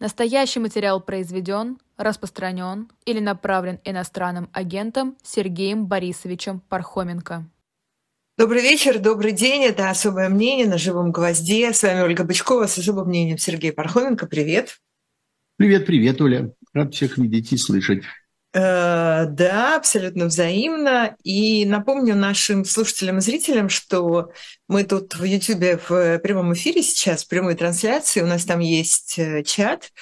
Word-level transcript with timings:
Настоящий 0.00 0.60
материал 0.60 1.02
произведен, 1.02 1.76
распространен 1.98 2.88
или 3.04 3.20
направлен 3.20 3.80
иностранным 3.84 4.48
агентом 4.54 5.14
Сергеем 5.22 5.86
Борисовичем 5.86 6.60
Пархоменко. 6.60 7.46
Добрый 8.38 8.62
вечер, 8.62 8.98
добрый 8.98 9.32
день. 9.32 9.62
Это 9.62 9.90
«Особое 9.90 10.30
мнение» 10.30 10.66
на 10.66 10.78
«Живом 10.78 11.12
гвозде». 11.12 11.74
С 11.74 11.82
вами 11.82 12.00
Ольга 12.00 12.24
Бычкова 12.24 12.66
с 12.66 12.78
особым 12.78 13.08
мнением 13.08 13.36
Сергей 13.36 13.72
Пархоменко. 13.72 14.26
Привет. 14.26 14.78
Привет, 15.56 15.84
привет, 15.84 16.18
Оля. 16.22 16.50
Рад 16.72 16.94
всех 16.94 17.18
видеть 17.18 17.52
и 17.52 17.58
слышать. 17.58 18.02
Э, 18.52 19.26
да, 19.26 19.76
абсолютно 19.76 20.26
взаимно. 20.26 21.16
И 21.22 21.64
напомню 21.64 22.16
нашим 22.16 22.64
слушателям 22.64 23.18
и 23.18 23.20
зрителям, 23.20 23.68
что 23.68 24.32
мы 24.66 24.84
тут 24.84 25.14
в 25.14 25.22
YouTube 25.22 25.80
в 25.88 26.18
прямом 26.18 26.52
эфире 26.54 26.82
сейчас, 26.82 27.24
в 27.24 27.28
прямой 27.28 27.54
трансляции. 27.54 28.22
У 28.22 28.26
нас 28.26 28.44
там 28.44 28.58
есть 28.60 29.18
э, 29.18 29.44
чат. 29.44 29.92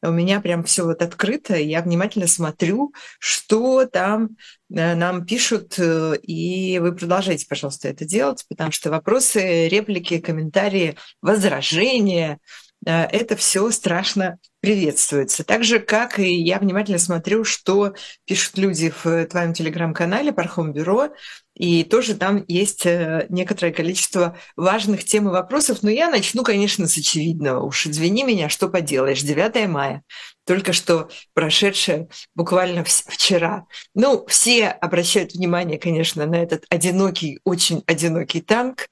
У 0.00 0.10
меня 0.10 0.40
прям 0.40 0.62
все 0.62 0.84
вот 0.84 1.02
открыто. 1.02 1.56
Я 1.56 1.82
внимательно 1.82 2.28
смотрю, 2.28 2.94
что 3.18 3.84
там 3.84 4.36
э, 4.70 4.94
нам 4.94 5.26
пишут. 5.26 5.78
И 5.78 6.78
вы 6.80 6.94
продолжайте, 6.94 7.46
пожалуйста, 7.46 7.88
это 7.88 8.06
делать, 8.06 8.46
потому 8.48 8.72
что 8.72 8.90
вопросы, 8.90 9.68
реплики, 9.68 10.18
комментарии, 10.18 10.96
возражения– 11.20 12.38
это 12.92 13.36
все 13.36 13.70
страшно 13.70 14.38
приветствуется. 14.60 15.44
Так 15.44 15.62
же, 15.62 15.78
как 15.78 16.18
и 16.18 16.34
я 16.34 16.58
внимательно 16.58 16.98
смотрю, 16.98 17.44
что 17.44 17.94
пишут 18.24 18.58
люди 18.58 18.92
в 19.02 19.26
твоем 19.26 19.52
телеграм-канале 19.52 20.32
Пархом 20.32 20.72
Бюро, 20.72 21.10
и 21.54 21.84
тоже 21.84 22.14
там 22.14 22.44
есть 22.48 22.86
э, 22.86 23.26
некоторое 23.28 23.72
количество 23.72 24.38
важных 24.56 25.04
тем 25.04 25.28
и 25.28 25.32
вопросов. 25.32 25.82
Но 25.82 25.90
я 25.90 26.08
начну, 26.08 26.44
конечно, 26.44 26.86
с 26.86 26.96
очевидного. 26.96 27.64
Уж 27.64 27.88
извини 27.88 28.22
меня, 28.22 28.48
что 28.48 28.68
поделаешь. 28.68 29.22
9 29.22 29.68
мая, 29.68 30.02
только 30.46 30.72
что 30.72 31.10
прошедшее 31.34 32.08
буквально 32.34 32.84
вчера. 32.84 33.66
Ну, 33.94 34.24
все 34.28 34.68
обращают 34.68 35.32
внимание, 35.32 35.78
конечно, 35.78 36.26
на 36.26 36.36
этот 36.36 36.64
одинокий, 36.70 37.40
очень 37.44 37.82
одинокий 37.86 38.40
танк, 38.40 38.88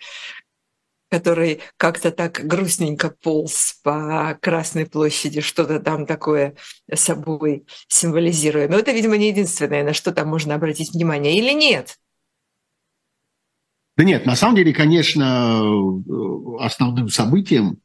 который 1.08 1.60
как-то 1.76 2.10
так 2.10 2.40
грустненько 2.44 3.10
полз 3.10 3.78
по 3.82 4.38
Красной 4.40 4.86
площади, 4.86 5.40
что-то 5.40 5.78
там 5.80 6.06
такое 6.06 6.56
собой 6.92 7.66
символизируя. 7.88 8.68
Но 8.68 8.78
это, 8.78 8.92
видимо, 8.92 9.16
не 9.16 9.28
единственное, 9.28 9.84
на 9.84 9.92
что 9.92 10.12
там 10.12 10.28
можно 10.28 10.54
обратить 10.54 10.92
внимание. 10.92 11.38
Или 11.38 11.52
нет? 11.52 11.98
Да 13.96 14.04
нет, 14.04 14.26
на 14.26 14.36
самом 14.36 14.56
деле, 14.56 14.74
конечно, 14.74 15.62
основным 16.60 17.08
событием, 17.08 17.78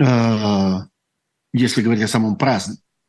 э, 0.00 0.76
если 1.52 1.82
говорить 1.82 2.04
о 2.04 2.08
самом 2.08 2.38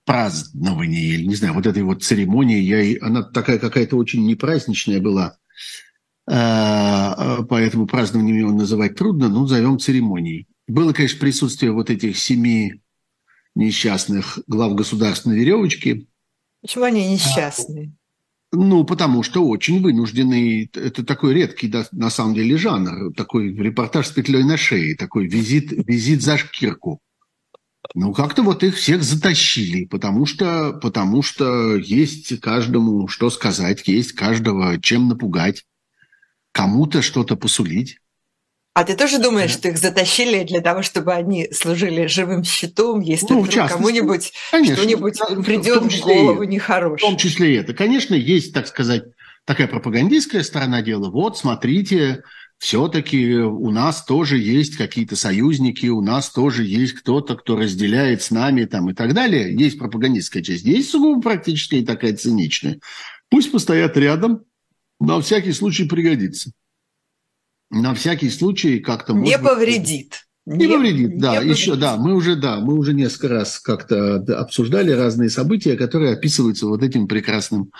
праздновании, 0.05 1.13
или, 1.13 1.27
не 1.27 1.35
знаю, 1.35 1.53
вот 1.53 1.67
этой 1.67 1.83
вот 1.83 2.03
церемонии, 2.03 2.59
я, 2.59 2.97
она 3.05 3.23
такая 3.23 3.59
какая-то 3.59 3.95
очень 3.95 4.25
непраздничная 4.25 4.99
была– 4.99 5.37
поэтому 6.25 7.87
празднованием 7.87 8.37
его 8.37 8.51
называть 8.51 8.95
трудно, 8.95 9.29
но 9.29 9.41
назовем 9.41 9.79
церемонией. 9.79 10.47
Было, 10.67 10.93
конечно, 10.93 11.19
присутствие 11.19 11.71
вот 11.71 11.89
этих 11.89 12.17
семи 12.17 12.81
несчастных 13.55 14.39
глав 14.47 14.75
государственной 14.75 15.39
веревочки. 15.39 16.07
Почему 16.61 16.85
они 16.85 17.11
несчастные? 17.11 17.91
Ну, 18.53 18.83
потому 18.83 19.23
что 19.23 19.47
очень 19.47 19.81
вынужденный, 19.81 20.69
это 20.73 21.05
такой 21.05 21.33
редкий, 21.33 21.73
на 21.91 22.09
самом 22.09 22.35
деле, 22.35 22.57
жанр, 22.57 23.13
такой 23.13 23.53
репортаж 23.53 24.07
с 24.07 24.11
петлей 24.11 24.43
на 24.43 24.57
шее, 24.57 24.95
такой 24.95 25.27
визит, 25.27 25.71
визит 25.71 26.21
за 26.21 26.37
шкирку. 26.37 26.99
Ну, 27.95 28.13
как-то 28.13 28.43
вот 28.43 28.63
их 28.63 28.75
всех 28.75 29.03
затащили, 29.03 29.85
потому 29.85 30.25
что, 30.25 30.77
потому 30.81 31.21
что 31.23 31.75
есть 31.75 32.39
каждому 32.41 33.07
что 33.07 33.29
сказать, 33.29 33.87
есть 33.87 34.11
каждого 34.11 34.79
чем 34.79 35.07
напугать 35.07 35.63
кому-то 36.51 37.01
что-то 37.01 37.35
посулить. 37.35 37.97
А 38.73 38.85
ты 38.85 38.95
тоже 38.95 39.19
думаешь, 39.19 39.51
что 39.51 39.67
их 39.67 39.77
затащили 39.77 40.43
для 40.43 40.61
того, 40.61 40.81
чтобы 40.81 41.13
они 41.13 41.49
служили 41.51 42.05
живым 42.05 42.45
щитом, 42.45 43.01
если 43.01 43.33
ну, 43.33 43.41
вдруг 43.41 43.67
кому-нибудь 43.67 44.31
что-нибудь 44.47 45.19
придет 45.45 45.83
в, 45.83 45.89
в 45.89 46.01
голову 46.01 46.43
нехорошее? 46.43 46.97
В 46.97 47.01
том 47.01 47.17
числе 47.17 47.57
это. 47.57 47.73
Конечно, 47.73 48.15
есть, 48.15 48.53
так 48.53 48.67
сказать, 48.67 49.03
такая 49.43 49.67
пропагандистская 49.67 50.41
сторона 50.43 50.81
дела. 50.81 51.09
Вот, 51.09 51.37
смотрите, 51.37 52.23
все-таки 52.59 53.39
у 53.39 53.71
нас 53.71 54.05
тоже 54.05 54.37
есть 54.37 54.77
какие-то 54.77 55.17
союзники, 55.17 55.87
у 55.87 56.01
нас 56.01 56.29
тоже 56.29 56.63
есть 56.63 56.93
кто-то, 56.93 57.35
кто 57.35 57.57
разделяет 57.57 58.21
с 58.21 58.31
нами 58.31 58.63
там 58.63 58.89
и 58.89 58.93
так 58.93 59.13
далее. 59.13 59.53
Есть 59.53 59.79
пропагандистская 59.79 60.43
часть, 60.43 60.63
есть 60.63 60.91
сугубо 60.91 61.21
практическая 61.21 61.79
и 61.79 61.85
такая 61.85 62.15
циничная. 62.15 62.79
Пусть 63.29 63.51
постоят 63.51 63.97
рядом, 63.97 64.45
на 65.01 65.19
всякий 65.21 65.51
случай 65.51 65.85
пригодится. 65.85 66.51
На 67.69 67.93
всякий 67.93 68.29
случай 68.29 68.79
как-то... 68.79 69.13
Не 69.13 69.37
повредит. 69.37 70.27
Не, 70.45 70.67
не 70.67 70.73
повредит, 70.73 71.17
да. 71.19 71.43
Не 71.43 71.51
еще, 71.51 71.75
да, 71.75 71.97
мы 71.97 72.13
уже, 72.15 72.35
да, 72.35 72.59
мы 72.59 72.77
уже 72.77 72.93
несколько 72.93 73.29
раз 73.29 73.59
как-то 73.59 74.15
обсуждали 74.39 74.91
разные 74.91 75.29
события, 75.29 75.75
которые 75.75 76.13
описываются 76.13 76.67
вот 76.67 76.83
этим 76.83 77.07
прекрасным 77.07 77.71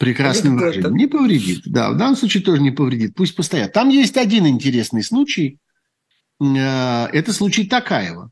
прекрасным 0.00 0.56
выражением. 0.56 0.96
Не 0.96 1.06
повредит, 1.06 1.62
да, 1.66 1.90
в 1.90 1.96
данном 1.96 2.16
случае 2.16 2.42
тоже 2.42 2.60
не 2.62 2.70
повредит. 2.70 3.14
Пусть 3.14 3.36
постоят. 3.36 3.72
Там 3.72 3.88
есть 3.90 4.16
один 4.16 4.46
интересный 4.46 5.02
случай. 5.02 5.58
Э, 6.40 7.06
это 7.12 7.32
случай 7.32 7.66
Такаева 7.66 8.30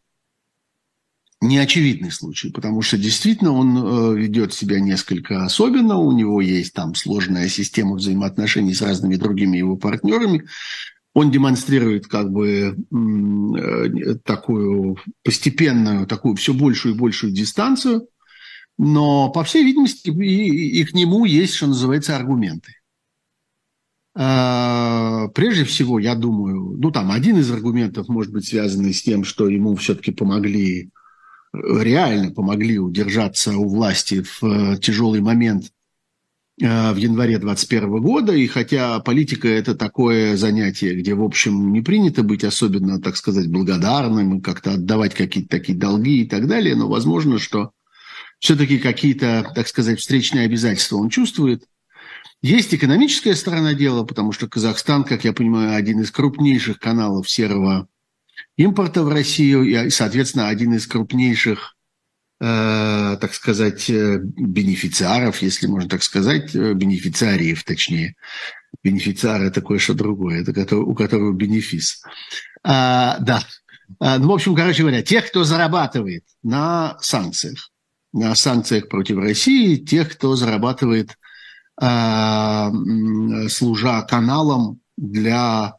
неочевидный 1.46 2.10
случай, 2.10 2.50
потому 2.50 2.82
что 2.82 2.98
действительно 2.98 3.52
он 3.52 3.76
э, 3.76 4.18
ведет 4.18 4.52
себя 4.52 4.80
несколько 4.80 5.44
особенно, 5.44 5.96
у 5.96 6.12
него 6.12 6.40
есть 6.40 6.74
там 6.74 6.94
сложная 6.94 7.48
система 7.48 7.96
взаимоотношений 7.96 8.74
с 8.74 8.82
разными 8.82 9.16
другими 9.16 9.56
его 9.56 9.76
партнерами, 9.76 10.46
он 11.14 11.30
демонстрирует 11.30 12.06
как 12.06 12.30
бы 12.30 12.76
э, 12.76 14.14
такую 14.24 14.98
постепенную, 15.24 16.06
такую 16.06 16.36
все 16.36 16.52
большую 16.52 16.94
и 16.94 16.98
большую 16.98 17.32
дистанцию, 17.32 18.08
но, 18.78 19.30
по 19.30 19.42
всей 19.42 19.64
видимости, 19.64 20.10
и, 20.10 20.80
и 20.80 20.84
к 20.84 20.92
нему 20.92 21.24
есть, 21.24 21.54
что 21.54 21.68
называется, 21.68 22.14
аргументы. 22.16 22.72
А, 24.18 25.28
прежде 25.28 25.64
всего, 25.64 25.98
я 25.98 26.14
думаю, 26.14 26.76
ну 26.78 26.90
там 26.90 27.10
один 27.10 27.36
из 27.36 27.50
аргументов 27.50 28.08
может 28.08 28.32
быть 28.32 28.46
связан 28.46 28.90
с 28.90 29.02
тем, 29.02 29.24
что 29.24 29.48
ему 29.48 29.74
все-таки 29.76 30.10
помогли 30.10 30.90
реально 31.62 32.32
помогли 32.32 32.78
удержаться 32.78 33.56
у 33.56 33.68
власти 33.68 34.22
в 34.22 34.42
э, 34.44 34.78
тяжелый 34.78 35.20
момент 35.20 35.72
э, 36.60 36.92
в 36.92 36.96
январе 36.96 37.38
2021 37.38 38.02
года. 38.02 38.32
И 38.32 38.46
хотя 38.46 38.98
политика– 39.00 39.48
это 39.60 39.74
такое 39.74 40.36
занятие, 40.36 40.94
где, 40.94 41.14
в 41.14 41.22
общем, 41.22 41.72
не 41.72 41.82
принято 41.82 42.22
быть 42.22 42.44
особенно, 42.44 43.00
так 43.00 43.16
сказать, 43.16 43.48
благодарным, 43.48 44.40
как-то 44.40 44.72
отдавать 44.72 45.14
какие-то 45.14 45.50
такие 45.50 45.76
долги 45.76 46.22
и 46.22 46.28
так 46.28 46.46
далее, 46.46 46.74
но 46.74 46.88
возможно, 46.88 47.38
что 47.38 47.70
все-таки 48.38 48.78
какие-то, 48.78 49.50
так 49.54 49.68
сказать, 49.68 49.98
встречные 49.98 50.44
обязательства 50.44 50.96
он 50.96 51.08
чувствует. 51.08 51.64
Есть 52.42 52.74
экономическая 52.74 53.34
сторона 53.34 53.74
дела, 53.74 54.04
потому 54.04 54.32
что 54.32 54.46
Казахстан, 54.46 55.04
как 55.04 55.24
я 55.24 55.32
понимаю, 55.32 55.74
один 55.74 56.00
из 56.00 56.10
крупнейших 56.10 56.78
каналов 56.78 57.30
серого 57.30 57.88
импорта 58.56 59.02
в 59.02 59.08
Россию 59.08 59.62
и, 59.64 59.90
соответственно, 59.90 60.48
один 60.48 60.74
из 60.74 60.86
крупнейших, 60.86 61.76
э, 62.40 63.16
так 63.20 63.34
сказать, 63.34 63.88
э, 63.90 64.18
бенефициаров, 64.22 65.42
если 65.42 65.66
можно 65.66 65.88
так 65.88 66.02
сказать, 66.02 66.54
э, 66.54 66.72
бенефициариев, 66.74 67.64
точнее. 67.64 68.14
Бенефициар– 68.82 69.42
это 69.42 69.62
кое-что 69.62 69.94
другое, 69.94 70.42
это 70.42 70.76
у 70.76 70.94
которого 70.94 71.32
бенефис. 71.32 72.02
А, 72.62 73.18
да. 73.20 73.42
А, 74.00 74.18
ну, 74.18 74.28
в 74.28 74.32
общем, 74.32 74.54
короче 74.54 74.82
говоря, 74.82 75.02
тех, 75.02 75.28
кто 75.28 75.44
зарабатывает 75.44 76.24
на 76.42 76.98
санкциях, 77.00 77.70
на 78.12 78.34
санкциях 78.34 78.88
против 78.88 79.18
России, 79.18 79.76
тех, 79.76 80.12
кто 80.12 80.36
зарабатывает, 80.36 81.16
а, 81.80 82.72
служа 83.48 84.02
каналом 84.02 84.80
для 84.96 85.74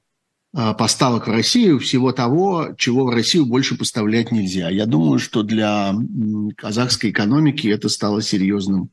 поставок 0.54 1.28
в 1.28 1.32
Россию 1.32 1.80
всего 1.80 2.12
того, 2.12 2.74
чего 2.78 3.06
в 3.06 3.10
Россию 3.10 3.46
больше 3.46 3.78
поставлять 3.78 4.32
нельзя. 4.32 4.70
Я 4.70 4.86
думаю, 4.86 5.20
что 5.20 5.44
для 5.44 5.94
казахской 6.56 7.12
экономики 7.12 7.68
это 7.68 7.90
стало 7.90 8.22
серьезным 8.22 8.90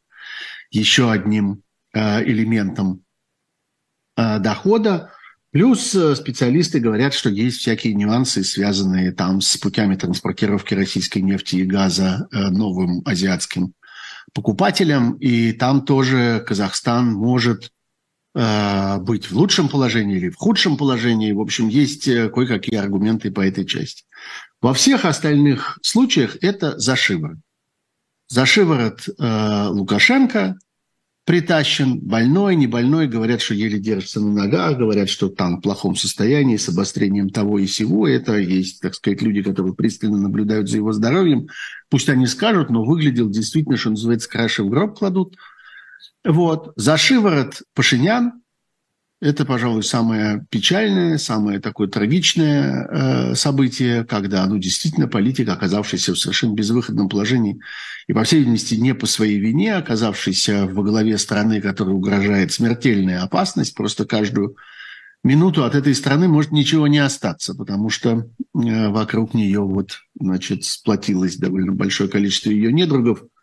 еще 0.71 1.11
одним 1.11 1.63
э, 1.93 2.25
элементом 2.25 3.03
э, 4.17 4.39
дохода. 4.41 5.13
Плюс 5.53 5.91
специалисты 5.91 6.81
говорят, 6.81 7.15
что 7.15 7.31
есть 7.31 7.59
всякие 7.59 7.95
нюансы, 7.95 8.43
связанные 8.43 9.13
там 9.13 9.41
с 9.41 9.57
путями 9.57 9.95
транспортировки 9.95 10.75
российской 10.75 11.21
нефти 11.21 11.57
и 11.57 11.65
газа 11.65 12.27
новым 12.33 13.03
азиатским 13.05 13.73
покупателям. 14.33 15.13
И 15.19 15.53
там 15.53 15.85
тоже 15.85 16.43
Казахстан 16.45 17.13
может 17.13 17.71
Э, 17.71 17.84
быть 18.35 19.31
в 19.31 19.33
лучшем 19.33 19.69
положении 19.69 20.17
или 20.17 20.29
в 20.29 20.37
худшем 20.37 20.77
положении. 20.77 21.33
В 21.33 21.41
общем, 21.41 21.69
есть 21.69 22.09
э, 22.09 22.29
кое-какие 22.29 22.81
аргументы 22.81 23.31
по 23.31 23.41
этой 23.41 23.65
части. 23.65 24.05
Во 24.61 24.75
всех 24.75 25.05
остальных 25.05 25.79
случаях 25.83 26.37
это 26.41 26.79
за 26.79 26.97
шиворот. 26.97 27.39
За 28.29 28.45
э, 28.45 29.69
Лукашенко 29.69 30.57
притащен, 31.25 32.01
больной, 32.01 32.57
не 32.57 32.67
больной, 32.67 33.07
говорят, 33.07 33.41
что 33.41 33.55
еле 33.55 33.79
держится 33.79 34.21
на 34.21 34.33
ногах, 34.33 34.79
говорят, 34.79 35.09
что 35.09 35.29
там 35.29 35.59
в 35.59 35.61
плохом 35.61 35.97
состоянии, 35.97 36.57
с 36.57 36.69
обострением 36.69 37.31
того 37.31 37.59
и 37.59 37.67
сего. 37.67 38.07
Это 38.07 38.37
есть, 38.37 38.81
так 38.81 38.95
сказать, 38.95 39.23
люди, 39.23 39.43
которые 39.43 39.75
пристально 39.75 40.19
наблюдают 40.19 40.69
за 40.69 40.79
его 40.79 40.93
здоровьем. 40.93 41.49
Пусть 41.89 42.09
они 42.09 42.27
скажут, 42.27 42.71
но 42.71 42.85
выглядел 42.85 43.31
действительно, 43.31 43.77
что 43.77 43.91
называется, 43.91 44.29
краши 44.29 44.63
в 44.63 44.69
гроб 44.69 44.99
кладут. 44.99 45.37
Вот. 46.25 46.73
За 46.77 46.97
шиворот 46.97 47.63
Пашинян, 47.75 48.45
это, 49.21 49.47
пожалуй, 49.47 49.83
самое 49.83 50.47
печальное, 50.51 51.17
самое 51.19 51.61
такое 51.61 51.89
трагичное 51.89 52.87
э, 52.87 53.35
событие, 53.35 54.05
когда, 54.05 54.45
ну, 54.47 54.59
действительно, 54.59 55.09
политик, 55.09 55.49
оказавшийся 55.49 56.13
в 56.13 56.19
совершенно 56.19 56.53
безвыходном 56.53 57.09
положении 57.09 57.59
и, 58.07 58.13
по 58.13 58.25
всей 58.25 58.41
видимости, 58.41 58.75
не 58.75 58.95
по 58.95 59.07
своей 59.07 59.39
вине, 59.39 59.77
оказавшийся 59.77 60.67
во 60.67 60.83
главе 60.83 61.17
страны, 61.17 61.61
которой 61.61 61.95
угрожает 61.95 62.53
смертельная 62.53 63.23
опасность, 63.23 63.75
просто 63.75 64.05
каждую 64.05 64.57
минуту 65.23 65.65
от 65.65 65.75
этой 65.75 65.95
страны 65.95 66.29
может 66.29 66.53
ничего 66.53 66.87
не 66.87 66.99
остаться, 66.99 67.55
потому 67.55 67.89
что 67.89 68.11
э, 68.55 68.89
вокруг 68.89 69.33
нее 69.33 69.61
вот, 69.61 70.01
значит, 70.21 70.65
сплотилось 70.65 71.37
довольно 71.37 71.73
большое 71.73 72.11
количество 72.11 72.51
ее 72.51 72.73
недругов– 72.73 73.23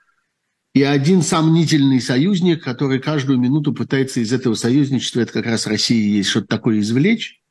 и 0.73 0.83
один 0.83 1.21
сомнительный 1.21 2.00
союзник, 2.00 2.63
который 2.63 3.00
каждую 3.00 3.39
минуту 3.39 3.73
пытается 3.73 4.21
из 4.21 4.31
этого 4.31 4.56
союзничества, 4.56 5.19
это 5.21 5.33
как 5.33 5.45
раз 5.45 5.68
Россия 5.68 6.18
есть, 6.18 6.29
что-то 6.29 6.47
такое 6.47 6.79
извлечь. 6.79 7.41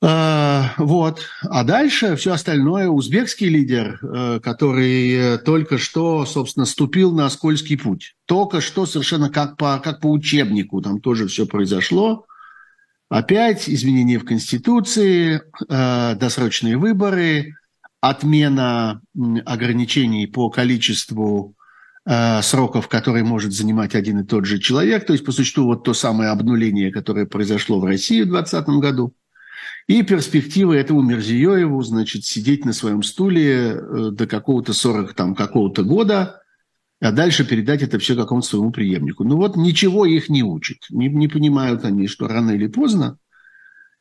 А, 0.00 0.74
вот. 0.78 1.26
А 1.42 1.64
дальше 1.64 2.16
все 2.16 2.32
остальное. 2.32 2.88
Узбекский 2.88 3.48
лидер, 3.48 3.98
э, 4.00 4.40
который 4.40 5.38
только 5.38 5.76
что, 5.76 6.24
собственно, 6.24 6.66
ступил 6.66 7.12
на 7.12 7.28
скользкий 7.28 7.76
путь. 7.76 8.14
Только 8.24 8.60
что 8.60 8.86
совершенно 8.86 9.28
как 9.28 9.56
по, 9.56 9.78
как 9.80 10.00
по 10.00 10.10
учебнику 10.10 10.80
там 10.80 11.00
тоже 11.00 11.26
все 11.26 11.46
произошло. 11.46 12.26
Опять 13.10 13.68
изменения 13.68 14.18
в 14.18 14.24
Конституции, 14.24 15.42
э, 15.68 16.14
досрочные 16.14 16.76
выборы, 16.76 17.56
отмена 18.00 19.02
ограничений 19.44 20.26
по 20.26 20.48
количеству 20.48 21.56
сроков, 22.42 22.88
которые 22.88 23.22
может 23.22 23.52
занимать 23.52 23.94
один 23.94 24.20
и 24.20 24.24
тот 24.24 24.46
же 24.46 24.58
человек. 24.58 25.04
То 25.04 25.12
есть, 25.12 25.24
по 25.24 25.32
существу, 25.32 25.64
вот 25.64 25.84
то 25.84 25.92
самое 25.92 26.30
обнуление, 26.30 26.90
которое 26.90 27.26
произошло 27.26 27.80
в 27.80 27.84
России 27.84 28.22
в 28.22 28.28
2020 28.30 28.68
году. 28.80 29.14
И 29.88 30.02
перспектива 30.02 30.74
этому 30.74 31.00
Мерзиёеву, 31.02 31.82
значит, 31.82 32.24
сидеть 32.24 32.64
на 32.66 32.74
своем 32.74 33.02
стуле 33.02 33.72
э, 33.72 34.10
до 34.12 34.26
какого-то 34.26 34.74
40 34.74 35.14
там, 35.14 35.34
какого-то 35.34 35.82
года, 35.82 36.42
а 37.00 37.12
дальше 37.12 37.46
передать 37.46 37.82
это 37.82 37.98
все 37.98 38.14
какому-то 38.14 38.46
своему 38.46 38.70
преемнику. 38.70 39.24
Ну 39.24 39.36
вот 39.36 39.56
ничего 39.56 40.04
их 40.04 40.28
не 40.28 40.42
учит. 40.42 40.78
Не, 40.90 41.08
не 41.08 41.28
понимают 41.28 41.84
они, 41.84 42.06
что 42.06 42.28
рано 42.28 42.50
или 42.50 42.66
поздно 42.66 43.18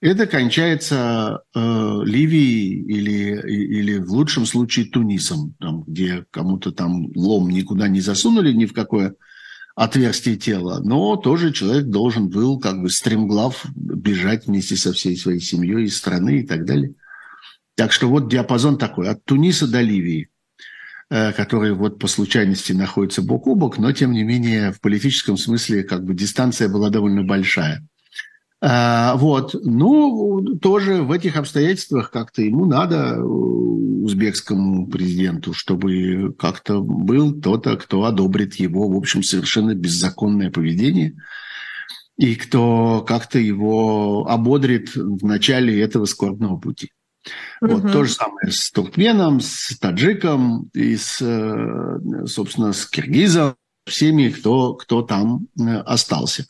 это 0.01 0.27
кончается 0.27 1.41
э, 1.55 1.59
Ливией 1.59 2.83
или, 2.83 3.41
или 3.49 3.97
в 3.97 4.11
лучшем 4.11 4.45
случае 4.45 4.85
Тунисом, 4.85 5.55
там, 5.59 5.83
где 5.87 6.25
кому-то 6.31 6.71
там 6.71 7.11
лом 7.15 7.49
никуда 7.49 7.87
не 7.87 8.01
засунули 8.01 8.53
ни 8.53 8.65
в 8.65 8.73
какое 8.73 9.15
отверстие 9.75 10.37
тела, 10.37 10.81
но 10.83 11.15
тоже 11.17 11.51
человек 11.51 11.85
должен 11.85 12.29
был 12.29 12.59
как 12.59 12.81
бы 12.81 12.89
стремглав 12.89 13.65
бежать 13.75 14.47
вместе 14.47 14.75
со 14.75 14.91
всей 14.91 15.15
своей 15.15 15.39
семьей 15.39 15.85
из 15.85 15.97
страны 15.97 16.39
и 16.41 16.47
так 16.47 16.65
далее. 16.65 16.93
Так 17.75 17.91
что 17.91 18.09
вот 18.09 18.29
диапазон 18.29 18.77
такой, 18.79 19.07
от 19.07 19.23
Туниса 19.23 19.67
до 19.67 19.81
Ливии, 19.81 20.29
э, 21.09 21.31
который 21.31 21.73
вот 21.73 21.99
по 21.99 22.07
случайности 22.07 22.71
находится 22.71 23.21
бок 23.21 23.47
о 23.47 23.55
бок, 23.55 23.77
но 23.77 23.91
тем 23.91 24.13
не 24.13 24.23
менее 24.23 24.71
в 24.71 24.81
политическом 24.81 25.37
смысле 25.37 25.83
как 25.83 26.03
бы 26.03 26.13
дистанция 26.15 26.69
была 26.69 26.89
довольно 26.89 27.23
большая. 27.23 27.87
А, 28.59 29.15
вот. 29.17 29.55
Ну, 29.63 30.57
тоже 30.61 31.03
в 31.03 31.11
этих 31.11 31.37
обстоятельствах 31.37 32.11
как-то 32.11 32.41
ему 32.41 32.65
надо, 32.65 33.15
э, 33.15 33.21
узбекскому 33.21 34.87
президенту, 34.87 35.53
чтобы 35.53 36.33
как-то 36.39 36.81
был 36.81 37.39
кто-то, 37.39 37.75
кто 37.77 38.05
одобрит 38.05 38.55
его, 38.55 38.89
в 38.89 38.95
общем, 38.95 39.21
совершенно 39.21 39.75
беззаконное 39.75 40.49
поведение 40.49 41.15
и 42.17 42.35
кто 42.35 43.03
как-то 43.07 43.37
его 43.37 44.25
ободрит 44.27 44.95
в 44.95 45.23
начале 45.25 45.79
этого 45.81 46.05
скорбного 46.05 46.57
пути. 46.57 46.89
Угу. 47.61 47.71
Вот 47.71 47.91
то 47.91 48.03
же 48.05 48.11
самое 48.11 48.51
с 48.51 48.71
туркменом, 48.71 49.39
с 49.39 49.77
таджиком 49.77 50.69
и 50.73 50.95
с, 50.95 51.19
э, 51.21 52.25
собственно, 52.25 52.73
с 52.73 52.85
киргизом, 52.87 53.55
всеми, 53.87 54.29
кто, 54.29 54.73
кто 54.73 55.01
там 55.01 55.47
э, 55.59 55.77
остался. 55.79 56.45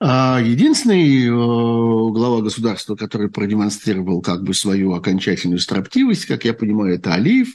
А 0.00 0.40
единственный 0.40 1.26
э, 1.26 1.30
глава 1.30 2.42
государства, 2.42 2.96
который 2.96 3.30
продемонстрировал 3.30 4.20
как 4.20 4.42
бы 4.42 4.54
свою 4.54 4.94
окончательную 4.94 5.60
строптивость, 5.60 6.26
как 6.26 6.44
я 6.44 6.52
понимаю, 6.52 6.96
это 6.96 7.14
Алиев, 7.14 7.54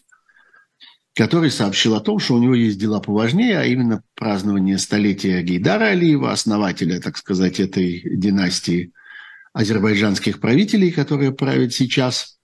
который 1.16 1.52
сообщил 1.52 1.96
о 1.96 2.02
том, 2.02 2.20
что 2.20 2.36
у 2.36 2.40
него 2.40 2.56
есть 2.56 2.80
дела 2.80 3.00
поважнее, 3.00 3.60
а 3.60 3.66
именно 3.66 4.04
празднование 4.16 4.78
столетия 4.78 5.42
Гейдара 5.42 5.86
Алиева, 5.86 6.32
основателя, 6.32 7.00
так 7.00 7.18
сказать, 7.18 7.60
этой 7.60 8.02
династии 8.06 8.92
азербайджанских 9.54 10.42
правителей, 10.42 10.92
которые 10.92 11.32
правят 11.32 11.74
сейчас 11.74 12.35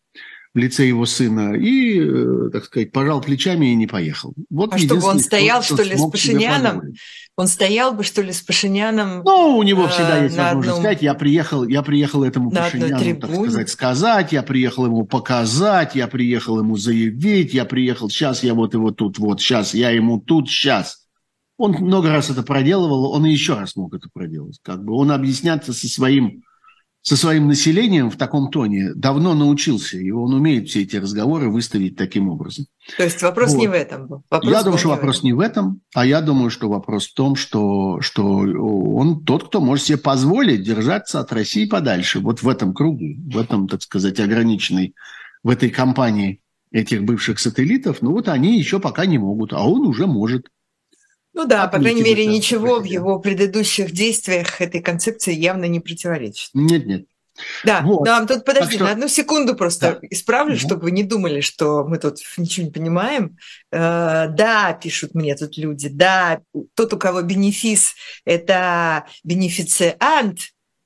в 0.53 0.57
лице 0.57 0.86
его 0.86 1.06
сына, 1.06 1.53
и, 1.53 2.00
э, 2.00 2.50
так 2.51 2.65
сказать, 2.65 2.92
пожал 2.92 3.21
плечами 3.21 3.68
и 3.68 3.75
не 3.75 3.88
поехал. 3.88 4.33
Вот 4.50 4.74
а 4.74 4.77
чтобы 4.77 5.06
он 5.06 5.19
стоял, 5.19 5.63
что 5.63 5.81
ли, 5.81 5.95
с 5.95 6.09
Пашиняном? 6.09 6.94
Он 7.38 7.48
стоял 7.48 7.94
бы, 7.94 8.03
что 8.03 8.21
ли, 8.21 8.33
с 8.33 8.42
Пашиняном? 8.42 9.24
Ну, 9.24 9.57
у 9.57 9.63
него 9.63 9.88
всегда 9.88 10.19
э, 10.19 10.24
есть 10.24 10.36
возможность 10.36 10.68
одном... 10.68 10.81
сказать, 10.81 11.01
я 11.01 11.13
приехал, 11.13 11.65
я 11.65 11.81
приехал 11.81 12.24
этому 12.24 12.51
на 12.51 12.63
Пашиняну, 12.63 13.19
так 13.21 13.33
сказать, 13.33 13.69
сказать, 13.69 14.31
я 14.33 14.44
приехал 14.44 14.86
ему 14.88 15.06
показать, 15.06 15.95
я 15.95 16.07
приехал 16.07 16.59
ему 16.59 16.75
заявить, 16.75 17.53
я 17.53 17.63
приехал, 17.63 18.09
сейчас 18.09 18.44
я 18.44 18.53
вот 18.53 18.74
его 18.74 18.92
тут, 18.92 19.19
вот, 19.19 19.39
сейчас 19.39 19.74
я 19.74 19.92
ему 19.92 20.19
тут, 20.19 20.50
сейчас. 20.50 21.07
Он 21.57 21.71
много 21.74 22.09
раз 22.09 22.30
это 22.30 22.44
проделывал, 22.44 23.12
он 23.13 23.25
и 23.25 23.31
еще 23.31 23.53
раз 23.53 23.75
мог 23.77 23.94
это 23.94 24.09
проделать. 24.12 24.59
Как 24.63 24.83
бы 24.83 24.95
он 24.95 25.12
объясняться 25.12 25.71
со 25.71 25.88
своим 25.88 26.44
со 27.03 27.18
своим 27.18 27.48
населением 27.48 28.12
в 28.12 28.15
таком 28.15 28.51
тоне 28.51 28.94
давно 28.94 29.33
научился, 29.33 29.98
и 29.98 30.12
он 30.12 30.33
умеет 30.33 30.69
все 30.69 30.83
эти 30.83 30.98
разговоры 30.98 31.50
выставить 31.50 31.95
таким 31.95 32.30
образом. 32.30 32.68
То 32.95 33.03
есть 33.03 33.21
вопрос 33.24 33.53
вот. 33.53 33.59
не 33.59 33.68
в 33.68 33.74
этом 33.74 34.07
был? 34.07 34.24
Вопрос 34.30 34.53
я 34.53 34.63
думаю, 34.63 34.77
что 34.77 34.89
вопрос 34.89 35.24
не 35.24 35.34
в 35.34 35.39
этом, 35.39 35.81
а 35.96 36.05
я 36.05 36.22
думаю, 36.22 36.51
что 36.51 36.70
вопрос 36.70 37.08
в 37.08 37.13
том, 37.15 37.36
что, 37.36 38.00
что 38.01 38.24
он 38.25 39.24
тот, 39.24 39.48
кто 39.48 39.62
может 39.62 39.86
себе 39.86 39.98
позволить 39.98 40.63
держаться 40.63 41.20
от 41.20 41.34
России 41.34 41.65
подальше, 41.65 42.20
вот 42.20 42.43
в 42.43 42.48
этом 42.48 42.74
кругу, 42.74 43.15
в 43.31 43.38
этом, 43.38 43.67
так 43.67 43.81
сказать, 43.81 44.20
ограниченной, 44.20 44.93
в 45.43 45.50
этой 45.50 45.72
компании 45.72 46.39
этих 46.72 47.03
бывших 47.03 47.39
сателлитов, 47.39 48.01
ну 48.01 48.12
вот 48.12 48.27
они 48.27 48.58
еще 48.58 48.79
пока 48.79 49.05
не 49.05 49.17
могут, 49.17 49.53
а 49.53 49.67
он 49.67 49.88
уже 49.88 50.05
может. 50.05 50.48
Ну 51.33 51.45
да, 51.45 51.67
по 51.67 51.79
крайней 51.79 52.03
мере, 52.03 52.25
ничего 52.25 52.79
в 52.79 52.83
его 52.83 53.19
предыдущих 53.19 53.91
действиях 53.91 54.59
этой 54.59 54.81
концепции 54.81 55.33
явно 55.33 55.65
не 55.65 55.79
противоречит. 55.79 56.50
Нет, 56.53 56.85
нет. 56.85 57.05
Да, 57.63 57.81
вот. 57.81 58.03
да, 58.03 58.25
тут 58.25 58.45
подожди, 58.45 58.75
что... 58.75 58.85
на 58.85 58.91
одну 58.91 59.07
секунду 59.07 59.55
просто 59.55 60.00
да. 60.01 60.07
исправлю, 60.09 60.55
да. 60.55 60.59
чтобы 60.59 60.83
вы 60.83 60.91
не 60.91 61.03
думали, 61.03 61.41
что 61.41 61.85
мы 61.85 61.97
тут 61.97 62.17
ничего 62.38 62.65
не 62.65 62.71
понимаем. 62.71 63.38
Э, 63.71 64.27
да, 64.29 64.73
пишут 64.73 65.15
мне 65.15 65.35
тут 65.35 65.57
люди, 65.57 65.88
да, 65.89 66.41
тот, 66.75 66.93
у 66.93 66.97
кого 66.97 67.21
бенефис, 67.21 67.95
это 68.25 69.05
бенефициант, 69.23 70.39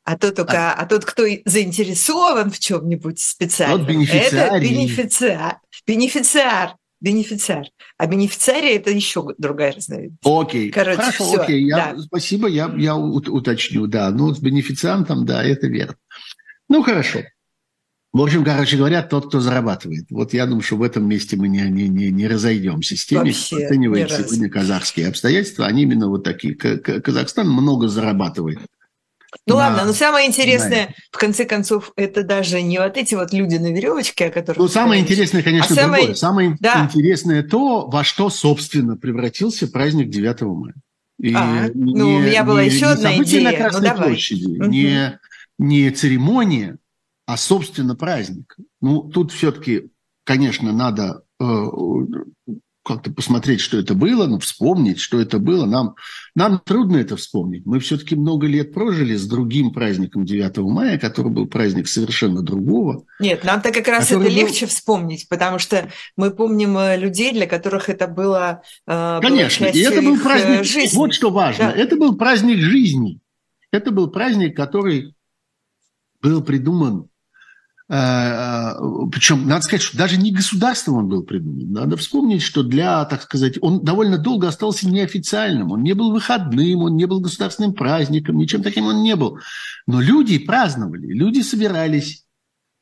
а 0.03 0.17
тот, 0.17 0.39
у 0.39 0.43
а... 0.47 0.73
а 0.73 0.85
тот 0.85 1.03
кто 1.03 1.23
заинтересован 1.45 2.51
в 2.51 2.59
чем-нибудь 2.59 3.19
специальном, 3.19 4.03
это 4.03 4.59
бенефициар. 4.59 5.59
Бенефициар 5.85 6.75
бенефициар. 7.01 7.67
А 7.97 8.07
бенефициария– 8.07 8.75
это 8.77 8.91
еще 8.91 9.25
другая 9.37 9.73
разновидность. 9.73 10.21
Окей, 10.23 10.71
Короче, 10.71 10.97
хорошо, 10.97 11.23
все. 11.23 11.41
окей, 11.41 11.65
я, 11.65 11.93
да. 11.93 12.01
спасибо, 12.01 12.47
я, 12.47 12.73
я 12.77 12.95
уточню, 12.95 13.87
да. 13.87 14.09
Ну, 14.11 14.33
с 14.33 14.39
бенефициантом, 14.39 15.25
да, 15.25 15.43
это 15.43 15.67
верно. 15.67 15.95
Ну, 16.69 16.83
хорошо. 16.83 17.19
В 18.11 18.21
общем, 18.21 18.45
короче 18.45 18.77
говоря, 18.77 19.03
тот, 19.03 19.27
кто 19.27 19.41
зарабатывает. 19.41 20.05
Вот 20.09 20.33
я 20.33 20.45
думаю, 20.45 20.61
что 20.61 20.77
в 20.77 20.83
этом 20.83 21.05
месте 21.07 21.35
мы 21.35 21.49
не, 21.49 21.63
не, 21.69 21.89
не, 21.89 22.11
не 22.11 22.27
разойдемся 22.27 22.95
с 22.95 23.05
теми, 23.05 23.19
Вообще, 23.19 23.55
кто 23.57 23.65
оценивает 23.65 24.09
сегодня 24.09 24.49
казахские 24.49 25.09
обстоятельства. 25.09 25.65
Они 25.65 25.83
именно 25.83 26.07
вот 26.07 26.23
такие. 26.23 26.55
Казахстан 26.55 27.49
много 27.49 27.89
зарабатывает 27.89 28.59
ну 29.45 29.55
да. 29.55 29.55
ладно, 29.55 29.85
но 29.85 29.93
самое 29.93 30.27
интересное, 30.27 30.87
да. 30.87 30.93
в 31.11 31.17
конце 31.17 31.45
концов, 31.45 31.91
это 31.95 32.23
даже 32.23 32.61
не 32.61 32.79
вот 32.79 32.97
эти 32.97 33.15
вот 33.15 33.33
люди 33.33 33.55
на 33.55 33.71
веревочке, 33.71 34.27
о 34.27 34.31
которых... 34.31 34.57
Ну, 34.57 34.67
самое 34.67 35.01
интересное, 35.01 35.43
конечно, 35.43 35.75
а 35.75 35.81
другое. 35.81 35.99
Самое, 36.01 36.15
самое 36.15 36.57
да. 36.59 36.83
интересное 36.85 37.43
то, 37.43 37.87
во 37.87 38.03
что, 38.03 38.29
собственно, 38.29 38.95
превратился 38.97 39.67
праздник 39.67 40.09
9 40.09 40.41
мая. 40.41 40.73
И 41.19 41.33
а, 41.33 41.69
не, 41.73 41.95
ну, 41.95 42.15
у 42.15 42.19
меня 42.19 42.43
была 42.43 42.63
не, 42.63 42.69
еще 42.69 42.85
не 42.85 42.91
одна 42.91 43.17
идея. 43.17 43.43
на 43.43 43.53
Красной 43.53 43.89
ну, 43.89 43.95
площади, 43.95 44.45
угу. 44.45 44.65
не, 44.65 45.19
не 45.57 45.89
церемония, 45.91 46.77
а, 47.25 47.37
собственно, 47.37 47.95
праздник. 47.95 48.55
Ну, 48.81 49.01
тут 49.01 49.31
все-таки 49.31 49.89
конечно, 50.25 50.73
надо 50.73 51.23
как-то 52.85 53.11
посмотреть, 53.11 53.61
что 53.61 53.77
это 53.77 53.95
было, 53.95 54.27
ну, 54.27 54.39
вспомнить, 54.39 54.99
что 54.99 55.19
это 55.19 55.39
было. 55.39 55.65
Нам, 55.65 55.95
нам 56.35 56.59
трудно 56.63 56.97
это 56.97 57.17
вспомнить. 57.17 57.65
Мы 57.65 57.79
все-таки 57.79 58.15
много 58.15 58.45
лет 58.45 58.73
прожили 58.73 59.15
с 59.15 59.25
другим 59.25 59.73
праздником 59.73 60.23
9 60.23 60.57
мая, 60.57 60.99
который 60.99 61.31
был 61.31 61.47
праздник 61.47 61.87
совершенно 61.87 62.43
другого. 62.43 63.03
Нет, 63.19 63.43
нам-то 63.43 63.71
как 63.71 63.87
раз 63.87 64.11
это 64.11 64.19
был... 64.19 64.29
легче 64.29 64.67
вспомнить, 64.67 65.27
потому 65.27 65.57
что 65.57 65.89
мы 66.15 66.29
помним 66.29 66.77
э, 66.77 66.97
людей, 66.97 67.33
для 67.33 67.47
которых 67.47 67.89
это 67.89 68.07
было 68.07 68.61
э, 68.85 69.19
Конечно, 69.21 69.65
и 69.65 69.79
это 69.79 70.01
был 70.01 70.15
э, 70.17 70.19
праздник, 70.19 70.63
жизни. 70.63 70.95
вот 70.95 71.13
что 71.13 71.31
важно, 71.31 71.65
да. 71.65 71.71
это 71.71 71.95
был 71.95 72.15
праздник 72.15 72.59
жизни. 72.59 73.19
Это 73.71 73.91
был 73.91 74.11
праздник, 74.11 74.55
который 74.55 75.15
был 76.21 76.43
придуман 76.43 77.09
Причем, 77.87 79.47
надо 79.47 79.61
сказать, 79.61 79.83
что 79.83 79.97
даже 79.97 80.17
не 80.17 80.31
государством 80.31 80.95
он 80.95 81.07
был 81.07 81.23
придуман. 81.23 81.71
Надо 81.71 81.97
вспомнить, 81.97 82.41
что 82.41 82.63
для, 82.63 83.05
так 83.05 83.21
сказать, 83.21 83.59
он 83.61 83.83
довольно 83.83 84.17
долго 84.17 84.47
остался 84.47 84.89
неофициальным. 84.89 85.71
Он 85.71 85.83
не 85.83 85.93
был 85.93 86.11
выходным, 86.11 86.79
он 86.79 86.95
не 86.95 87.05
был 87.05 87.19
государственным 87.19 87.73
праздником, 87.73 88.37
ничем 88.37 88.63
таким 88.63 88.87
он 88.87 89.03
не 89.03 89.15
был. 89.15 89.37
Но 89.85 90.01
люди 90.01 90.39
праздновали, 90.39 91.13
люди 91.13 91.41
собирались, 91.41 92.25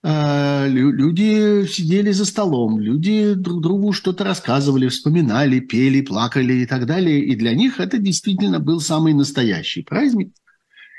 э, 0.04 0.70
люди 0.70 1.68
сидели 1.68 2.12
за 2.12 2.24
столом, 2.24 2.80
люди 2.80 3.34
друг 3.34 3.62
другу 3.62 3.92
что-то 3.92 4.24
рассказывали, 4.24 4.88
вспоминали, 4.88 5.60
пели, 5.60 6.00
плакали 6.00 6.54
и 6.54 6.66
так 6.66 6.86
далее. 6.86 7.26
И 7.26 7.36
для 7.36 7.54
них 7.54 7.82
это 7.82 7.98
действительно 7.98 8.62
был 8.62 8.80
самый 8.80 9.14
настоящий 9.14 9.82
праздник– 9.82 10.32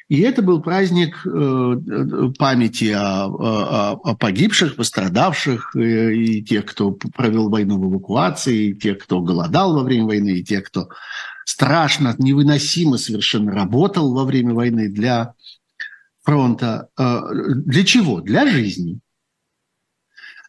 и 0.09 0.21
это 0.21 0.43
был 0.43 0.61
праздник 0.61 1.27
э, 1.27 2.33
памяти 2.39 2.93
о, 2.95 3.27
о, 3.27 3.93
о 3.93 4.17
погибших, 4.17 4.77
пострадавших, 4.77 5.75
э, 5.77 6.15
и 6.15 6.43
тех, 6.43 6.67
кто 6.67 6.93
провел 6.93 7.49
войну 7.49 7.79
в 7.79 7.91
эвакуации, 7.91 8.69
и 8.69 8.75
тех, 8.75 8.99
кто 8.99 9.23
голодал 9.23 9.75
во 9.75 9.83
время 9.83 10.05
войны, 10.05 10.39
и 10.39 10.45
тех, 10.45 10.65
кто 10.65 10.91
страшно, 11.47 12.15
невыносимо 12.19 12.99
совершенно 12.99 13.53
работал 13.53 14.13
во 14.13 14.25
время 14.25 14.53
войны 14.53 14.91
для 14.91 15.33
фронта. 16.23 16.89
Э, 16.99 17.23
для 17.33 17.85
чего? 17.85 18.21
Для 18.21 18.47
жизни. 18.47 19.01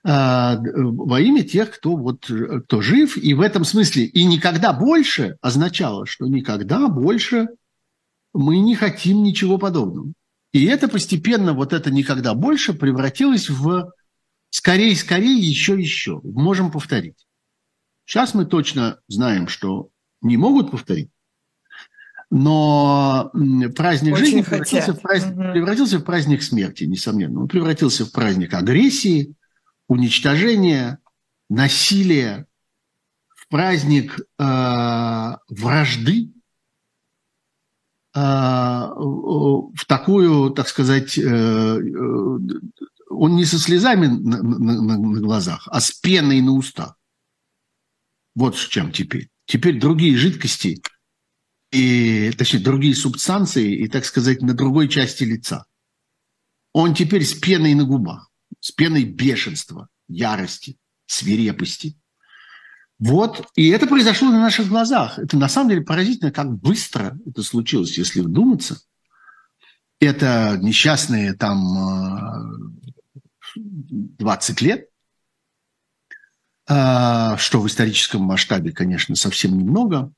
Во 0.03 1.19
имя 1.19 1.41
тех, 1.41 1.71
кто, 1.71 1.95
вот, 1.95 2.29
кто 2.65 2.79
жив, 2.79 3.17
и 3.17 3.33
в 3.33 3.41
этом 3.41 3.63
смысле 3.63 4.05
и 4.05 4.23
никогда 4.25 4.71
больше 4.71 5.37
означало, 5.41 6.05
что 6.05 6.27
никогда 6.27 6.89
больше– 6.89 7.47
мы 8.35 8.59
не 8.59 8.75
хотим 8.75 9.23
ничего 9.23 9.57
подобного. 9.57 10.11
И 10.51 10.65
это 10.65 10.87
постепенно, 10.87 11.53
вот 11.53 11.73
это 11.73 11.89
никогда 11.89 12.33
больше 12.33 12.73
превратилось 12.73 13.49
в 13.49 13.91
скорее, 14.49 14.95
скорее, 14.95 15.37
еще, 15.37 15.79
еще. 15.79 16.19
Можем 16.23 16.69
повторить. 16.69 17.25
Сейчас 18.05 18.33
мы 18.33 18.45
точно 18.45 18.99
знаем, 19.07 19.47
что 19.47 19.89
не 20.21 20.37
могут 20.37 20.71
повторить, 20.71 21.09
но 22.29 23.31
праздник 23.75 24.13
Очень 24.13 24.25
жизни 24.25 24.41
превратился 24.41 24.93
в, 24.93 25.01
праздник, 25.01 25.33
угу. 25.33 25.51
превратился 25.53 25.99
в 25.99 26.03
праздник 26.03 26.43
смерти, 26.43 26.83
несомненно. 26.83 27.41
Он 27.41 27.47
превратился 27.47 28.05
в 28.05 28.11
праздник 28.11 28.53
агрессии, 28.53 29.33
уничтожения, 29.87 30.99
насилия, 31.49 32.47
в 33.29 33.47
праздник 33.47 34.19
э, 34.19 35.35
вражды, 35.49 36.34
в 38.15 39.85
такую, 39.87 40.51
так 40.51 40.69
сказать, 40.69 41.17
э, 41.17 41.21
э, 41.21 42.37
он 43.09 43.35
не 43.35 43.43
со 43.43 43.59
слезами 43.59 44.07
на, 44.07 44.41
на, 44.41 44.97
на 44.97 45.19
глазах, 45.19 45.67
а 45.69 45.81
с 45.81 45.91
пеной 45.91 46.39
на 46.41 46.53
устах. 46.53 46.97
Вот 48.33 48.57
с 48.57 48.67
чем 48.67 48.91
теперь. 48.91 49.29
Теперь 49.45 49.79
другие 49.79 50.17
жидкости, 50.17 50.81
и, 51.71 52.31
точнее, 52.37 52.61
другие 52.61 52.95
субстанции, 52.95 53.75
и, 53.75 53.87
так 53.87 54.05
сказать, 54.05 54.41
на 54.41 54.53
другой 54.53 54.87
части 54.87 55.23
лица. 55.23 55.65
Он 56.71 56.93
теперь 56.93 57.25
с 57.25 57.33
пеной 57.33 57.73
на 57.73 57.83
губах, 57.83 58.31
с 58.61 58.71
пеной 58.71 59.03
бешенства, 59.03 59.89
ярости, 60.07 60.77
свирепости– 61.05 61.97
вот, 62.97 63.49
и 63.55 63.69
это 63.69 63.87
произошло 63.87 64.29
на 64.29 64.39
наших 64.39 64.69
глазах. 64.69 65.19
Это 65.19 65.37
на 65.37 65.49
самом 65.49 65.69
деле 65.69 65.81
поразительно, 65.81 66.31
как 66.31 66.49
быстро 66.57 67.17
это 67.25 67.43
случилось, 67.43 67.97
если 67.97 68.21
вдуматься. 68.21 68.79
Это 69.99 70.57
несчастные 70.61 71.33
там 71.33 72.77
20 73.55 74.61
э, 74.61 74.65
лет, 74.65 74.89
э, 76.69 77.37
что 77.37 77.59
в 77.59 77.67
историческом 77.67 78.21
масштабе, 78.21 78.71
конечно, 78.71 79.15
совсем 79.15 79.57
немного, 79.57 80.11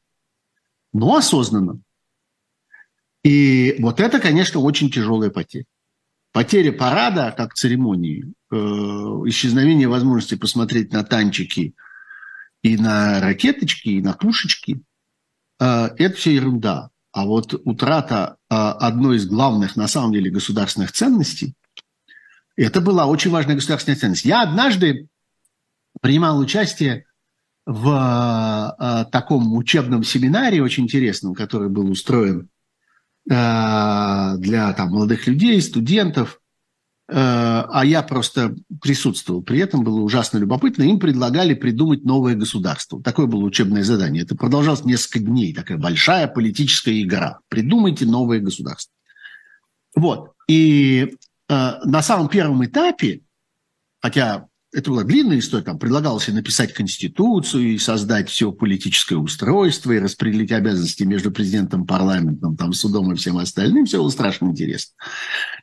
но 0.94 1.16
осознанно. 1.16 1.80
И 3.24 3.76
вот 3.80 4.00
это, 4.00 4.20
конечно, 4.20 4.60
очень 4.60 4.92
тяжелая 4.92 5.32
потеря. 5.32 5.66
Потеря 6.32 6.72
парада 6.72 7.34
как 7.36 7.56
церемонии, 7.56 8.34
э, 8.52 8.56
исчезновение 8.56 9.88
возможности 9.88 10.36
посмотреть 10.36 10.94
на 10.94 11.04
танчики– 11.04 11.74
и 12.68 12.78
на 12.78 13.20
ракеточки, 13.22 13.90
и 13.90 14.02
на 14.02 14.14
пушечки, 14.14 14.82
э, 15.60 15.90
это 15.98 16.16
все 16.16 16.36
ерунда. 16.36 16.90
А 17.12 17.26
вот 17.26 17.54
утрата 17.66 18.38
э, 18.50 18.56
одной 18.56 19.18
из 19.18 19.26
главных, 19.26 19.76
на 19.76 19.88
самом 19.88 20.14
деле, 20.14 20.30
государственных 20.30 20.92
ценностей, 20.92 21.54
это 22.56 22.82
была 22.82 23.06
очень 23.06 23.32
важная 23.32 23.56
государственная 23.56 23.98
ценность. 23.98 24.26
Я 24.26 24.42
однажды 24.42 25.08
принимал 26.02 26.40
участие 26.40 27.06
в 27.66 28.76
э, 28.80 29.06
таком 29.12 29.54
учебном 29.56 30.04
семинаре 30.04 30.62
очень 30.62 30.84
интересном, 30.84 31.34
который 31.34 31.70
был 31.70 31.90
устроен 31.90 32.50
для 33.26 34.74
там, 34.78 34.92
молодых 34.92 35.28
людей, 35.28 35.62
студентов– 35.62 36.40
а 37.10 37.84
я 37.86 38.02
просто 38.04 38.56
присутствовал. 38.82 39.42
При 39.42 39.60
этом 39.60 39.84
было 39.84 40.02
ужасно 40.02 40.40
любопытно. 40.40 40.84
Им 40.84 41.00
предлагали 41.00 41.54
придумать 41.54 42.04
новое 42.04 42.36
государство. 42.36 43.02
Такое 43.02 43.28
было 43.28 43.44
учебное 43.44 43.84
задание. 43.84 44.24
Это 44.24 44.36
продолжалось 44.36 44.84
несколько 44.84 45.20
дней. 45.20 45.54
Такая 45.54 45.78
большая 45.78 46.28
политическая 46.28 47.02
игра. 47.02 47.40
Придумайте 47.48 48.06
новое 48.06 48.40
государство. 48.40 48.94
Вот. 49.96 50.34
И 50.50 51.16
э, 51.50 51.72
на 51.86 52.02
самом 52.02 52.28
первом 52.28 52.66
этапе, 52.66 53.22
хотя 54.02 54.47
это 54.74 54.92
была 54.92 55.04
длинная 55.04 55.40
история, 55.40 55.64
там 55.64 55.80
предлагалось 55.80 56.28
и 56.28 56.34
написать 56.34 56.74
конституцию, 56.74 57.74
и 57.74 57.78
создать 57.78 58.30
все 58.30 58.52
политическое 58.52 59.16
устройство, 59.16 59.92
и 59.94 60.00
распределить 60.00 60.52
обязанности 60.52 61.04
между 61.04 61.32
президентом, 61.32 61.86
парламентом, 61.86 62.58
там, 62.58 62.74
судом 62.74 63.12
и 63.12 63.16
всем 63.16 63.38
остальным. 63.38 63.86
Все 63.86 64.00
было 64.00 64.10
страшно 64.10 64.48
интересно. 64.48 64.96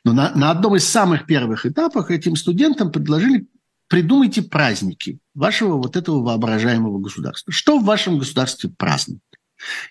Но 0.03 0.13
на, 0.13 0.33
на 0.35 0.51
одном 0.51 0.75
из 0.75 0.85
самых 0.85 1.25
первых 1.27 1.65
этапов 1.65 2.09
этим 2.09 2.35
студентам 2.35 2.91
предложили 2.91 3.47
придумайте 3.87 4.41
праздники 4.41 5.19
вашего 5.35 5.77
вот 5.77 5.95
этого 5.95 6.23
воображаемого 6.23 6.99
государства. 6.99 7.53
Что 7.53 7.77
в 7.77 7.85
вашем 7.85 8.17
государстве 8.17 8.71
празднуют? 8.75 9.21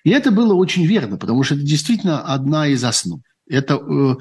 И 0.02 0.10
это 0.10 0.30
было 0.30 0.54
очень 0.54 0.84
верно, 0.86 1.16
потому 1.16 1.42
что 1.44 1.54
это 1.54 1.64
действительно 1.64 2.20
одна 2.20 2.66
из 2.66 2.82
основ. 2.84 3.20
Это 3.46 3.74
э, 3.74 4.16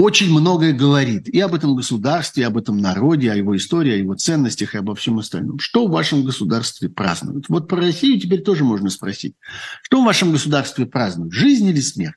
очень 0.00 0.30
многое 0.30 0.72
говорит 0.72 1.28
и 1.28 1.38
об 1.40 1.54
этом 1.54 1.76
государстве, 1.76 2.42
и 2.42 2.46
об 2.46 2.56
этом 2.56 2.78
народе, 2.78 3.30
о 3.30 3.36
его 3.36 3.56
истории, 3.56 3.92
о 3.92 3.96
его 3.96 4.14
ценностях 4.14 4.74
и 4.74 4.78
обо 4.78 4.94
всем 4.94 5.18
остальном. 5.18 5.58
Что 5.58 5.86
в 5.86 5.90
вашем 5.90 6.24
государстве 6.24 6.88
празднуют? 6.88 7.48
Вот 7.48 7.68
про 7.68 7.76
Россию 7.76 8.18
теперь 8.18 8.42
тоже 8.42 8.64
можно 8.64 8.88
спросить. 8.88 9.34
Что 9.82 10.00
в 10.00 10.06
вашем 10.06 10.32
государстве 10.32 10.86
празднуют? 10.86 11.34
Жизнь 11.34 11.66
или 11.66 11.80
смерть? 11.80 12.16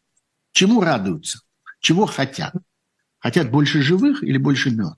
Чему 0.54 0.82
радуются? 0.82 1.42
Чего 1.80 2.06
хотят? 2.06 2.54
Хотят 3.20 3.52
больше 3.52 3.82
живых 3.82 4.24
или 4.24 4.38
больше 4.38 4.72
мертвых? 4.72 4.98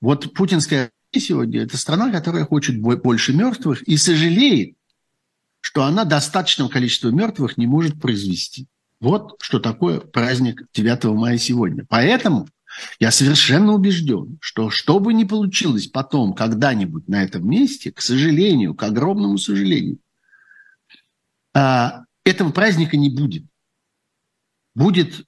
Вот 0.00 0.32
путинская 0.32 0.90
сегодня– 1.12 1.62
это 1.64 1.76
страна, 1.76 2.10
которая 2.10 2.46
хочет 2.46 2.80
больше 2.80 3.34
мертвых 3.34 3.82
и 3.82 3.96
сожалеет, 3.96 4.76
что 5.60 5.84
она 5.84 6.04
достаточного 6.04 6.68
количества 6.68 7.10
мертвых 7.10 7.56
не 7.58 7.66
может 7.66 8.00
произвести. 8.00 8.68
Вот 9.00 9.36
что 9.40 9.58
такое 9.58 10.00
праздник 10.00 10.66
9 10.72 11.04
мая 11.04 11.38
сегодня. 11.38 11.84
Поэтому 11.88 12.48
я 12.98 13.10
совершенно 13.10 13.72
убежден, 13.72 14.38
что 14.40 14.70
что 14.70 14.98
бы 14.98 15.12
ни 15.12 15.24
получилось 15.24 15.86
потом 15.86 16.34
когда-нибудь 16.34 17.08
на 17.08 17.22
этом 17.22 17.48
месте, 17.48 17.92
к 17.92 18.00
сожалению, 18.00 18.74
к 18.74 18.82
огромному 18.82 19.38
сожалению, 19.38 19.98
а, 21.54 22.04
этого 22.24 22.50
праздника 22.50 22.96
не 22.96 23.10
будет. 23.10 23.44
Будет, 24.74 25.26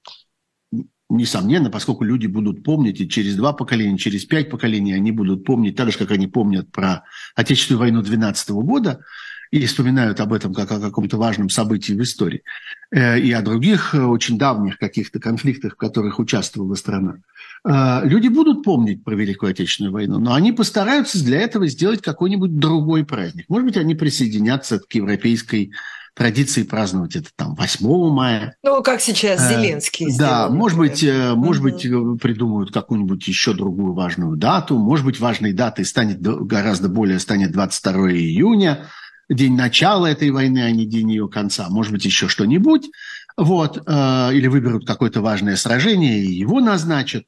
несомненно, 1.09 1.69
поскольку 1.69 2.03
люди 2.03 2.27
будут 2.27 2.63
помнить, 2.63 2.99
и 2.99 3.07
через 3.07 3.35
два 3.35 3.53
поколения, 3.53 3.97
через 3.97 4.25
пять 4.25 4.49
поколений 4.49 4.93
они 4.93 5.11
будут 5.11 5.45
помнить, 5.45 5.77
так 5.77 5.91
же, 5.91 5.97
как 5.97 6.11
они 6.11 6.27
помнят 6.27 6.71
про 6.71 7.03
Отечественную 7.35 7.79
войну 7.79 8.01
12 8.01 8.49
года, 8.49 9.05
и 9.51 9.65
вспоминают 9.65 10.19
об 10.19 10.33
этом 10.33 10.53
как 10.53 10.71
о 10.71 10.79
каком-то 10.79 11.17
важном 11.17 11.49
событии 11.49 11.93
в 11.93 12.01
истории, 12.01 12.43
э, 12.91 13.19
и 13.19 13.31
о 13.31 13.41
других 13.41 13.95
э, 13.95 14.01
очень 14.01 14.37
давних 14.37 14.77
каких-то 14.77 15.19
конфликтах, 15.19 15.73
в 15.73 15.77
которых 15.77 16.19
участвовала 16.19 16.75
страна. 16.75 17.17
Э, 17.65 18.01
люди 18.03 18.27
будут 18.27 18.63
помнить 18.63 19.03
про 19.03 19.15
Великую 19.15 19.51
Отечественную 19.51 19.93
войну, 19.93 20.19
но 20.19 20.33
они 20.33 20.51
постараются 20.51 21.23
для 21.23 21.39
этого 21.39 21.67
сделать 21.67 22.01
какой-нибудь 22.01 22.57
другой 22.57 23.05
праздник. 23.05 23.45
Может 23.47 23.65
быть, 23.65 23.77
они 23.77 23.95
присоединятся 23.95 24.79
к 24.79 24.93
европейской 24.93 25.71
традиции 26.13 26.63
праздновать 26.63 27.15
это 27.15 27.29
там 27.35 27.53
8 27.53 28.09
мая. 28.09 28.55
Ну, 28.63 28.81
как 28.81 29.01
сейчас 29.01 29.49
Зеленский. 29.49 30.09
Сделал, 30.09 30.49
да, 30.49 30.49
может 30.49 30.75
быть, 30.75 31.05
может 31.35 31.61
быть, 31.61 31.83
придумают 32.19 32.73
какую-нибудь 32.73 33.27
еще 33.27 33.53
другую 33.53 33.93
важную 33.93 34.35
дату. 34.35 34.79
Может 34.79 35.05
быть, 35.05 35.19
важной 35.19 35.53
датой 35.53 35.85
станет 35.85 36.19
гораздо 36.19 36.89
более 36.89 37.19
станет 37.19 37.51
22 37.51 38.13
июня 38.13 38.87
день 39.29 39.55
начала 39.55 40.07
этой 40.07 40.31
войны, 40.31 40.59
а 40.59 40.71
не 40.71 40.85
день 40.85 41.11
ее 41.11 41.27
конца. 41.27 41.67
Может 41.69 41.91
быть, 41.93 42.05
еще 42.05 42.27
что-нибудь. 42.27 42.89
Вот. 43.35 43.83
Э, 43.85 44.33
или 44.33 44.47
выберут 44.47 44.87
какое-то 44.87 45.21
важное 45.21 45.55
сражение 45.55 46.19
и 46.19 46.33
его 46.33 46.59
назначат. 46.59 47.25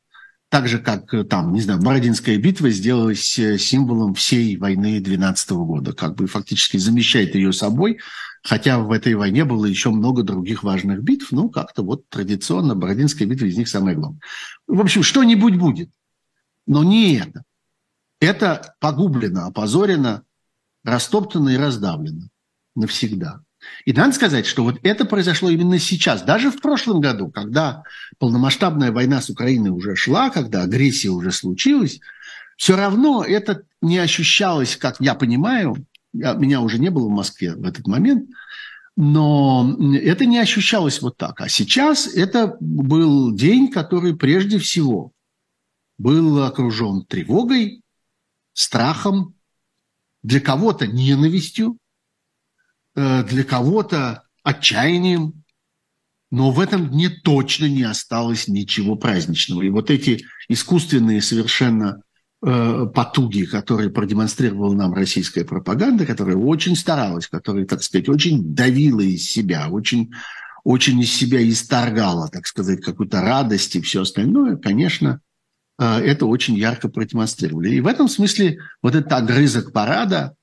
Так 0.49 0.67
же, 0.67 0.79
как 0.79 1.13
э, 1.13 1.23
там, 1.23 1.53
не 1.53 1.61
знаю, 1.61 1.79
Бородинская 1.79 2.37
битва 2.37 2.71
сделалась 2.71 3.37
э, 3.37 3.59
символом 3.59 4.15
всей 4.15 4.57
войны 4.57 4.99
12 4.99 5.51
года, 5.51 5.93
как 5.93 6.15
бы 6.15 6.25
фактически 6.25 6.77
замещает 6.77 7.35
ее 7.35 7.53
собой, 7.53 7.99
хотя 8.41 8.79
в 8.79 8.91
этой 8.91 9.13
войне 9.13 9.45
было 9.45 9.65
еще 9.65 9.91
много 9.91 10.23
других 10.23 10.63
важных 10.63 11.03
битв, 11.03 11.31
ну, 11.31 11.49
как-то 11.49 11.83
вот 11.83 12.09
традиционно 12.09 12.73
Бородинская 12.73 13.27
битва 13.27 13.45
из 13.45 13.57
них 13.57 13.69
самая 13.69 13.93
главная. 13.93 14.21
В 14.65 14.81
общем, 14.81 15.03
что-нибудь 15.03 15.55
будет, 15.55 15.91
но 16.65 16.83
не 16.83 17.13
это. 17.17 17.43
Это 18.19 18.75
погублено, 18.79 19.45
опозорено, 19.45 20.23
растоптана 20.83 21.49
и 21.49 21.57
раздавлена 21.57 22.29
навсегда. 22.75 23.41
И 23.85 23.91
надо 23.91 24.13
сказать, 24.13 24.45
что 24.45 24.63
вот 24.63 24.79
это 24.83 25.05
произошло 25.05 25.49
именно 25.49 25.79
сейчас. 25.79 26.21
Даже 26.21 26.49
в 26.49 26.61
прошлом 26.61 27.01
году, 27.01 27.29
когда 27.29 27.83
полномасштабная 28.17 28.91
война 28.91 29.21
с 29.21 29.29
Украиной 29.29 29.69
уже 29.69 29.95
шла, 29.95 30.29
когда 30.29 30.63
агрессия 30.63 31.09
уже 31.09 31.31
случилась, 31.31 31.99
все 32.55 32.75
равно 32.75 33.23
это 33.23 33.63
не 33.81 33.97
ощущалось, 33.97 34.77
как 34.77 34.97
я 34.99 35.15
понимаю, 35.15 35.75
я, 36.13 36.33
меня 36.33 36.61
уже 36.61 36.79
не 36.79 36.89
было 36.89 37.07
в 37.07 37.11
Москве 37.11 37.55
в 37.55 37.65
этот 37.65 37.87
момент, 37.87 38.29
но 38.95 39.77
это 39.95 40.25
не 40.25 40.39
ощущалось 40.39 41.01
вот 41.01 41.17
так. 41.17 41.39
А 41.41 41.47
сейчас 41.47 42.07
это 42.07 42.57
был 42.59 43.33
день, 43.33 43.69
который 43.69 44.15
прежде 44.15 44.57
всего 44.59 45.11
был 45.97 46.43
окружен 46.43 47.05
тревогой, 47.05 47.81
страхом, 48.53 49.35
для 50.23 50.39
кого-то 50.39 50.87
ненавистью, 50.87 51.77
э, 52.95 53.23
для 53.23 53.43
кого-то 53.43 54.23
отчаянием, 54.43 55.43
но 56.31 56.51
в 56.51 56.59
этом 56.59 56.89
дне 56.89 57.09
точно 57.09 57.65
не 57.65 57.83
осталось 57.83 58.47
ничего 58.47 58.95
праздничного. 58.95 59.63
И 59.63 59.69
вот 59.69 59.89
эти 59.89 60.25
искусственные 60.47 61.21
совершенно 61.21 62.01
э, 62.45 62.85
потуги, 62.93 63.45
которые 63.45 63.89
продемонстрировала 63.89 64.73
нам 64.73 64.93
российская 64.93 65.43
пропаганда, 65.43 66.05
которая 66.05 66.35
очень 66.35 66.75
старалась, 66.75 67.27
которая, 67.27 67.65
так 67.65 67.81
сказать, 67.81 68.09
очень 68.09 68.53
давила 68.53 69.01
из 69.01 69.25
себя, 69.25 69.69
очень, 69.69 70.11
очень 70.63 70.99
из 70.99 71.11
себя 71.11 71.47
исторгала, 71.47 72.27
так 72.27 72.45
сказать, 72.45 72.81
какую-то 72.81 73.21
радость 73.21 73.75
и 73.75 73.81
все 73.81 74.01
остальное, 74.01 74.55
конечно, 74.57 75.21
это 75.83 76.25
очень 76.25 76.55
ярко 76.55 76.89
продемонстрировали. 76.89 77.75
И 77.75 77.81
в 77.81 77.87
этом 77.87 78.07
смысле 78.07 78.59
вот 78.81 78.95
этот 78.95 79.11
огрызок 79.13 79.71
парада, 79.71 80.35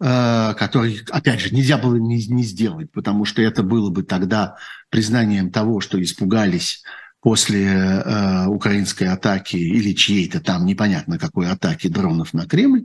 э, 0.00 0.54
который, 0.58 1.00
опять 1.10 1.40
же, 1.40 1.54
нельзя 1.54 1.78
было 1.78 1.96
не, 1.96 2.26
не 2.26 2.42
сделать, 2.42 2.90
потому 2.92 3.24
что 3.24 3.40
это 3.42 3.62
было 3.62 3.90
бы 3.90 4.02
тогда 4.02 4.56
признанием 4.88 5.50
того, 5.50 5.80
что 5.80 6.02
испугались 6.02 6.82
после 7.20 7.66
э, 7.66 8.46
украинской 8.46 9.04
атаки 9.04 9.56
или 9.56 9.92
чьей-то 9.92 10.40
там 10.40 10.64
непонятно 10.64 11.18
какой 11.18 11.48
атаки 11.50 11.88
дронов 11.88 12.32
на 12.32 12.46
Кремль. 12.46 12.84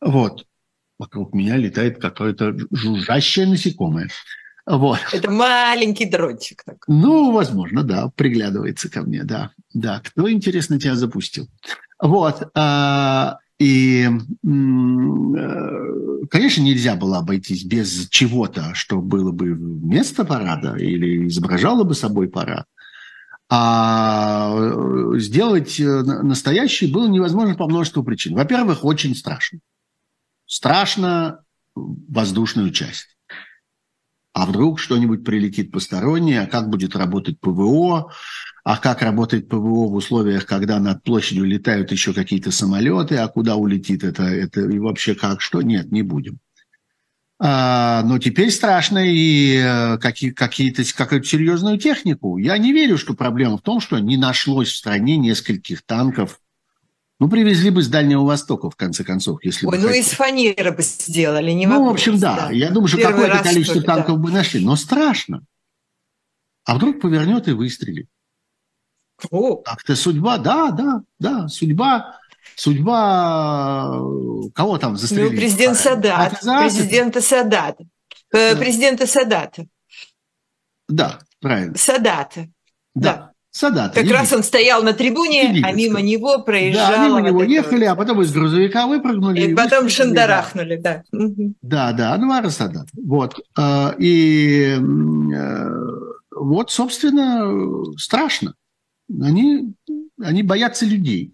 Вот. 0.00 0.46
Вокруг 0.98 1.34
меня 1.34 1.56
летает 1.56 2.00
какое-то 2.00 2.56
жужжащее 2.70 3.46
насекомое. 3.46 4.08
Вот. 4.68 4.98
Это 5.12 5.30
маленький 5.30 6.04
дрончик. 6.04 6.62
Такой. 6.62 6.94
Ну, 6.94 7.32
возможно, 7.32 7.82
да, 7.82 8.10
приглядывается 8.14 8.90
ко 8.90 9.02
мне, 9.02 9.24
да. 9.24 9.52
Да, 9.72 10.02
кто, 10.04 10.30
интересно, 10.30 10.78
тебя 10.78 10.94
запустил? 10.94 11.48
Вот. 11.98 12.50
А, 12.54 13.38
и, 13.58 14.04
э, 14.04 14.08
конечно, 16.30 16.62
нельзя 16.62 16.96
было 16.96 17.18
обойтись 17.18 17.64
без 17.64 18.08
чего-то, 18.10 18.74
что 18.74 19.00
было 19.00 19.32
бы 19.32 19.54
вместо 19.54 20.26
парада 20.26 20.76
или 20.76 21.26
изображало 21.28 21.84
бы 21.84 21.94
собой 21.94 22.28
парад. 22.28 22.66
А 23.48 24.54
э, 24.54 25.18
сделать 25.18 25.80
э, 25.80 26.02
настоящий 26.02 26.92
было 26.92 27.08
невозможно 27.08 27.54
по 27.54 27.66
множеству 27.66 28.04
причин. 28.04 28.34
Во-первых, 28.34 28.84
очень 28.84 29.16
страшно. 29.16 29.60
Страшно 30.44 31.42
воздушную 31.74 32.70
часть 32.70 33.17
а 34.38 34.46
вдруг 34.46 34.78
что-нибудь 34.78 35.24
прилетит 35.24 35.72
постороннее, 35.72 36.42
а 36.42 36.46
как 36.46 36.70
будет 36.70 36.94
работать 36.94 37.40
ПВО, 37.40 38.12
а 38.62 38.76
как 38.76 39.02
работает 39.02 39.48
ПВО 39.48 39.88
в 39.88 39.94
условиях, 39.94 40.46
когда 40.46 40.78
над 40.78 41.02
площадью 41.02 41.44
летают 41.44 41.90
еще 41.90 42.14
какие-то 42.14 42.52
самолеты, 42.52 43.16
а 43.16 43.26
куда 43.26 43.56
улетит 43.56 44.04
это, 44.04 44.22
это 44.22 44.60
и 44.60 44.78
вообще 44.78 45.16
как, 45.16 45.40
что? 45.40 45.60
Нет, 45.60 45.90
не 45.90 46.02
будем. 46.02 46.38
А, 47.40 48.04
но 48.04 48.18
теперь 48.18 48.52
страшно 48.52 48.98
и 48.98 49.56
э, 49.56 49.98
какие, 49.98 50.30
какие-то, 50.30 50.84
какую-то 50.96 51.26
серьезную 51.26 51.78
технику. 51.78 52.38
Я 52.38 52.58
не 52.58 52.72
верю, 52.72 52.96
что 52.96 53.14
проблема 53.14 53.58
в 53.58 53.62
том, 53.62 53.80
что 53.80 53.98
не 53.98 54.16
нашлось 54.16 54.68
в 54.68 54.76
стране 54.76 55.16
нескольких 55.16 55.82
танков 55.82 56.38
ну, 57.20 57.28
привезли 57.28 57.70
бы 57.70 57.82
с 57.82 57.88
Дальнего 57.88 58.24
Востока, 58.24 58.70
в 58.70 58.76
конце 58.76 59.02
концов, 59.02 59.42
если 59.42 59.66
Ой, 59.66 59.72
бы 59.72 59.78
ну, 59.78 59.88
хотели. 59.88 60.02
из 60.02 60.10
фанеры 60.10 60.70
бы 60.70 60.82
сделали, 60.82 61.50
не 61.50 61.66
Ну, 61.66 61.86
в 61.86 61.90
общем, 61.90 62.18
да. 62.18 62.36
да. 62.36 62.50
Я 62.52 62.70
думаю, 62.70 62.86
что 62.88 62.98
какое-то 62.98 63.42
количество 63.42 63.82
танков 63.82 64.16
да. 64.16 64.22
бы 64.22 64.30
нашли. 64.30 64.64
Но 64.64 64.76
страшно. 64.76 65.42
А 66.64 66.76
вдруг 66.76 67.00
повернет 67.00 67.48
и 67.48 67.52
выстрелит. 67.52 68.08
О. 69.30 69.56
Так-то 69.56 69.96
судьба, 69.96 70.38
да, 70.38 70.70
да, 70.70 71.02
да, 71.18 71.48
судьба, 71.48 72.20
судьба, 72.54 74.00
кого 74.54 74.78
там 74.78 74.96
застрелили? 74.96 75.30
Ну, 75.30 75.36
президент 75.36 75.76
Садат, 75.76 76.40
президента 76.40 77.20
Садата, 77.20 77.84
э, 78.32 78.54
да. 78.54 78.60
президента 78.60 79.06
Садата. 79.08 79.66
Да, 80.88 81.18
правильно. 81.40 81.76
Садата. 81.76 82.46
Да. 82.94 83.12
да. 83.14 83.27
Садата. 83.50 84.02
Как 84.02 84.10
раз 84.10 84.32
он 84.32 84.42
стоял 84.42 84.82
на 84.82 84.92
трибуне, 84.92 85.62
а 85.64 85.72
мимо 85.72 86.00
него 86.00 86.42
проезжал. 86.42 86.90
Да, 86.90 87.06
мимо 87.06 87.20
него 87.20 87.42
ехали, 87.42 87.84
а 87.84 87.94
потом 87.94 88.20
из 88.22 88.32
грузовика 88.32 88.86
выпрыгнули. 88.86 89.40
И, 89.40 89.50
и 89.50 89.54
потом 89.54 89.88
шандарахнули, 89.88 90.76
да. 90.76 91.02
Да, 91.62 91.92
да, 91.92 92.14
Анвара 92.14 92.50
Садат. 92.50 92.88
Вот. 92.92 93.40
А, 93.56 93.94
и 93.98 94.76
э, 94.78 95.70
вот, 96.30 96.70
собственно, 96.70 97.94
страшно. 97.96 98.54
Они, 99.10 99.74
они 100.20 100.42
боятся 100.42 100.84
людей. 100.84 101.32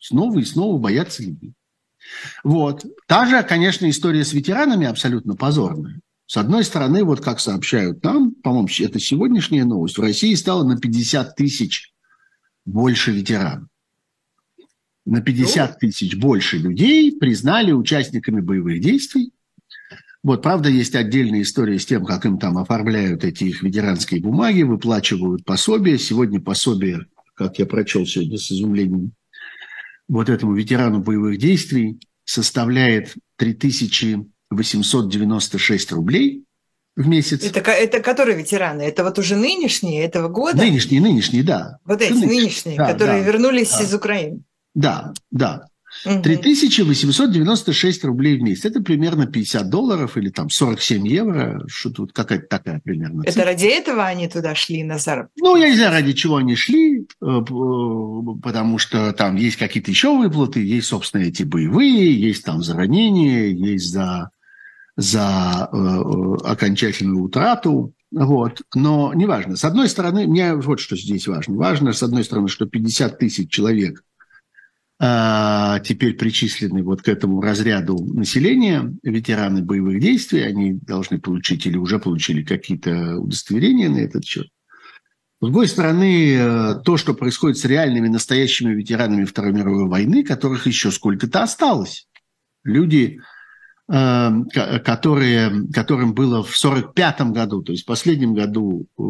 Снова 0.00 0.38
и 0.40 0.44
снова 0.44 0.78
боятся 0.78 1.22
людей. 1.22 1.54
Вот. 2.42 2.84
Та 3.06 3.26
же, 3.26 3.42
конечно, 3.42 3.88
история 3.88 4.24
с 4.24 4.32
ветеранами 4.32 4.86
абсолютно 4.86 5.34
позорная. 5.34 6.00
С 6.28 6.36
одной 6.36 6.62
стороны, 6.62 7.04
вот 7.04 7.22
как 7.22 7.40
сообщают 7.40 8.04
нам, 8.04 8.32
по-моему, 8.32 8.68
это 8.80 9.00
сегодняшняя 9.00 9.64
новость, 9.64 9.96
в 9.96 10.02
России 10.02 10.34
стало 10.34 10.62
на 10.62 10.78
50 10.78 11.34
тысяч 11.34 11.94
больше 12.66 13.12
ветеранов. 13.12 13.66
На 15.06 15.22
50 15.22 15.78
тысяч 15.78 16.16
больше 16.16 16.58
людей 16.58 17.16
признали 17.18 17.72
участниками 17.72 18.42
боевых 18.42 18.82
действий. 18.82 19.32
Вот, 20.22 20.42
правда, 20.42 20.68
есть 20.68 20.94
отдельная 20.94 21.40
история 21.40 21.78
с 21.78 21.86
тем, 21.86 22.04
как 22.04 22.26
им 22.26 22.38
там 22.38 22.58
оформляют 22.58 23.24
эти 23.24 23.44
их 23.44 23.62
ветеранские 23.62 24.20
бумаги, 24.20 24.64
выплачивают 24.64 25.46
пособия. 25.46 25.96
Сегодня 25.96 26.42
пособие, 26.42 27.06
как 27.36 27.58
я 27.58 27.64
прочел 27.64 28.04
сегодня 28.04 28.36
с 28.36 28.52
изумлением, 28.52 29.12
вот 30.08 30.28
этому 30.28 30.52
ветерану 30.52 30.98
боевых 30.98 31.38
действий 31.38 31.98
составляет 32.26 33.14
3000 33.36 34.28
896 34.50 35.92
рублей 35.92 36.44
в 36.96 37.06
месяц. 37.06 37.44
Это, 37.44 37.60
это 37.70 38.00
которые 38.00 38.36
ветераны? 38.36 38.82
Это 38.82 39.04
вот 39.04 39.18
уже 39.18 39.36
нынешние 39.36 40.04
этого 40.04 40.28
года? 40.28 40.58
Нынешние, 40.58 41.00
нынешние, 41.00 41.42
да. 41.42 41.78
Вот 41.84 42.02
эти 42.02 42.12
нынешние, 42.12 42.40
нынешние 42.40 42.76
да, 42.76 42.92
которые 42.92 43.22
да, 43.22 43.30
вернулись 43.30 43.70
да. 43.70 43.82
из 43.82 43.94
Украины. 43.94 44.42
Да, 44.74 45.12
да. 45.30 45.68
3896 46.04 48.04
рублей 48.04 48.38
в 48.38 48.42
месяц. 48.42 48.66
Это 48.66 48.80
примерно 48.80 49.26
50 49.26 49.68
долларов 49.68 50.16
или 50.16 50.28
там 50.28 50.50
47 50.50 51.08
евро. 51.08 51.64
Что-то 51.66 52.02
вот 52.02 52.12
какая-то 52.12 52.46
такая 52.46 52.80
примерно. 52.80 53.22
Это 53.24 53.44
ради 53.44 53.66
этого 53.66 54.04
они 54.04 54.28
туда 54.28 54.54
шли 54.54 54.84
на 54.84 54.98
заработок? 54.98 55.32
Ну, 55.40 55.56
я 55.56 55.70
не 55.70 55.76
знаю, 55.76 55.92
ради 55.92 56.12
чего 56.12 56.36
они 56.36 56.56
шли, 56.56 57.00
э, 57.00 57.04
э, 57.26 57.40
потому 58.42 58.78
что 58.78 59.12
там 59.12 59.36
есть 59.36 59.56
какие-то 59.56 59.90
еще 59.90 60.16
выплаты, 60.16 60.64
есть, 60.64 60.88
собственно, 60.88 61.22
эти 61.22 61.42
боевые, 61.42 62.20
есть 62.20 62.44
там 62.44 62.62
за 62.62 62.74
ранения, 62.74 63.46
есть 63.46 63.90
за 63.90 64.30
за 64.98 65.66
окончательную 66.44 67.22
утрату. 67.22 67.94
Вот. 68.10 68.62
Но 68.74 69.14
неважно. 69.14 69.56
С 69.56 69.64
одной 69.64 69.88
стороны, 69.88 70.26
мне 70.26 70.54
вот 70.54 70.80
что 70.80 70.96
здесь 70.96 71.28
важно. 71.28 71.56
Важно, 71.56 71.92
с 71.92 72.02
одной 72.02 72.24
стороны, 72.24 72.48
что 72.48 72.66
50 72.66 73.18
тысяч 73.18 73.48
человек 73.48 74.02
а, 75.00 75.78
теперь 75.80 76.14
причислены 76.14 76.82
вот 76.82 77.02
к 77.02 77.08
этому 77.08 77.40
разряду 77.40 77.96
населения, 78.12 78.92
ветераны 79.04 79.62
боевых 79.62 80.00
действий, 80.00 80.40
они 80.40 80.72
должны 80.72 81.20
получить 81.20 81.64
или 81.66 81.76
уже 81.76 82.00
получили 82.00 82.42
какие-то 82.42 83.18
удостоверения 83.18 83.88
на 83.88 83.98
этот 83.98 84.24
счет. 84.24 84.48
С 85.40 85.44
другой 85.44 85.68
стороны, 85.68 86.34
э, 86.34 86.74
то, 86.84 86.96
что 86.96 87.14
происходит 87.14 87.58
с 87.58 87.64
реальными 87.64 88.08
настоящими 88.08 88.74
ветеранами 88.74 89.24
Второй 89.24 89.52
мировой 89.52 89.88
войны, 89.88 90.24
которых 90.24 90.66
еще 90.66 90.90
сколько-то 90.90 91.44
осталось. 91.44 92.08
Люди, 92.64 93.20
э, 93.20 93.37
которые, 93.88 95.66
которым 95.72 96.12
было 96.12 96.42
в 96.42 96.54
1945 96.54 97.20
году, 97.32 97.62
то 97.62 97.72
есть 97.72 97.84
в 97.84 97.86
последнем 97.86 98.34
году 98.34 98.86
э, 98.98 99.02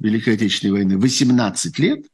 Великой 0.00 0.34
Отечественной 0.34 0.72
войны, 0.72 0.96
18 0.96 1.78
лет, 1.80 2.04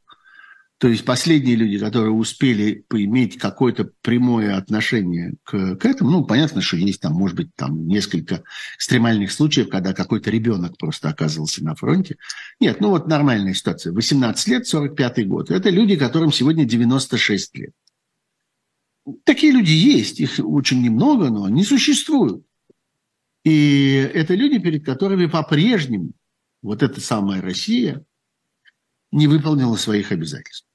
то 0.81 0.87
есть 0.87 1.05
последние 1.05 1.55
люди, 1.55 1.77
которые 1.77 2.11
успели 2.11 2.83
иметь 2.91 3.37
какое-то 3.37 3.91
прямое 4.01 4.57
отношение 4.57 5.35
к, 5.43 5.75
к 5.75 5.85
этому, 5.85 6.09
ну, 6.09 6.25
понятно, 6.25 6.61
что 6.61 6.75
есть 6.75 7.01
там, 7.01 7.13
может 7.13 7.37
быть, 7.37 7.49
там 7.55 7.85
несколько 7.85 8.41
экстремальных 8.77 9.31
случаев, 9.31 9.69
когда 9.69 9.93
какой-то 9.93 10.31
ребенок 10.31 10.75
просто 10.79 11.09
оказывался 11.09 11.63
на 11.63 11.75
фронте. 11.75 12.15
Нет, 12.59 12.81
ну 12.81 12.89
вот 12.89 13.07
нормальная 13.07 13.53
ситуация. 13.53 13.93
18 13.93 14.47
лет, 14.47 14.65
45 14.65 15.27
год. 15.27 15.51
Это 15.51 15.69
люди, 15.69 15.95
которым 15.95 16.31
сегодня 16.31 16.65
96 16.65 17.55
лет. 17.57 17.73
Такие 19.23 19.51
люди 19.51 19.71
есть, 19.71 20.19
их 20.19 20.39
очень 20.39 20.81
немного, 20.81 21.29
но 21.29 21.45
они 21.45 21.63
существуют. 21.63 22.45
И 23.43 23.93
это 24.13 24.35
люди, 24.35 24.59
перед 24.59 24.85
которыми 24.85 25.25
по-прежнему 25.25 26.11
вот 26.61 26.83
эта 26.83 27.01
самая 27.01 27.41
Россия 27.41 28.05
не 29.11 29.27
выполнила 29.27 29.75
своих 29.75 30.11
обязательств 30.11 30.67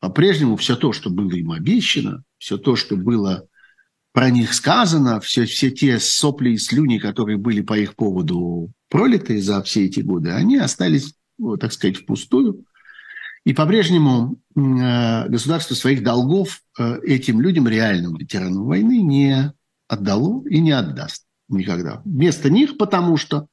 по-прежнему 0.00 0.56
все 0.56 0.76
то, 0.76 0.92
что 0.92 1.10
было 1.10 1.32
им 1.32 1.52
обещано, 1.52 2.22
все 2.38 2.58
то, 2.58 2.76
что 2.76 2.96
было 2.96 3.48
про 4.12 4.30
них 4.30 4.54
сказано, 4.54 5.20
все, 5.20 5.44
все 5.44 5.70
те 5.70 5.98
сопли 5.98 6.50
и 6.50 6.58
слюни, 6.58 6.98
которые 6.98 7.38
были 7.38 7.60
по 7.60 7.76
их 7.76 7.96
поводу 7.96 8.72
пролиты 8.88 9.40
за 9.40 9.62
все 9.62 9.86
эти 9.86 10.00
годы, 10.00 10.30
они 10.30 10.56
остались, 10.56 11.14
так 11.60 11.72
сказать, 11.72 11.96
впустую. 11.96 12.64
И 13.44 13.52
по-прежнему 13.52 14.38
государство 14.56 15.74
своих 15.74 16.02
долгов 16.02 16.62
э, 16.78 17.00
этим 17.02 17.42
людям, 17.42 17.68
реальным 17.68 18.16
ветеранам 18.16 18.64
войны, 18.64 19.02
не 19.02 19.52
отдало 19.86 20.46
и 20.48 20.60
не 20.60 20.72
отдаст 20.72 21.24
никогда. 21.48 22.00
Вместо 22.04 22.48
них, 22.50 22.78
потому 22.78 23.18
что 23.18 23.48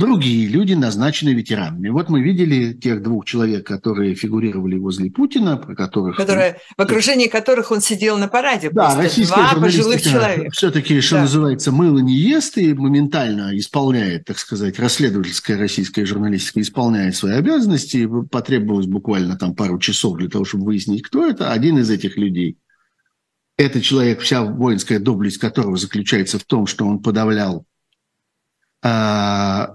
другие 0.00 0.48
люди 0.48 0.72
назначены 0.72 1.30
ветеранами. 1.30 1.90
Вот 1.90 2.08
мы 2.08 2.22
видели 2.22 2.72
тех 2.72 3.02
двух 3.02 3.24
человек, 3.26 3.66
которые 3.66 4.14
фигурировали 4.14 4.76
возле 4.76 5.10
Путина, 5.10 5.56
про 5.56 5.76
которых... 5.76 6.16
Которые, 6.16 6.58
в 6.76 6.80
окружении 6.80 7.28
которых 7.28 7.70
он 7.70 7.80
сидел 7.80 8.18
на 8.18 8.26
параде. 8.26 8.70
Да, 8.72 8.96
российская 8.96 9.52
Два 9.52 9.60
пожилых 9.60 10.02
человека. 10.02 10.50
Все-таки, 10.52 11.00
что 11.00 11.16
да. 11.16 11.20
называется, 11.22 11.70
мыло 11.70 11.98
не 11.98 12.16
ест 12.16 12.58
и 12.58 12.74
моментально 12.74 13.56
исполняет, 13.56 14.24
так 14.24 14.38
сказать, 14.38 14.78
расследовательская 14.80 15.58
российская 15.58 16.04
журналистика 16.04 16.60
исполняет 16.60 17.14
свои 17.14 17.34
обязанности. 17.34 18.08
Потребовалось 18.30 18.86
буквально 18.86 19.36
там 19.36 19.54
пару 19.54 19.78
часов 19.78 20.16
для 20.16 20.28
того, 20.28 20.44
чтобы 20.44 20.64
выяснить, 20.64 21.02
кто 21.02 21.26
это. 21.26 21.52
Один 21.52 21.78
из 21.78 21.90
этих 21.90 22.16
людей– 22.16 22.56
это 23.58 23.82
человек, 23.82 24.20
вся 24.20 24.42
воинская 24.42 24.98
доблесть 24.98 25.36
которого 25.36 25.76
заключается 25.76 26.38
в 26.38 26.44
том, 26.44 26.66
что 26.66 26.86
он 26.86 27.00
подавлял 27.00 27.66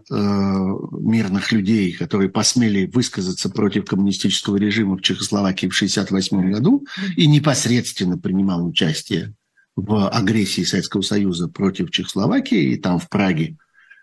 мирных 0.09 1.51
людей, 1.51 1.93
которые 1.93 2.29
посмели 2.29 2.87
высказаться 2.87 3.49
против 3.49 3.85
коммунистического 3.85 4.57
режима 4.57 4.97
в 4.97 5.01
Чехословакии 5.01 5.67
в 5.67 5.75
1968 5.75 6.51
году 6.51 6.87
и 7.15 7.27
непосредственно 7.27 8.17
принимал 8.17 8.65
участие 8.65 9.33
в 9.75 10.09
агрессии 10.09 10.63
Советского 10.63 11.01
Союза 11.01 11.49
против 11.49 11.91
Чехословакии, 11.91 12.73
и 12.73 12.77
там 12.77 12.97
в 12.97 13.07
Праге 13.09 13.57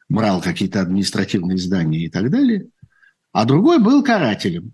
брал 0.08 0.40
какие-то 0.40 0.80
административные 0.80 1.58
здания 1.58 2.04
и 2.04 2.08
так 2.08 2.30
далее. 2.30 2.68
А 3.32 3.44
другой 3.44 3.80
был 3.80 4.04
карателем. 4.04 4.72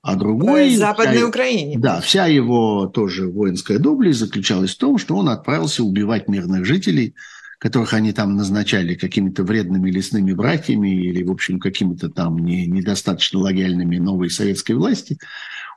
А 0.00 0.14
другой... 0.14 0.70
В 0.70 0.78
Западной 0.78 1.18
вся, 1.18 1.26
Украине. 1.26 1.78
Да, 1.78 2.00
вся 2.00 2.26
его 2.26 2.86
тоже 2.86 3.28
воинская 3.28 3.78
доблесть 3.78 4.20
заключалась 4.20 4.74
в 4.74 4.78
том, 4.78 4.96
что 4.96 5.16
он 5.16 5.28
отправился 5.28 5.84
убивать 5.84 6.28
мирных 6.28 6.64
жителей– 6.64 7.14
которых 7.60 7.92
они 7.92 8.12
там 8.12 8.36
назначали 8.36 8.94
какими-то 8.94 9.44
вредными 9.44 9.90
лесными 9.90 10.32
братьями 10.32 10.88
или, 10.88 11.22
в 11.22 11.30
общем, 11.30 11.60
какими-то 11.60 12.08
там 12.08 12.38
не, 12.38 12.66
недостаточно 12.66 13.38
лояльными 13.38 13.98
новой 13.98 14.30
советской 14.30 14.72
власти, 14.72 15.18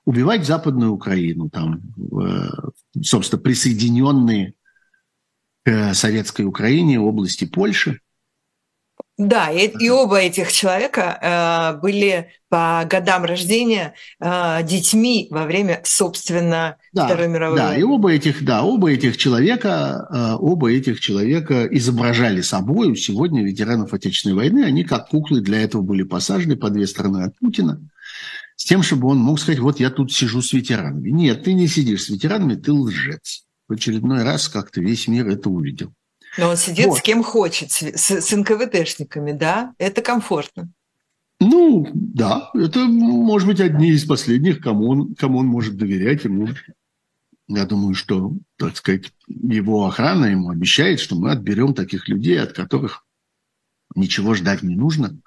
убивать 0.05 0.45
Западную 0.45 0.93
Украину, 0.93 1.49
там, 1.49 1.81
э, 2.21 2.49
собственно, 3.01 3.41
присоединенные 3.41 4.53
к 5.65 5.93
советской 5.93 6.43
Украине 6.43 7.01
области 7.01 7.43
Польши. 7.43 7.99
Да, 9.17 9.51
и, 9.51 9.67
и 9.67 9.89
оба 9.89 10.21
этих 10.21 10.51
человека 10.51 11.19
э, 11.21 11.79
были 11.79 12.31
по 12.49 12.83
годам 12.89 13.25
рождения 13.25 13.93
э, 14.19 14.63
детьми 14.63 15.27
во 15.29 15.45
время, 15.45 15.81
собственно, 15.83 16.77
да, 16.93 17.05
Второй 17.05 17.27
мировой 17.27 17.57
да, 17.57 17.67
войны. 17.67 17.79
и 17.79 17.83
оба 17.83 18.11
этих, 18.11 18.43
да, 18.43 18.63
оба 18.63 18.91
этих 18.91 19.17
человека, 19.17 20.07
э, 20.11 20.35
оба 20.39 20.71
этих 20.71 20.99
человека 20.99 21.67
изображали 21.67 22.41
собой 22.41 22.95
сегодня 22.95 23.43
ветеранов 23.43 23.93
Отечественной 23.93 24.35
войны. 24.35 24.63
Они 24.63 24.83
как 24.83 25.09
куклы 25.09 25.41
для 25.41 25.61
этого 25.61 25.83
были 25.83 26.01
посажены 26.01 26.55
по 26.55 26.71
две 26.71 26.87
стороны 26.87 27.23
от 27.23 27.37
Путина, 27.37 27.79
с 28.55 28.65
тем, 28.65 28.81
чтобы 28.81 29.09
он 29.09 29.19
мог 29.19 29.39
сказать, 29.39 29.59
вот 29.59 29.79
я 29.79 29.91
тут 29.91 30.11
сижу 30.11 30.41
с 30.41 30.53
ветеранами. 30.53 31.09
Нет, 31.09 31.43
ты 31.43 31.53
не 31.53 31.67
сидишь 31.67 32.05
с 32.05 32.09
ветеранами, 32.09 32.55
ты 32.55 32.71
лжец. 32.71 33.45
В 33.67 33.73
очередной 33.73 34.23
раз 34.23 34.49
как-то 34.49 34.81
весь 34.81 35.07
мир 35.07 35.27
это 35.27 35.51
увидел. 35.51 35.93
Но 36.37 36.49
он 36.49 36.57
сидит 36.57 36.87
вот. 36.87 36.99
с 36.99 37.01
кем 37.01 37.23
хочет, 37.23 37.71
с, 37.71 37.81
с 37.81 38.31
НКВДшниками, 38.35 39.33
да? 39.33 39.73
Это 39.77 40.01
комфортно. 40.01 40.69
Ну, 41.39 41.87
да, 41.93 42.49
это, 42.53 42.79
может 42.85 43.47
быть, 43.47 43.59
одни 43.59 43.89
из 43.89 44.05
последних, 44.05 44.61
кому 44.61 44.89
он, 44.89 45.15
кому 45.15 45.39
он 45.39 45.47
может 45.47 45.77
доверять. 45.77 46.23
Ему, 46.23 46.47
я 47.47 47.65
думаю, 47.65 47.95
что, 47.95 48.33
так 48.57 48.77
сказать, 48.77 49.11
его 49.27 49.85
охрана 49.85 50.25
ему 50.25 50.49
обещает, 50.49 50.99
что 50.99 51.15
мы 51.15 51.31
отберем 51.31 51.73
таких 51.73 52.07
людей, 52.07 52.39
от 52.39 52.53
которых 52.53 53.05
ничего 53.95 54.33
ждать 54.33 54.63
не 54.63 54.75
нужно. 54.75 55.17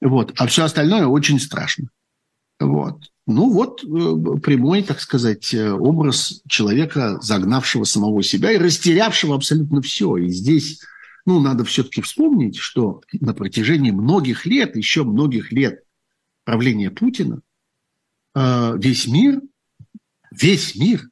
Вот. 0.00 0.32
А 0.36 0.46
все 0.46 0.64
остальное 0.64 1.06
очень 1.06 1.38
страшно. 1.38 1.88
Вот. 2.58 3.11
Ну 3.26 3.52
вот 3.52 3.84
э, 3.84 3.86
прямой, 4.40 4.82
так 4.82 5.00
сказать, 5.00 5.54
э, 5.54 5.70
образ 5.70 6.42
человека, 6.48 7.20
загнавшего 7.20 7.84
самого 7.84 8.22
себя 8.22 8.50
и 8.50 8.58
растерявшего 8.58 9.36
абсолютно 9.36 9.80
все. 9.80 10.16
И 10.16 10.28
здесь, 10.28 10.80
ну, 11.24 11.40
надо 11.40 11.64
все-таки 11.64 12.02
вспомнить, 12.02 12.56
что 12.56 13.00
на 13.12 13.32
протяжении 13.32 13.92
многих 13.92 14.44
лет, 14.44 14.74
еще 14.74 15.04
многих 15.04 15.52
лет 15.52 15.84
правления 16.44 16.90
Путина, 16.90 17.42
э, 18.34 18.72
весь 18.78 19.06
мир, 19.06 19.40
весь 20.32 20.74
мир, 20.74 21.08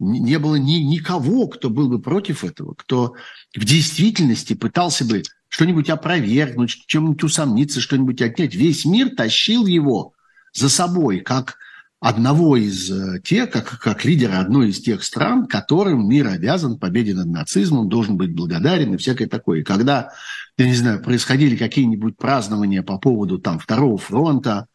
не 0.00 0.38
было 0.40 0.56
ни, 0.56 0.80
никого, 0.80 1.46
кто 1.46 1.70
был 1.70 1.88
бы 1.88 2.00
против 2.00 2.42
этого, 2.42 2.74
кто 2.74 3.14
в 3.54 3.64
действительности 3.64 4.54
пытался 4.54 5.04
бы 5.04 5.22
что-нибудь 5.48 5.88
опровергнуть, 5.88 6.84
чем-нибудь 6.86 7.22
усомниться, 7.22 7.80
что-нибудь 7.80 8.22
отнять. 8.22 8.56
Весь 8.56 8.84
мир 8.84 9.14
тащил 9.14 9.66
его 9.66 10.14
за 10.58 10.68
собой 10.68 11.20
как 11.20 11.56
одного 12.00 12.56
из 12.56 12.90
э, 12.90 13.20
тех, 13.24 13.50
как, 13.50 13.78
как 13.80 14.04
лидера 14.04 14.38
одной 14.38 14.70
из 14.70 14.80
тех 14.80 15.02
стран, 15.02 15.46
которым 15.46 16.08
мир 16.08 16.28
обязан 16.28 16.78
победе 16.78 17.14
над 17.14 17.26
нацизмом, 17.26 17.88
должен 17.88 18.16
быть 18.16 18.34
благодарен 18.34 18.94
и 18.94 18.98
всякое 18.98 19.26
такое. 19.26 19.60
И 19.60 19.64
когда, 19.64 20.12
я 20.56 20.66
не 20.66 20.74
знаю, 20.74 21.02
происходили 21.02 21.56
какие-нибудь 21.56 22.16
празднования 22.16 22.82
по 22.82 22.98
поводу 22.98 23.38
там 23.38 23.58
Второго 23.58 23.98
фронта, 23.98 24.66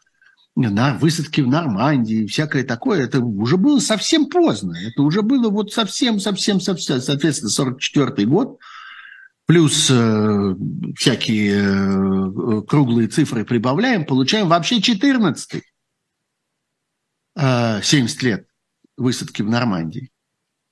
на 0.56 0.94
высадки 0.96 1.42
в 1.42 1.48
Нормандии, 1.48 2.28
всякое 2.28 2.64
такое, 2.64 3.06
это 3.06 3.20
уже 3.20 3.58
было 3.58 3.80
совсем 3.80 4.28
поздно. 4.28 4.76
Это 4.76 5.02
уже 5.02 5.24
было 5.24 5.50
вот 5.50 5.74
совсем, 5.74 6.20
совсем, 6.20 6.60
совсем, 6.60 7.02
соответственно, 7.02 7.50
44 7.50 8.28
год, 8.28 8.60
плюс 9.48 9.90
э, 9.90 10.56
всякие 10.96 11.56
э, 11.56 12.62
круглые 12.68 13.08
цифры 13.08 13.46
прибавляем, 13.46 14.06
получаем 14.06 14.48
вообще 14.48 14.80
14 14.80 15.64
70 17.36 18.24
э, 18.24 18.26
лет 18.26 18.48
высадки 18.98 19.42
в 19.42 19.50
Нормандии. 19.50 20.12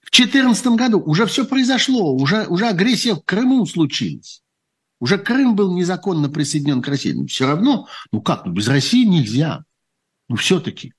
В 0.02 0.12
2014 0.12 0.68
году 0.68 1.00
уже 1.00 1.26
все 1.26 1.46
произошло, 1.46 2.16
уже, 2.16 2.46
уже 2.48 2.68
агрессия 2.68 3.16
в 3.16 3.24
Крыму 3.24 3.66
случилась. 3.66 4.44
Уже 5.00 5.18
Крым 5.18 5.56
был 5.56 5.76
незаконно 5.76 6.30
присоединен 6.30 6.82
к 6.82 6.88
России. 6.88 7.14
Но 7.14 7.26
все 7.26 7.48
равно, 7.48 7.88
ну 8.12 8.22
как, 8.22 8.46
ну 8.46 8.54
без 8.54 8.68
России 8.68 9.04
нельзя. 9.06 9.64
Ну 10.30 10.36
все-таки. 10.36 10.94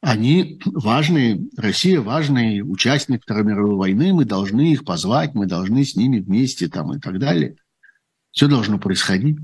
они 0.00 0.60
важные, 0.64 1.40
Россия 1.56 2.00
важный 2.00 2.62
участник 2.62 3.22
Второй 3.22 3.44
мировой 3.44 3.76
войны, 3.76 4.12
мы 4.12 4.24
должны 4.24 4.72
их 4.72 4.84
позвать, 4.84 5.34
мы 5.34 5.46
должны 5.46 5.84
с 5.84 5.94
ними 5.94 6.18
вместе 6.18 6.68
там 6.68 6.92
и 6.94 6.98
так 6.98 7.20
далее. 7.20 7.56
Все 8.32 8.48
должно 8.48 8.78
происходить. 8.78 9.38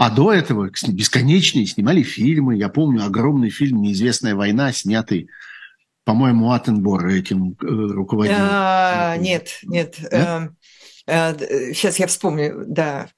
А 0.00 0.08
до 0.08 0.32
этого 0.32 0.70
бесконечные 0.88 1.66
снимали 1.66 2.02
фильмы. 2.02 2.56
Я 2.56 2.70
помню 2.70 3.04
огромный 3.04 3.50
фильм 3.50 3.82
«Неизвестная 3.82 4.34
война», 4.34 4.72
снятый, 4.72 5.28
по-моему, 6.04 6.52
Аттенбор 6.52 7.06
этим 7.06 7.50
э, 7.60 7.66
руководителем. 7.66 8.40
А, 8.50 9.18
нет, 9.18 9.58
нет. 9.62 9.96
Да? 10.10 10.56
Эм, 11.06 11.74
Сейчас 11.74 11.98
э, 11.98 12.02
я 12.04 12.06
вспомню, 12.06 12.64
да. 12.66 13.08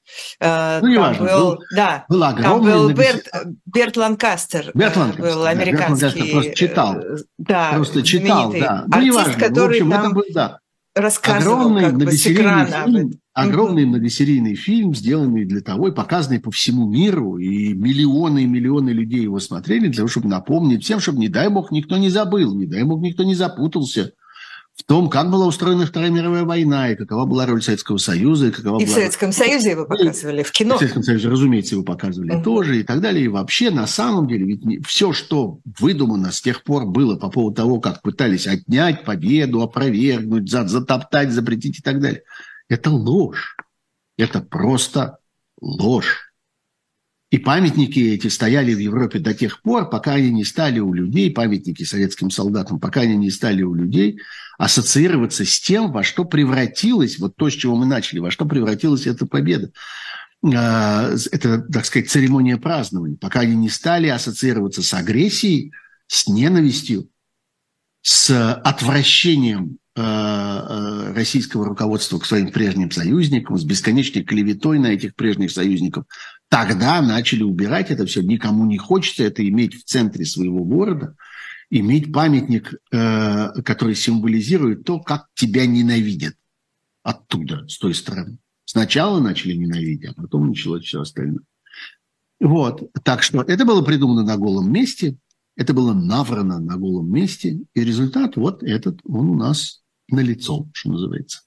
Э, 0.40 0.80
ну, 0.82 0.88
неважно. 0.88 1.24
Был, 1.24 1.50
был, 1.50 1.58
да, 1.72 2.04
был 2.08 2.24
огромный... 2.24 2.72
Там 2.72 2.80
был 2.80 2.90
Берт, 2.90 3.28
Берт 3.64 3.96
Ланкастер. 3.96 4.72
Берт 4.74 4.96
Ланкастер, 4.96 5.24
был 5.24 5.46
американский... 5.46 6.00
Да, 6.00 6.08
Берт 6.08 6.16
Ланкастер 6.16 6.32
просто 6.32 6.54
читал. 6.56 7.04
Да, 7.38 7.72
просто 7.74 8.02
читал, 8.02 8.52
да. 8.52 8.84
Ну, 8.88 8.96
артист, 8.96 9.04
неважно. 9.04 9.34
который 9.34 9.80
в 9.82 9.82
общем, 9.82 9.90
там... 9.92 10.00
это 10.06 10.14
был, 10.16 10.24
да 10.34 10.61
рассказывал 10.94 11.60
огромный 11.60 11.82
как 11.82 11.96
бы 11.96 12.12
с 12.12 12.26
экрана. 12.26 12.84
Фильм, 12.84 13.12
огромный 13.32 13.86
многосерийный 13.86 14.54
фильм, 14.54 14.94
сделанный 14.94 15.44
для 15.44 15.60
того 15.60 15.88
и 15.88 15.94
показанный 15.94 16.40
по 16.40 16.50
всему 16.50 16.88
миру, 16.88 17.38
и 17.38 17.72
миллионы 17.72 18.44
и 18.44 18.46
миллионы 18.46 18.90
людей 18.90 19.22
его 19.22 19.40
смотрели 19.40 19.88
для 19.88 19.98
того, 19.98 20.08
чтобы 20.08 20.28
напомнить 20.28 20.84
всем, 20.84 21.00
чтобы, 21.00 21.18
не 21.18 21.28
дай 21.28 21.48
бог, 21.48 21.70
никто 21.70 21.96
не 21.96 22.10
забыл, 22.10 22.54
не 22.54 22.66
дай 22.66 22.82
бог, 22.82 23.00
никто 23.00 23.24
не 23.24 23.34
запутался 23.34 24.12
в 24.74 24.84
том, 24.84 25.10
как 25.10 25.30
была 25.30 25.46
устроена 25.46 25.86
Вторая 25.86 26.10
мировая 26.10 26.44
война, 26.44 26.90
и 26.90 26.96
какова 26.96 27.26
была 27.26 27.46
роль 27.46 27.62
Советского 27.62 27.98
Союза, 27.98 28.48
и 28.48 28.50
какова 28.50 28.80
и 28.80 28.84
была... 28.84 28.92
в 28.92 28.98
Советском 28.98 29.32
Союзе 29.32 29.70
его 29.70 29.84
показывали, 29.84 30.42
в 30.42 30.50
кино. 30.50 30.76
В 30.76 30.78
Советском 30.78 31.02
Союзе, 31.02 31.28
разумеется, 31.28 31.74
его 31.74 31.84
показывали 31.84 32.32
угу. 32.32 32.42
тоже, 32.42 32.80
и 32.80 32.82
так 32.82 33.00
далее. 33.00 33.24
И 33.24 33.28
вообще, 33.28 33.70
на 33.70 33.86
самом 33.86 34.26
деле, 34.28 34.46
ведь 34.46 34.86
все, 34.86 35.12
что 35.12 35.58
выдумано 35.78 36.32
с 36.32 36.40
тех 36.40 36.64
пор 36.64 36.86
было 36.86 37.16
по 37.16 37.28
поводу 37.28 37.56
того, 37.56 37.80
как 37.80 38.02
пытались 38.02 38.46
отнять 38.46 39.04
победу, 39.04 39.62
опровергнуть, 39.62 40.50
затоптать, 40.50 41.32
запретить 41.32 41.78
и 41.78 41.82
так 41.82 42.00
далее, 42.00 42.22
это 42.68 42.90
ложь. 42.90 43.56
Это 44.16 44.40
просто 44.40 45.18
ложь. 45.60 46.31
И 47.32 47.38
памятники 47.38 47.98
эти 47.98 48.28
стояли 48.28 48.74
в 48.74 48.78
Европе 48.78 49.18
до 49.18 49.32
тех 49.32 49.62
пор, 49.62 49.88
пока 49.88 50.12
они 50.12 50.30
не 50.30 50.44
стали 50.44 50.80
у 50.80 50.92
людей, 50.92 51.30
памятники 51.30 51.82
советским 51.82 52.30
солдатам, 52.30 52.78
пока 52.78 53.00
они 53.00 53.16
не 53.16 53.30
стали 53.30 53.62
у 53.62 53.72
людей 53.72 54.18
ассоциироваться 54.58 55.46
с 55.46 55.58
тем, 55.58 55.92
во 55.92 56.02
что 56.02 56.26
превратилась, 56.26 57.18
вот 57.18 57.34
то, 57.36 57.48
с 57.48 57.54
чего 57.54 57.74
мы 57.74 57.86
начали, 57.86 58.18
во 58.18 58.30
что 58.30 58.44
превратилась 58.44 59.06
эта 59.06 59.24
победа. 59.24 59.72
А, 60.44 61.10
это, 61.30 61.62
так 61.62 61.86
сказать, 61.86 62.10
церемония 62.10 62.58
празднования. 62.58 63.16
Пока 63.16 63.40
они 63.40 63.56
не 63.56 63.70
стали 63.70 64.08
ассоциироваться 64.08 64.82
с 64.82 64.92
агрессией, 64.92 65.72
с 66.08 66.28
ненавистью, 66.28 67.08
с 68.02 68.52
отвращением 68.56 69.78
а, 69.94 70.66
а, 70.68 71.14
российского 71.14 71.64
руководства 71.64 72.18
к 72.18 72.26
своим 72.26 72.50
прежним 72.50 72.90
союзникам, 72.90 73.56
с 73.56 73.64
бесконечной 73.64 74.22
клеветой 74.22 74.78
на 74.78 74.88
этих 74.88 75.14
прежних 75.14 75.50
союзников, 75.50 76.04
тогда 76.52 77.00
начали 77.00 77.42
убирать 77.42 77.90
это 77.90 78.04
все. 78.04 78.20
Никому 78.20 78.66
не 78.66 78.76
хочется 78.76 79.24
это 79.24 79.48
иметь 79.48 79.74
в 79.74 79.84
центре 79.84 80.26
своего 80.26 80.62
города, 80.64 81.16
иметь 81.70 82.12
памятник, 82.12 82.74
э, 82.92 83.62
который 83.62 83.94
символизирует 83.94 84.84
то, 84.84 85.00
как 85.00 85.28
тебя 85.32 85.64
ненавидят 85.64 86.34
оттуда, 87.02 87.66
с 87.68 87.78
той 87.78 87.94
стороны. 87.94 88.36
Сначала 88.66 89.18
начали 89.18 89.54
ненавидеть, 89.54 90.10
а 90.10 90.12
потом 90.12 90.48
началось 90.48 90.84
все 90.84 91.00
остальное. 91.00 91.42
Вот, 92.38 92.92
так 93.02 93.22
что 93.22 93.40
это 93.40 93.64
было 93.64 93.80
придумано 93.80 94.22
на 94.22 94.36
голом 94.36 94.70
месте, 94.70 95.16
это 95.56 95.72
было 95.72 95.94
наврано 95.94 96.58
на 96.58 96.76
голом 96.76 97.10
месте, 97.10 97.60
и 97.72 97.80
результат 97.82 98.36
вот 98.36 98.62
этот, 98.62 99.00
он 99.04 99.30
у 99.30 99.36
нас 99.36 99.80
на 100.08 100.20
лицо, 100.20 100.68
что 100.74 100.90
называется. 100.90 101.44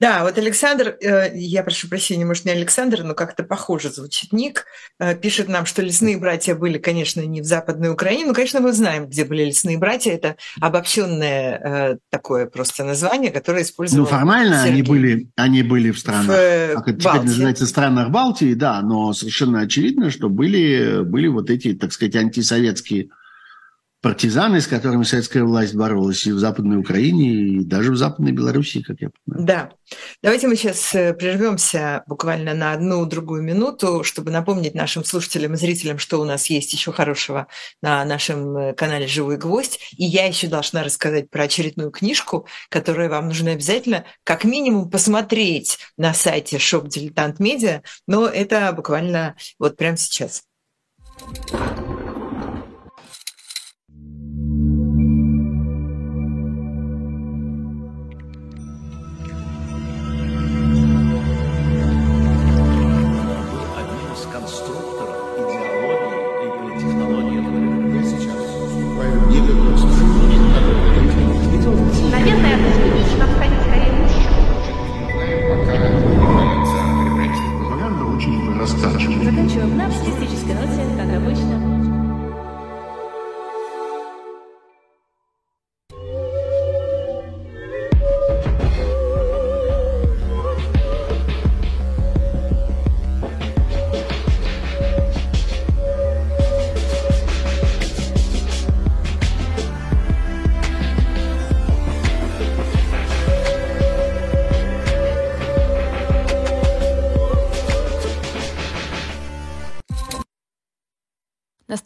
Да, 0.00 0.22
вот 0.22 0.38
Александр, 0.38 0.96
э, 1.00 1.36
я 1.36 1.64
прошу 1.64 1.88
прощения, 1.88 2.24
может, 2.24 2.44
не 2.44 2.52
Александр, 2.52 3.02
но 3.02 3.14
как-то 3.14 3.42
похоже 3.42 3.90
звучит 3.90 4.32
ник, 4.32 4.64
э, 5.00 5.16
пишет 5.16 5.48
нам, 5.48 5.66
что 5.66 5.82
лесные 5.82 6.18
братья 6.18 6.54
были, 6.54 6.78
конечно, 6.78 7.20
не 7.20 7.40
в 7.40 7.44
Западной 7.44 7.90
Украине. 7.90 8.26
Ну, 8.26 8.34
конечно, 8.34 8.60
мы 8.60 8.72
знаем, 8.72 9.06
где 9.08 9.24
были 9.24 9.46
лесные 9.46 9.76
братья. 9.76 10.12
Это 10.12 10.36
обобщенное 10.60 11.60
э, 11.64 11.96
такое 12.10 12.46
просто 12.46 12.84
название, 12.84 13.32
которое 13.32 13.62
использовал 13.62 14.04
Ну, 14.04 14.10
формально 14.10 14.58
Сергей. 14.58 14.72
они 14.72 14.82
были, 14.82 15.28
они 15.36 15.62
были 15.62 15.90
в 15.90 15.98
странах, 15.98 16.26
в 16.28 16.74
как 16.74 16.88
это 16.88 16.98
теперь 17.00 17.22
называется, 17.22 17.66
странах 17.66 18.10
Балтии, 18.10 18.54
да, 18.54 18.80
но 18.82 19.12
совершенно 19.12 19.60
очевидно, 19.60 20.10
что 20.10 20.28
были, 20.28 21.02
были 21.02 21.26
вот 21.26 21.50
эти, 21.50 21.74
так 21.74 21.92
сказать, 21.92 22.14
антисоветские 22.14 23.08
партизаны, 24.00 24.60
с 24.60 24.68
которыми 24.68 25.02
советская 25.02 25.42
власть 25.42 25.74
боролась 25.74 26.24
и 26.26 26.32
в 26.32 26.38
Западной 26.38 26.78
Украине, 26.78 27.30
и 27.30 27.64
даже 27.64 27.90
в 27.90 27.96
Западной 27.96 28.30
Белоруссии, 28.30 28.80
как 28.80 29.00
я 29.00 29.10
понимаю. 29.24 29.46
Да. 29.46 29.70
Давайте 30.22 30.46
мы 30.46 30.54
сейчас 30.54 30.94
э, 30.94 31.14
прервемся 31.14 32.04
буквально 32.06 32.54
на 32.54 32.72
одну-другую 32.72 33.42
минуту, 33.42 34.04
чтобы 34.04 34.30
напомнить 34.30 34.74
нашим 34.74 35.04
слушателям 35.04 35.54
и 35.54 35.56
зрителям, 35.56 35.98
что 35.98 36.20
у 36.20 36.24
нас 36.24 36.46
есть 36.46 36.72
еще 36.72 36.92
хорошего 36.92 37.48
на 37.82 38.04
нашем 38.04 38.56
э, 38.56 38.74
канале 38.74 39.08
«Живой 39.08 39.36
гвоздь». 39.36 39.80
И 39.96 40.04
я 40.04 40.26
еще 40.26 40.46
должна 40.46 40.84
рассказать 40.84 41.28
про 41.28 41.44
очередную 41.44 41.90
книжку, 41.90 42.46
которую 42.68 43.10
вам 43.10 43.28
нужно 43.28 43.52
обязательно 43.52 44.04
как 44.22 44.44
минимум 44.44 44.90
посмотреть 44.90 45.78
на 45.96 46.14
сайте 46.14 46.58
Shop 46.58 46.86
Dilettant 46.86 47.38
Media, 47.38 47.82
но 48.06 48.26
это 48.26 48.72
буквально 48.72 49.34
вот 49.58 49.76
прямо 49.76 49.96
сейчас. 49.96 50.44
Thank 51.20 51.88
you 51.88 51.97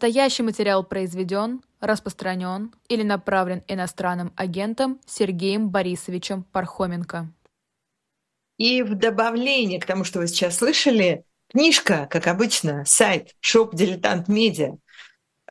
Настоящий 0.03 0.43
материал 0.43 0.83
произведен, 0.83 1.61
распространен 1.79 2.73
или 2.89 3.03
направлен 3.03 3.63
иностранным 3.69 4.33
агентом 4.35 4.99
Сергеем 5.05 5.69
Борисовичем 5.69 6.43
Пархоменко. 6.43 7.31
И 8.57 8.81
в 8.81 8.95
добавление 8.95 9.79
к 9.79 9.85
тому, 9.85 10.03
что 10.03 10.19
вы 10.19 10.27
сейчас 10.27 10.57
слышали, 10.57 11.23
книжка, 11.47 12.09
как 12.11 12.27
обычно, 12.27 12.83
сайт 12.83 13.33
Shop 13.41 13.69
Дилетант 13.71 14.27
Медиа. 14.27 14.75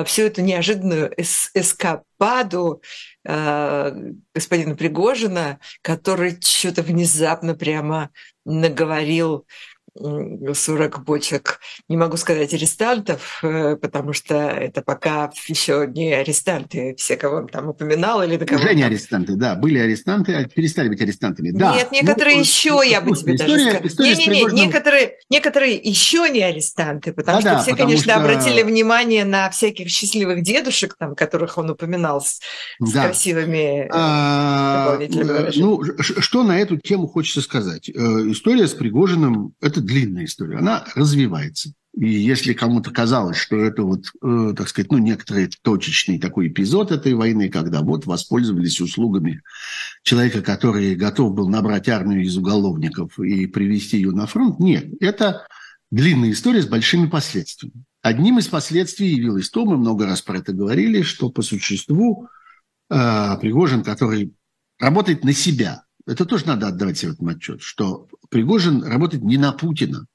всю 0.05 0.23
эту 0.23 0.43
неожиданную 0.43 1.13
эс 1.17 1.51
эскападу 1.55 2.83
господина 3.25 4.77
Пригожина, 4.77 5.59
который 5.83 6.39
что-то 6.41 6.83
внезапно 6.83 7.55
прямо 7.55 8.11
наговорил 8.45 9.47
40 10.55 11.05
бочек, 11.05 11.61
не 11.89 11.97
могу 11.97 12.17
сказать 12.17 12.53
арестантов, 12.55 13.41
э, 13.43 13.77
потому 13.77 14.13
что 14.13 14.35
это 14.35 14.83
пока 14.83 15.31
еще 15.49 15.87
не 15.87 16.13
арестанты, 16.13 16.95
все, 16.97 17.17
кого 17.17 17.37
он 17.37 17.49
там 17.49 17.69
упоминал 17.69 18.23
или 18.23 18.37
на 18.37 18.47
кого 18.47 18.61
Уже 18.61 18.75
не 18.75 18.83
там... 18.83 18.91
арестанты, 18.91 19.37
да, 19.37 19.55
были 19.55 19.79
арестанты, 19.79 20.35
а 20.35 20.45
перестали 20.45 20.89
быть 20.89 21.01
арестантами. 21.01 21.51
Да. 21.51 21.75
Нет, 21.75 21.93
некоторые 21.93 22.37
ну, 22.37 22.43
еще, 22.43 22.81
я 22.87 23.01
бы 23.01 23.17
тебе 23.17 23.35
история, 23.35 23.73
даже 23.75 23.91
сказала. 23.91 24.09
Не-не-не, 24.09 24.31
Пригожным... 24.35 24.67
некоторые, 24.67 25.15
некоторые 25.31 25.75
еще 25.77 26.29
не 26.29 26.43
арестанты, 26.43 27.13
потому 27.13 27.39
да, 27.39 27.41
что 27.41 27.51
да, 27.51 27.63
все, 27.63 27.71
потому 27.73 27.91
конечно, 27.91 28.13
что... 28.13 28.21
обратили 28.21 28.63
внимание 28.63 29.25
на 29.25 29.51
всяких 29.51 29.89
счастливых 29.89 30.43
дедушек, 30.43 30.97
там, 30.99 31.15
которых 31.15 31.59
он 31.59 31.71
упоминал 31.71 32.21
с, 32.21 32.41
да. 32.81 32.87
с 32.87 32.93
красивыми 32.93 33.89
а, 33.91 34.85
дополнительными 34.85 35.51
Ну, 35.57 35.83
что 36.01 36.43
на 36.43 36.59
эту 36.59 36.77
тему 36.77 37.07
хочется 37.07 37.41
сказать? 37.41 37.89
Э, 37.89 37.93
история 37.93 38.67
с 38.67 38.75
Пригожиным– 38.75 39.55
это 39.61 39.81
длинная 39.87 40.25
история, 40.25 40.59
она 40.59 40.85
развивается. 40.95 41.73
И 41.97 42.11
если 42.11 42.53
кому-то 42.53 42.91
казалось, 42.91 43.39
что 43.39 43.57
это 43.57 43.83
вот, 43.83 44.13
э, 44.23 44.55
так 44.55 44.69
сказать, 44.69 44.93
ну, 44.93 44.99
некоторый 44.99 45.51
точечный 45.63 46.19
такой 46.19 46.49
эпизод 46.49 46.93
этой 46.93 47.15
войны, 47.15 47.49
когда 47.49 47.81
вот 47.81 48.05
воспользовались 48.05 48.83
услугами 48.83 49.41
человека, 50.03 50.43
который 50.43 50.95
готов 50.95 51.33
был 51.33 51.49
набрать 51.49 51.89
армию 51.89 52.23
из 52.23 52.37
уголовников 52.37 53.19
и 53.19 53.47
привести 53.47 53.97
ее 53.97 54.11
на 54.11 54.27
фронт, 54.27 54.61
нет, 54.61 54.89
это 55.01 55.47
длинная 55.91 56.33
история 56.33 56.61
с 56.61 56.67
большими 56.67 57.07
последствиями. 57.07 57.85
Одним 58.03 58.41
из 58.41 58.49
последствий 58.49 59.09
явилось 59.09 59.49
то, 59.49 59.65
мы 59.65 59.79
много 59.79 60.05
раз 60.05 60.21
про 60.21 60.37
это 60.37 60.53
говорили, 60.53 61.01
что 61.01 61.31
по 61.31 61.41
существу 61.41 62.29
э, 62.91 63.39
Пригожин, 63.41 63.83
который 63.83 64.35
работает 64.79 65.25
на 65.25 65.33
себя, 65.33 65.86
это 66.07 66.25
тоже 66.25 66.47
надо 66.47 66.69
отдавать 66.69 66.99
себе 66.99 67.13
в 67.13 67.15
этом 67.15 67.29
отчет, 67.29 67.63
что 67.63 68.09
Пригожин 68.31 68.83
работает 68.83 69.25
не 69.25 69.39
на 69.39 69.53
Путина. 69.53 70.07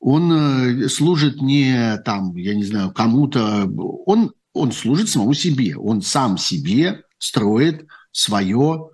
Он 0.00 0.32
э, 0.32 0.88
служит 0.88 1.40
не 1.40 1.98
там, 2.04 2.36
я 2.36 2.54
не 2.54 2.64
знаю, 2.64 2.92
кому-то. 2.92 3.64
Он, 4.06 4.32
он 4.52 4.72
служит 4.72 5.08
самому 5.08 5.34
себе. 5.34 5.76
Он 5.76 6.02
сам 6.02 6.36
себе 6.36 7.04
строит 7.18 7.86
свое 8.10 8.90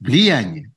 влияние. 0.00 0.72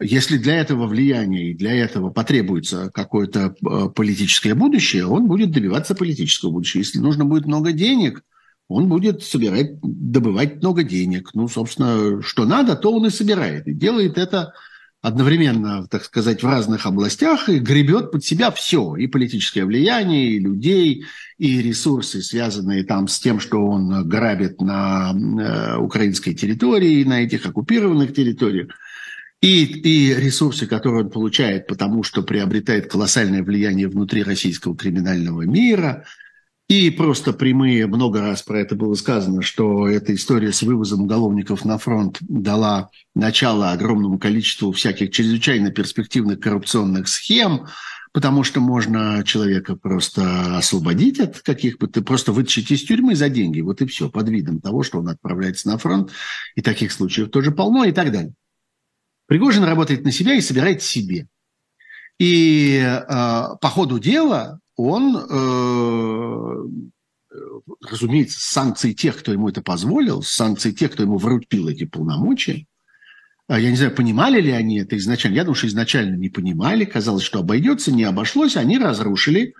Если 0.00 0.38
для 0.38 0.56
этого 0.56 0.86
влияния 0.86 1.50
и 1.50 1.54
для 1.54 1.74
этого 1.74 2.10
потребуется 2.10 2.90
какое-то 2.92 3.54
э, 3.54 3.88
политическое 3.94 4.54
будущее, 4.54 5.06
он 5.06 5.28
будет 5.28 5.52
добиваться 5.52 5.94
политического 5.94 6.50
будущего. 6.50 6.80
Если 6.80 6.98
нужно 6.98 7.24
будет 7.24 7.46
много 7.46 7.72
денег– 7.72 8.22
он 8.68 8.88
будет 8.88 9.22
собирать, 9.22 9.78
добывать 9.82 10.56
много 10.56 10.82
денег. 10.82 11.30
Ну, 11.34 11.48
собственно, 11.48 12.20
что 12.22 12.44
надо, 12.44 12.74
то 12.74 12.92
он 12.92 13.06
и 13.06 13.10
собирает. 13.10 13.66
И 13.68 13.72
делает 13.72 14.18
это 14.18 14.54
одновременно, 15.02 15.86
так 15.86 16.04
сказать, 16.04 16.42
в 16.42 16.46
разных 16.46 16.84
областях 16.84 17.48
и 17.48 17.60
гребет 17.60 18.10
под 18.10 18.24
себя 18.24 18.50
все. 18.50 18.96
И 18.96 19.06
политическое 19.06 19.64
влияние, 19.64 20.30
и 20.30 20.40
людей, 20.40 21.04
и 21.38 21.62
ресурсы, 21.62 22.22
связанные 22.22 22.82
там 22.82 23.06
с 23.06 23.20
тем, 23.20 23.38
что 23.38 23.64
он 23.64 24.08
грабит 24.08 24.60
на 24.60 25.12
э, 25.12 25.76
украинской 25.76 26.34
территории, 26.34 27.04
на 27.04 27.22
этих 27.22 27.46
оккупированных 27.46 28.14
территориях. 28.14 28.68
И, 29.40 29.64
и 29.64 30.14
ресурсы, 30.14 30.66
которые 30.66 31.04
он 31.04 31.10
получает, 31.10 31.68
потому 31.68 32.02
что 32.02 32.22
приобретает 32.22 32.90
колоссальное 32.90 33.44
влияние 33.44 33.86
внутри 33.86 34.24
российского 34.24 34.74
криминального 34.76 35.42
мира– 35.42 36.04
и 36.68 36.90
просто 36.90 37.32
прямые, 37.32 37.86
много 37.86 38.20
раз 38.20 38.42
про 38.42 38.60
это 38.60 38.74
было 38.74 38.94
сказано, 38.94 39.42
что 39.42 39.88
эта 39.88 40.12
история 40.14 40.52
с 40.52 40.62
вывозом 40.62 41.02
уголовников 41.02 41.64
на 41.64 41.78
фронт 41.78 42.18
дала 42.20 42.90
начало 43.14 43.70
огромному 43.70 44.18
количеству 44.18 44.72
всяких 44.72 45.12
чрезвычайно 45.12 45.70
перспективных 45.70 46.40
коррупционных 46.40 47.06
схем, 47.06 47.66
потому 48.12 48.42
что 48.42 48.60
можно 48.60 49.22
человека 49.24 49.76
просто 49.76 50.56
освободить 50.56 51.20
от 51.20 51.38
каких 51.40 51.78
бы, 51.78 51.86
ты 51.86 52.02
просто 52.02 52.32
вытащить 52.32 52.72
из 52.72 52.82
тюрьмы 52.82 53.14
за 53.14 53.28
деньги, 53.28 53.60
вот 53.60 53.80
и 53.82 53.86
все, 53.86 54.10
под 54.10 54.28
видом 54.28 54.60
того, 54.60 54.82
что 54.82 54.98
он 54.98 55.08
отправляется 55.08 55.68
на 55.68 55.78
фронт, 55.78 56.10
и 56.56 56.62
таких 56.62 56.90
случаев 56.90 57.30
тоже 57.30 57.52
полно, 57.52 57.84
и 57.84 57.92
так 57.92 58.10
далее. 58.10 58.32
Пригожин 59.26 59.62
работает 59.62 60.04
на 60.04 60.10
себя 60.10 60.34
и 60.34 60.40
собирает 60.40 60.82
себе. 60.82 61.28
И 62.18 62.80
э, 62.80 63.02
по 63.60 63.68
ходу 63.68 64.00
дела 64.00 64.60
он, 64.76 65.16
э, 65.16 66.66
разумеется, 67.88 68.40
с 68.40 68.44
санкцией 68.44 68.94
тех, 68.94 69.18
кто 69.18 69.32
ему 69.32 69.48
это 69.48 69.62
позволил, 69.62 70.22
с 70.22 70.30
санкцией 70.30 70.74
тех, 70.74 70.92
кто 70.92 71.02
ему 71.02 71.18
вручил 71.18 71.68
эти 71.68 71.84
полномочия, 71.84 72.66
а 73.48 73.60
я 73.60 73.70
не 73.70 73.76
знаю, 73.76 73.94
понимали 73.94 74.40
ли 74.40 74.50
они 74.50 74.80
это 74.80 74.96
изначально. 74.96 75.36
Я 75.36 75.44
думаю, 75.44 75.54
что 75.54 75.68
изначально 75.68 76.16
не 76.16 76.28
понимали. 76.28 76.84
Казалось, 76.84 77.22
что 77.22 77.38
обойдется, 77.40 77.92
не 77.92 78.02
обошлось. 78.02 78.56
Они 78.56 78.76
разрушили 78.76 79.54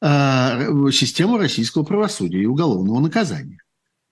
э, 0.00 0.90
систему 0.90 1.36
российского 1.36 1.82
правосудия 1.82 2.40
и 2.40 2.46
уголовного 2.46 2.98
наказания. 2.98 3.58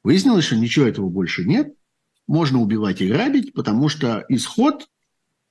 Выяснилось, 0.03 0.45
что 0.45 0.57
ничего 0.57 0.87
этого 0.87 1.09
больше 1.09 1.45
нет. 1.45 1.73
Можно 2.27 2.61
убивать 2.61 3.01
и 3.01 3.09
грабить, 3.09 3.55
потому 3.55 3.89
что 3.89 4.25
исход, 4.29 4.89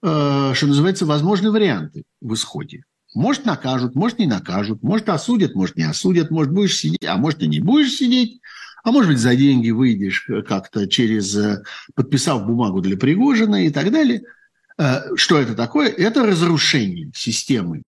э, 0.04 0.52
что 0.54 0.68
называется, 0.68 1.08
возможны 1.08 1.50
варианты 1.50 2.04
в 2.22 2.36
исходе. 2.36 2.84
Может, 3.16 3.46
накажут, 3.46 3.96
может, 3.96 4.20
не 4.20 4.28
накажут, 4.28 4.82
может, 4.84 5.10
осудят, 5.10 5.56
может, 5.56 5.78
не 5.78 5.84
осудят, 5.84 6.32
может, 6.32 6.52
будешь 6.52 6.78
сидеть, 6.78 7.06
а 7.06 7.18
может, 7.18 7.42
и 7.44 7.48
не 7.48 7.60
будешь 7.60 7.94
сидеть. 7.94 8.42
А 8.84 8.92
может 8.92 9.12
быть, 9.12 9.20
за 9.20 9.36
деньги 9.36 9.70
выйдешь 9.70 10.28
как-то 10.48 10.88
через, 10.88 11.36
э, 11.36 11.64
подписав 11.96 12.46
бумагу 12.46 12.82
для 12.82 12.98
Пригожина 12.98 13.66
и 13.66 13.70
так 13.70 13.92
далее. 13.92 14.24
Э, 14.78 15.16
что 15.16 15.38
это 15.38 15.56
такое? 15.56 15.90
Это 15.90 16.26
разрушение 16.26 17.12
системы 17.16 17.84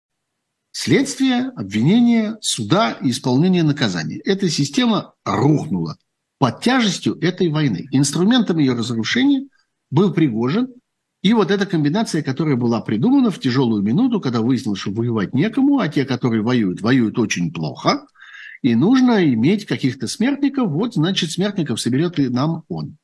следствия, 0.71 1.51
обвинения, 1.55 2.37
суда 2.41 2.97
и 3.01 3.11
исполнения 3.11 3.63
наказания. 3.63 4.19
Эта 4.25 4.49
система 4.49 5.13
рухнула 5.25 5.97
под 6.39 6.61
тяжестью 6.61 7.17
этой 7.21 7.49
войны. 7.49 7.87
Инструментом 7.91 8.57
ее 8.57 8.73
разрушения 8.73 9.47
был 9.91 10.13
Пригожин, 10.13 10.73
и 11.21 11.33
вот 11.33 11.51
эта 11.51 11.65
комбинация, 11.65 12.23
которая 12.23 12.55
была 12.55 12.81
придумана 12.81 13.29
в 13.29 13.39
тяжелую 13.39 13.83
минуту, 13.83 14.19
когда 14.19 14.41
выяснилось, 14.41 14.79
что 14.79 14.91
воевать 14.91 15.33
некому, 15.33 15.79
а 15.79 15.87
те, 15.87 16.03
которые 16.03 16.41
воюют, 16.41 16.81
воюют 16.81 17.19
очень 17.19 17.53
плохо, 17.53 18.07
и 18.63 18.73
нужно 18.75 19.23
иметь 19.33 19.65
каких-то 19.65 20.07
смертников, 20.07 20.69
вот, 20.69 20.95
значит, 20.95 21.31
смертников 21.31 21.79
соберет 21.79 22.19
и 22.19 22.27
нам 22.27 22.63
он. 22.69 22.97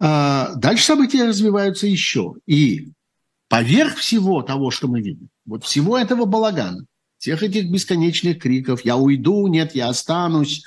А 0.00 0.54
дальше 0.54 0.84
события 0.84 1.24
развиваются 1.24 1.88
еще. 1.88 2.34
И 2.46 2.92
поверх 3.48 3.96
всего 3.96 4.42
того, 4.42 4.70
что 4.70 4.86
мы 4.86 5.00
видим, 5.00 5.28
вот 5.44 5.64
всего 5.64 5.98
этого 5.98 6.24
балагана, 6.24 6.84
всех 7.18 7.42
этих 7.42 7.68
бесконечных 7.68 8.38
криков 8.38 8.84
«я 8.84 8.96
уйду», 8.96 9.46
«нет, 9.48 9.74
я 9.74 9.88
останусь», 9.88 10.62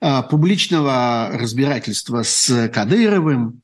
а, 0.00 0.22
публичного 0.22 1.30
разбирательства 1.32 2.22
с 2.22 2.68
Кадыровым, 2.72 3.62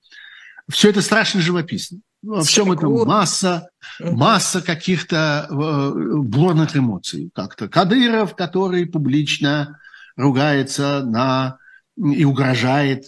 все 0.69 0.91
это 0.91 1.01
страшно 1.01 1.41
живописно. 1.41 2.01
Во 2.25 2.43
всем 2.43 2.73
этом 2.73 3.07
масса, 3.07 3.69
масса 4.01 4.63
каких-то 4.63 5.47
э, 5.51 6.17
бурных 6.19 6.77
эмоций. 6.77 7.31
Как-то 7.35 7.69
Кадыров, 7.69 8.35
который 8.35 8.87
публично 8.87 9.79
ругается 10.17 11.03
на 11.05 11.59
и 11.97 12.25
угрожает 12.25 13.05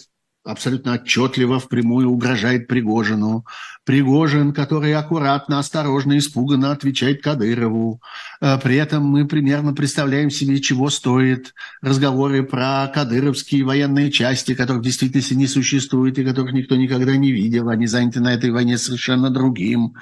абсолютно 0.47 0.93
отчетливо 0.93 1.59
впрямую 1.59 2.09
угрожает 2.09 2.67
Пригожину. 2.67 3.45
Пригожин, 3.85 4.53
который 4.53 4.93
аккуратно, 4.93 5.59
осторожно, 5.59 6.17
испуганно 6.17 6.71
отвечает 6.71 7.21
Кадырову. 7.21 8.01
Э, 8.41 8.57
при 8.61 8.75
этом 8.75 9.03
мы 9.03 9.27
примерно 9.27 9.73
представляем 9.73 10.29
себе, 10.29 10.59
чего 10.59 10.89
стоят 10.89 11.53
разговоры 11.81 12.43
про 12.43 12.87
кадыровские 12.93 13.63
военные 13.63 14.11
части, 14.11 14.55
которых 14.55 14.81
в 14.81 14.85
действительности 14.85 15.33
не 15.33 15.47
существует 15.47 16.17
и 16.17 16.25
которых 16.25 16.53
никто 16.53 16.75
никогда 16.75 17.15
не 17.15 17.31
видел. 17.31 17.69
Они 17.69 17.87
заняты 17.87 18.19
на 18.19 18.33
этой 18.33 18.51
войне 18.51 18.77
совершенно 18.77 19.29
другим. 19.29 19.95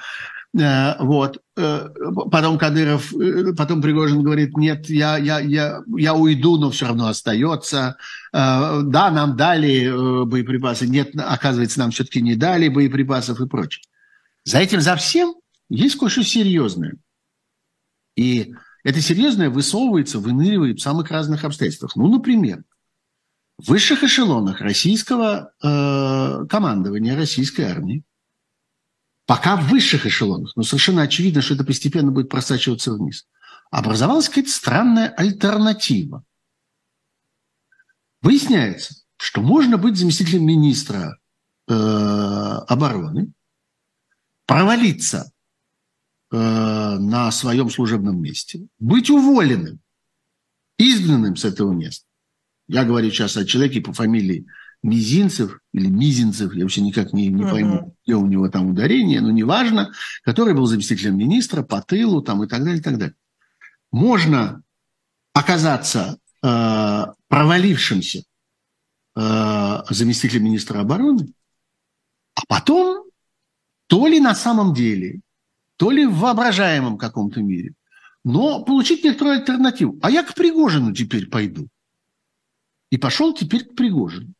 Э, 0.58 0.96
вот. 1.00 1.42
Э, 1.56 1.88
потом 2.30 2.58
Кадыров, 2.58 3.12
э, 3.14 3.52
потом 3.56 3.82
Пригожин 3.82 4.22
говорит, 4.22 4.56
нет, 4.56 4.88
я, 4.88 5.18
я, 5.18 5.38
я, 5.40 5.82
я 5.96 6.14
уйду, 6.14 6.56
но 6.58 6.70
все 6.70 6.86
равно 6.86 7.08
остается. 7.08 7.96
Да, 8.32 9.10
нам 9.10 9.36
дали 9.36 10.24
боеприпасы, 10.26 10.86
нет, 10.86 11.12
оказывается, 11.16 11.78
нам 11.78 11.90
все-таки 11.90 12.20
не 12.20 12.36
дали 12.36 12.68
боеприпасов 12.68 13.40
и 13.40 13.46
прочее. 13.46 13.82
За 14.44 14.58
этим, 14.58 14.80
за 14.80 14.96
всем 14.96 15.34
есть 15.70 15.96
кое-что 15.96 16.22
серьезное. 16.22 16.96
И 18.14 18.54
это 18.84 19.00
серьезное 19.00 19.50
высовывается, 19.50 20.18
выныривает 20.18 20.78
в 20.78 20.82
самых 20.82 21.10
разных 21.10 21.44
обстоятельствах. 21.44 21.96
Ну, 21.96 22.08
например, 22.08 22.62
в 23.58 23.68
высших 23.68 24.04
эшелонах 24.04 24.60
российского 24.60 25.52
э, 25.62 26.46
командования, 26.46 27.16
российской 27.16 27.62
армии 27.62 28.04
Пока 29.26 29.56
в 29.56 29.68
высших 29.68 30.06
эшелонах, 30.06 30.52
но 30.54 30.62
совершенно 30.62 31.02
очевидно, 31.02 31.42
что 31.42 31.54
это 31.54 31.64
постепенно 31.64 32.12
будет 32.12 32.28
просачиваться 32.28 32.92
вниз, 32.92 33.26
образовалась 33.70 34.28
какая-то 34.28 34.50
странная 34.50 35.08
альтернатива. 35.08 36.24
Выясняется, 38.22 38.94
что 39.16 39.42
можно 39.42 39.78
быть 39.78 39.96
заместителем 39.96 40.46
министра 40.46 41.18
э, 41.68 41.72
обороны, 41.72 43.32
провалиться 44.46 45.32
э, 46.30 46.36
на 46.36 47.30
своем 47.32 47.68
служебном 47.68 48.20
месте, 48.20 48.68
быть 48.78 49.10
уволенным, 49.10 49.80
изгнанным 50.78 51.34
с 51.34 51.44
этого 51.44 51.72
места. 51.72 52.06
Я 52.68 52.84
говорю 52.84 53.10
сейчас 53.10 53.36
о 53.36 53.44
человеке 53.44 53.80
по 53.80 53.92
фамилии 53.92 54.46
Мизинцев 54.86 55.58
или 55.72 55.88
Мизинцев, 55.88 56.54
я 56.54 56.62
вообще 56.62 56.80
никак 56.80 57.12
не, 57.12 57.26
не 57.26 57.42
пойму, 57.42 57.96
где 58.04 58.14
у 58.14 58.26
него 58.26 58.48
там 58.48 58.70
ударение, 58.70 59.20
но 59.20 59.30
неважно, 59.30 59.92
который 60.22 60.54
был 60.54 60.66
заместителем 60.66 61.18
министра 61.18 61.62
по 61.62 61.82
тылу 61.82 62.22
там, 62.22 62.44
и 62.44 62.46
так 62.46 62.60
далее, 62.60 62.78
и 62.78 62.82
так 62.82 62.96
далее. 62.96 63.16
Можно 63.90 64.62
оказаться 65.32 66.18
э, 66.42 67.04
провалившимся 67.28 68.22
э, 69.16 69.78
заместителем 69.90 70.44
министра 70.44 70.80
обороны, 70.80 71.32
а 72.34 72.42
потом 72.46 73.06
то 73.88 74.06
ли 74.06 74.20
на 74.20 74.36
самом 74.36 74.72
деле, 74.72 75.20
то 75.76 75.90
ли 75.90 76.06
в 76.06 76.14
воображаемом 76.14 76.96
каком-то 76.96 77.42
мире, 77.42 77.74
но 78.22 78.62
получить 78.62 79.02
некоторую 79.02 79.38
альтернативу. 79.38 79.98
А 80.00 80.10
я 80.10 80.22
к 80.22 80.34
Пригожину 80.34 80.94
теперь 80.94 81.26
пойду. 81.26 81.66
И 82.90 82.98
пошел 82.98 83.34
теперь 83.34 83.64
к 83.64 83.74
Пригожину. 83.74 84.32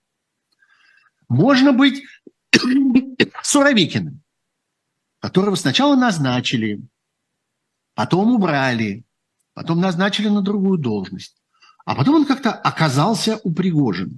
Можно 1.28 1.72
быть 1.72 2.04
Суровикиным, 3.42 4.22
которого 5.20 5.54
сначала 5.56 5.96
назначили, 5.96 6.82
потом 7.94 8.34
убрали, 8.34 9.04
потом 9.54 9.80
назначили 9.80 10.28
на 10.28 10.42
другую 10.42 10.78
должность, 10.78 11.36
а 11.84 11.94
потом 11.94 12.16
он 12.16 12.26
как-то 12.26 12.52
оказался 12.52 13.40
у 13.42 13.52
Пригожина. 13.52 14.16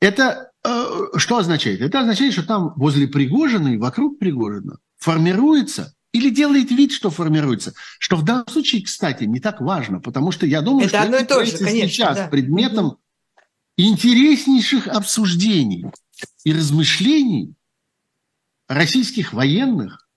Это 0.00 0.50
э, 0.64 0.84
что 1.16 1.38
означает? 1.38 1.80
Это 1.80 2.00
означает, 2.00 2.32
что 2.32 2.46
там 2.46 2.74
возле 2.76 3.08
Пригожина 3.08 3.68
и 3.68 3.78
вокруг 3.78 4.18
Пригожина 4.18 4.78
формируется 4.98 5.94
или 6.12 6.30
делает 6.30 6.70
вид, 6.70 6.92
что 6.92 7.10
формируется. 7.10 7.74
Что 7.98 8.16
в 8.16 8.24
данном 8.24 8.48
случае, 8.48 8.82
кстати, 8.82 9.24
не 9.24 9.40
так 9.40 9.60
важно, 9.60 10.00
потому 10.00 10.32
что 10.32 10.46
я 10.46 10.62
думаю, 10.62 10.86
это 10.86 10.96
что 10.96 11.02
одно 11.02 11.16
это 11.16 11.24
и 11.24 11.28
то 11.28 11.44
же, 11.44 11.64
конечно, 11.64 11.88
сейчас 11.88 12.16
да. 12.16 12.28
предметом 12.28 12.98
интереснейших 13.76 14.88
обсуждений 14.88 15.86
и 16.44 16.52
размышлений 16.52 17.54
российских 18.68 19.32
военных 19.32 20.08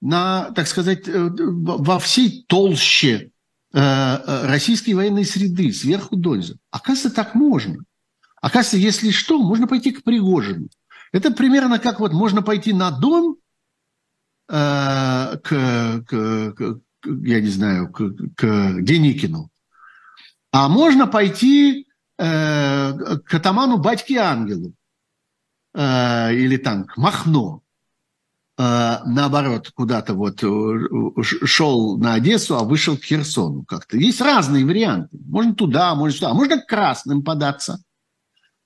на, 0.00 0.50
так 0.52 0.66
сказать, 0.68 1.08
э, 1.08 1.28
во 1.30 1.98
всей 1.98 2.44
толще 2.46 3.32
э, 3.72 3.78
э, 3.80 4.46
российской 4.46 4.92
военной 4.92 5.24
среды, 5.24 5.72
сверху 5.72 6.16
донизу. 6.16 6.58
Оказывается, 6.70 7.10
так 7.10 7.34
можно. 7.34 7.78
Оказывается, 8.40 8.76
если 8.76 9.10
что, 9.10 9.42
можно 9.42 9.66
пойти 9.66 9.90
к 9.90 10.04
Пригожину. 10.04 10.68
Это 11.12 11.30
примерно 11.30 11.78
как 11.78 12.00
вот 12.00 12.12
можно 12.12 12.42
пойти 12.42 12.72
на 12.72 12.90
Дон 12.90 13.36
к, 14.48 15.40
к, 15.42 16.52
к 16.52 16.80
я 17.06 17.40
не 17.40 17.48
знаю, 17.48 17.90
к, 17.90 18.12
к 18.36 18.82
Деникину. 18.82 19.50
А 20.52 20.68
можно 20.68 21.06
пойти 21.06 21.82
э, 21.82 21.85
к 22.18 23.34
атаману 23.34 23.78
батьке 23.78 24.18
Ангелу 24.18 24.74
э, 25.76 26.34
или 26.34 26.56
там 26.56 26.84
к 26.84 26.96
Махно, 26.96 27.62
э, 28.58 28.98
наоборот, 29.04 29.70
куда-то 29.74 30.14
вот 30.14 30.42
э, 30.42 31.22
шел 31.22 31.98
на 31.98 32.14
Одессу, 32.14 32.56
а 32.56 32.64
вышел 32.64 32.96
к 32.96 33.04
Херсону 33.04 33.64
как-то. 33.64 33.98
Есть 33.98 34.20
разные 34.20 34.64
варианты. 34.64 35.18
Можно 35.28 35.54
туда, 35.54 35.94
можно 35.94 36.16
сюда. 36.16 36.34
Можно 36.34 36.60
к 36.60 36.66
красным 36.66 37.22
податься. 37.22 37.82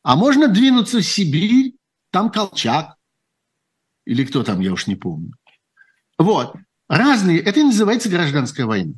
А 0.03 0.17
можно 0.17 0.49
двинуться 0.49 0.99
в 0.99 1.03
Сибирь, 1.03 1.75
там 2.11 2.31
Колчак. 2.31 2.97
Или 4.07 4.25
кто 4.25 4.43
там, 4.43 4.61
я 4.61 4.73
уж 4.73 4.87
не 4.87 4.95
помню. 4.95 5.33
Вот. 6.19 6.55
Разные. 6.89 7.39
Это 7.41 7.61
и 7.61 7.65
называется 7.65 8.09
гражданская 8.09 8.67
война. 8.67 8.95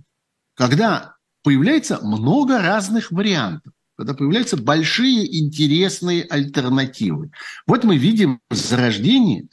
Когда 0.55 1.17
появляется 1.43 1.99
много 2.03 2.61
разных 2.61 3.11
вариантов 3.11 3.73
когда 4.03 4.15
появляются 4.15 4.57
большие 4.57 5.39
интересные 5.39 6.25
альтернативы. 6.25 7.31
Вот 7.69 7.85
мы 7.85 7.97
видим 7.97 8.41
зарождение 8.51 9.47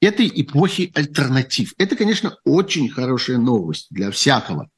этой 0.00 0.32
эпохи 0.34 0.90
альтернатив. 0.94 1.74
Это, 1.76 1.94
конечно, 1.94 2.38
очень 2.44 2.88
хорошая 2.88 3.36
новость 3.36 3.88
для 3.90 4.10
всякого, 4.10 4.70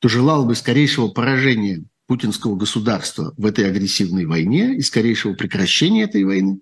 кто 0.00 0.08
желал 0.08 0.44
бы 0.46 0.56
скорейшего 0.56 1.06
поражения 1.08 1.84
путинского 2.08 2.56
государства 2.56 3.34
в 3.36 3.46
этой 3.46 3.68
агрессивной 3.68 4.26
войне 4.26 4.74
и 4.74 4.82
скорейшего 4.82 5.34
прекращения 5.34 6.02
этой 6.02 6.24
войны. 6.24 6.58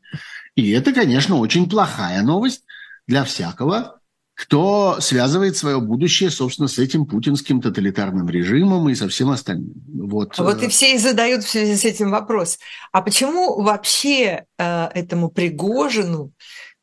И 0.57 0.71
это, 0.73 0.93
конечно, 0.93 1.37
очень 1.37 1.71
плохая 1.71 2.23
новость 2.23 2.65
для 3.07 3.25
всякого, 3.25 3.99
кто 4.37 5.01
связывает 5.01 5.57
свое 5.57 5.81
будущее, 5.81 6.31
собственно, 6.31 6.69
с 6.69 6.79
этим 6.79 7.07
путинским 7.07 7.63
тоталитарным 7.63 8.29
режимом 8.29 8.87
и 8.91 8.95
со 8.95 9.09
всем 9.09 9.31
остальным. 9.31 9.73
Вот, 9.89 10.37
вот 10.39 10.63
и 10.63 10.67
э, 10.67 10.69
все 10.69 10.95
и 10.95 10.99
задают 10.99 11.43
в 11.43 11.49
связи 11.49 11.75
с 11.75 11.87
этим 11.87 12.11
вопрос. 12.11 12.59
А 12.93 13.01
почему 13.01 13.63
вообще 13.63 14.45
э, 14.59 14.89
этому 14.95 15.31
Пригожину 15.31 16.33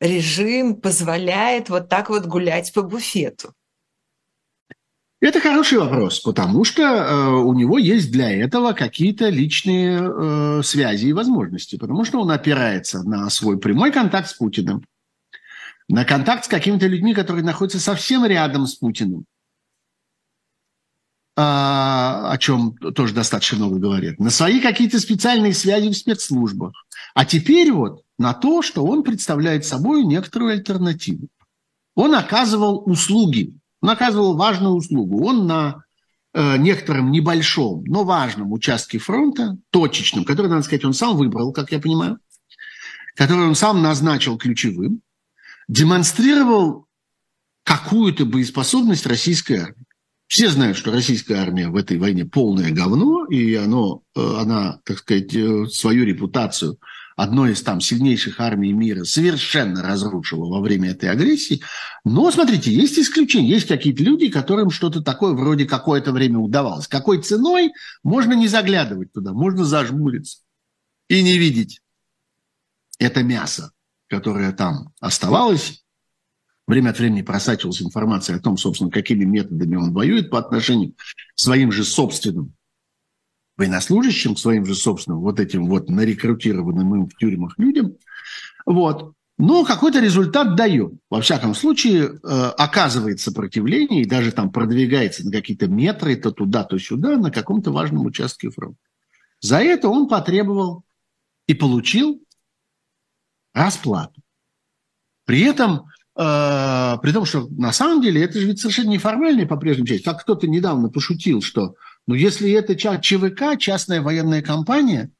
режим 0.00 0.74
позволяет 0.74 1.68
вот 1.68 1.88
так 1.88 2.10
вот 2.10 2.26
гулять 2.26 2.72
по 2.72 2.82
буфету? 2.82 3.52
Это 5.20 5.40
хороший 5.40 5.78
вопрос, 5.78 6.18
потому 6.20 6.64
что 6.64 6.82
э, 6.82 7.28
у 7.30 7.54
него 7.54 7.78
есть 7.78 8.10
для 8.10 8.32
этого 8.32 8.72
какие-то 8.72 9.28
личные 9.28 10.00
э, 10.02 10.62
связи 10.64 11.06
и 11.06 11.12
возможности, 11.12 11.76
потому 11.76 12.04
что 12.04 12.20
он 12.20 12.32
опирается 12.32 13.04
на 13.04 13.30
свой 13.30 13.58
прямой 13.58 13.92
контакт 13.92 14.28
с 14.28 14.34
Путиным, 14.34 14.84
на 15.88 16.04
контакт 16.04 16.44
с 16.44 16.48
какими-то 16.48 16.86
людьми, 16.86 17.14
которые 17.14 17.44
находятся 17.44 17.80
совсем 17.80 18.24
рядом 18.24 18.66
с 18.66 18.74
Путиным, 18.74 19.24
а, 21.36 22.30
о 22.30 22.38
чем 22.38 22.76
тоже 22.76 23.12
достаточно 23.12 23.58
много 23.58 23.78
говорят, 23.78 24.18
на 24.18 24.30
свои 24.30 24.60
какие-то 24.60 25.00
специальные 25.00 25.52
связи 25.52 25.88
в 25.88 25.96
спецслужбах. 25.96 26.72
А 27.14 27.24
теперь 27.24 27.72
вот 27.72 28.02
на 28.18 28.34
то, 28.34 28.62
что 28.62 28.84
он 28.84 29.02
представляет 29.02 29.64
собой 29.64 30.04
некоторую 30.04 30.52
альтернативу. 30.52 31.28
Он 31.96 32.14
оказывал 32.14 32.82
услуги, 32.86 33.54
он 33.84 33.90
оказывал 33.90 34.36
важную 34.36 34.74
услугу. 34.74 35.26
Он 35.26 35.46
на 35.46 35.84
э, 36.32 36.56
некотором 36.56 37.10
небольшом, 37.10 37.84
но 37.84 38.04
важном 38.04 38.52
участке 38.52 38.98
фронта, 38.98 39.58
точечном, 39.70 40.24
который, 40.24 40.46
надо 40.46 40.62
сказать, 40.62 40.84
он 40.84 40.94
сам 40.94 41.16
выбрал, 41.16 41.52
как 41.52 41.70
я 41.70 41.80
понимаю, 41.80 42.18
который 43.14 43.46
он 43.46 43.54
сам 43.54 43.82
назначил 43.82 44.38
ключевым, 44.38 45.02
демонстрировал 45.68 46.86
какую-то 47.64 48.26
боеспособность 48.26 49.06
российской 49.06 49.54
армии. 49.54 49.84
Все 50.26 50.48
знают, 50.48 50.76
что 50.76 50.90
российская 50.90 51.36
армия 51.36 51.68
в 51.68 51.76
этой 51.76 51.98
войне 51.98 52.24
полное 52.24 52.70
говно, 52.70 53.26
и 53.26 53.54
оно, 53.54 54.02
э, 54.16 54.20
она, 54.20 54.80
так 54.84 54.98
сказать, 54.98 55.34
э, 55.34 55.66
свою 55.66 56.04
репутацию 56.04 56.78
одной 57.16 57.52
из 57.52 57.62
там 57.62 57.80
сильнейших 57.80 58.40
армий 58.40 58.72
мира 58.72 59.04
совершенно 59.04 59.82
разрушила 59.82 60.48
во 60.48 60.60
время 60.60 60.90
этой 60.90 61.10
агрессии. 61.10 61.62
Но, 62.04 62.30
смотрите, 62.30 62.72
есть 62.72 62.98
исключения. 62.98 63.50
Есть 63.50 63.68
какие-то 63.68 64.02
люди, 64.02 64.28
которым 64.28 64.70
что-то 64.70 65.00
такое 65.02 65.32
вроде 65.34 65.66
какое-то 65.66 66.12
время 66.12 66.38
удавалось. 66.38 66.88
Какой 66.88 67.22
ценой 67.22 67.72
можно 68.02 68.32
не 68.32 68.48
заглядывать 68.48 69.12
туда, 69.12 69.32
можно 69.32 69.64
зажмуриться 69.64 70.38
и 71.08 71.22
не 71.22 71.38
видеть 71.38 71.80
это 72.98 73.22
мясо, 73.22 73.72
которое 74.08 74.52
там 74.52 74.92
оставалось, 75.00 75.84
время 76.66 76.90
от 76.90 76.98
времени 76.98 77.22
просачивалась 77.22 77.82
информация 77.82 78.36
о 78.36 78.40
том, 78.40 78.56
собственно, 78.56 78.90
какими 78.90 79.24
методами 79.24 79.76
он 79.76 79.92
воюет 79.92 80.30
по 80.30 80.38
отношению 80.38 80.92
к 80.92 80.96
своим 81.34 81.72
же 81.72 81.84
собственным 81.84 82.54
военнослужащим, 83.56 84.34
к 84.34 84.38
своим 84.38 84.66
же 84.66 84.74
собственным 84.74 85.20
вот 85.20 85.40
этим 85.40 85.66
вот 85.66 85.88
нарекрутированным 85.88 86.94
им 86.94 87.06
в 87.06 87.16
тюрьмах 87.16 87.58
людям. 87.58 87.96
Вот. 88.66 89.14
Но 89.36 89.64
какой-то 89.64 90.00
результат 90.00 90.54
дает. 90.54 90.92
Во 91.10 91.20
всяком 91.20 91.54
случае, 91.54 92.04
э, 92.04 92.50
оказывает 92.56 93.18
сопротивление 93.20 94.02
и 94.02 94.08
даже 94.08 94.30
там 94.30 94.50
продвигается 94.50 95.24
на 95.24 95.32
какие-то 95.32 95.66
метры, 95.66 96.14
то 96.16 96.30
туда, 96.30 96.62
то 96.62 96.78
сюда, 96.78 97.16
на 97.16 97.32
каком-то 97.32 97.72
важном 97.72 98.06
участке 98.06 98.50
фронта. 98.50 98.78
За 99.40 99.58
это 99.58 99.88
он 99.88 100.08
потребовал 100.08 100.84
и 101.48 101.54
получил 101.54 102.22
расплату. 103.54 104.20
При 105.24 105.40
этом, 105.40 105.86
э, 106.16 106.96
при 107.00 107.12
том, 107.12 107.24
что 107.24 107.48
на 107.48 107.72
самом 107.72 108.02
деле 108.02 108.22
это 108.22 108.38
же 108.38 108.46
ведь 108.46 108.60
совершенно 108.60 108.90
неформальная 108.90 109.46
по-прежнему 109.46 109.86
часть. 109.86 110.04
Как 110.04 110.20
кто-то 110.20 110.46
недавно 110.46 110.90
пошутил, 110.90 111.40
что 111.40 111.76
ну, 112.06 112.14
если 112.14 112.50
это 112.52 112.76
ЧВК, 112.76 113.58
частная 113.58 114.02
военная 114.02 114.42
компания, 114.42 115.10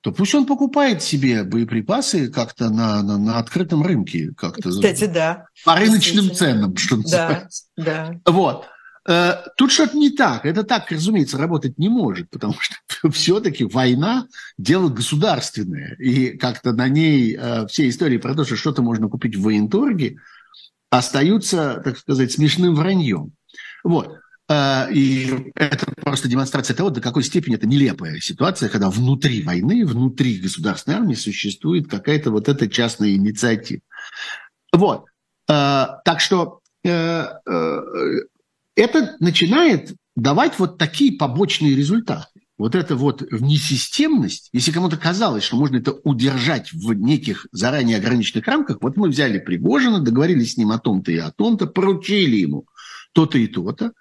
то 0.00 0.10
пусть 0.10 0.34
он 0.34 0.46
покупает 0.46 1.00
себе 1.00 1.44
боеприпасы 1.44 2.28
как-то 2.28 2.70
на, 2.70 3.02
на, 3.02 3.18
на 3.18 3.38
открытом 3.38 3.84
рынке. 3.84 4.32
Как-то, 4.36 4.70
Кстати, 4.70 5.06
да. 5.06 5.46
По 5.64 5.76
рыночным 5.76 6.34
ценам, 6.34 6.76
что 6.76 6.96
называется. 6.96 7.66
Да, 7.76 8.20
да. 8.24 8.32
Вот. 8.32 8.66
Э, 9.08 9.42
тут 9.56 9.72
что-то 9.72 9.96
не 9.96 10.10
так. 10.10 10.46
Это 10.46 10.62
так, 10.62 10.90
разумеется, 10.90 11.38
работать 11.38 11.78
не 11.78 11.88
может, 11.88 12.30
потому 12.30 12.54
что 12.58 12.76
все-таки 13.10 13.64
война– 13.64 14.26
дело 14.58 14.88
государственное. 14.88 15.96
И 15.96 16.36
как-то 16.36 16.72
на 16.72 16.88
ней 16.88 17.36
э, 17.36 17.66
все 17.66 17.88
истории 17.88 18.18
про 18.18 18.34
то, 18.34 18.44
что 18.44 18.56
что-то 18.56 18.82
можно 18.82 19.08
купить 19.08 19.36
в 19.36 19.42
военторге, 19.42 20.16
остаются, 20.90 21.80
так 21.84 21.98
сказать, 21.98 22.32
смешным 22.32 22.74
враньем. 22.74 23.32
Вот. 23.82 24.18
А, 24.48 24.86
и 24.90 25.50
это 25.54 25.86
просто 25.96 26.28
демонстрация 26.28 26.76
того, 26.76 26.90
до 26.90 27.00
какой 27.00 27.22
степени 27.22 27.54
это 27.54 27.66
нелепая 27.66 28.20
ситуация, 28.20 28.68
когда 28.68 28.90
внутри 28.90 29.42
войны, 29.42 29.86
внутри 29.86 30.38
государственной 30.38 30.98
армии 30.98 31.14
существует 31.14 31.88
какая-то 31.88 32.30
вот 32.30 32.48
эта 32.48 32.68
частная 32.68 33.14
инициатива. 33.14 33.80
Вот. 34.72 35.06
Так 35.46 36.20
что 36.20 36.60
э, 36.84 36.90
э, 37.46 37.80
это 38.76 39.16
начинает 39.20 39.94
давать 40.16 40.58
вот 40.58 40.78
такие 40.78 41.16
побочные 41.16 41.74
результаты. 41.74 42.40
Вот 42.58 42.74
эта 42.74 42.94
вот 42.94 43.22
несистемность, 43.32 44.48
если 44.52 44.70
кому-то 44.70 44.96
казалось, 44.96 45.42
что 45.42 45.56
можно 45.56 45.78
это 45.78 45.92
удержать 46.04 46.72
в 46.72 46.92
неких 46.92 47.46
заранее 47.50 47.96
ограниченных 47.96 48.46
рамках, 48.46 48.78
вот 48.82 48.96
мы 48.96 49.08
взяли 49.08 49.38
Пригожина, 49.38 50.00
договорились 50.00 50.52
с 50.52 50.56
ним 50.56 50.70
о 50.70 50.78
том-то 50.78 51.10
и 51.10 51.16
о 51.16 51.32
том-то, 51.32 51.66
поручили 51.66 52.36
ему 52.36 52.66
то-то 53.14 53.38
и 53.38 53.46
то-то, 53.46 53.92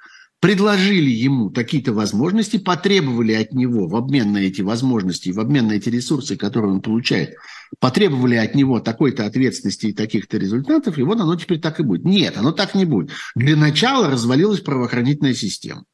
предложили 0.42 1.10
ему 1.12 1.52
какие-то 1.52 1.94
возможности, 1.94 2.58
потребовали 2.58 3.34
от 3.34 3.54
него 3.54 3.88
в 3.88 3.96
обмен 3.96 4.34
на 4.34 4.40
эти 4.40 4.64
возможности, 4.64 5.30
в 5.30 5.40
обмен 5.40 5.68
на 5.68 5.74
эти 5.74 5.88
ресурсы, 5.88 6.36
которые 6.36 6.74
он 6.74 6.82
получает, 6.82 7.36
потребовали 7.80 8.36
от 8.36 8.56
него 8.56 8.80
такой-то 8.80 9.28
ответственности 9.28 9.88
и 9.88 9.94
таких-то 9.94 10.38
результатов, 10.38 10.98
и 10.98 11.04
вот 11.04 11.20
оно 11.22 11.36
теперь 11.36 11.62
так 11.62 11.80
и 11.80 11.84
будет. 11.84 12.06
Нет, 12.06 12.38
оно 12.38 12.52
так 12.52 12.74
не 12.74 12.86
будет. 12.86 13.12
Для 13.36 13.56
начала 13.56 14.10
развалилась 14.10 14.62
правоохранительная 14.62 15.36
система, 15.36 15.86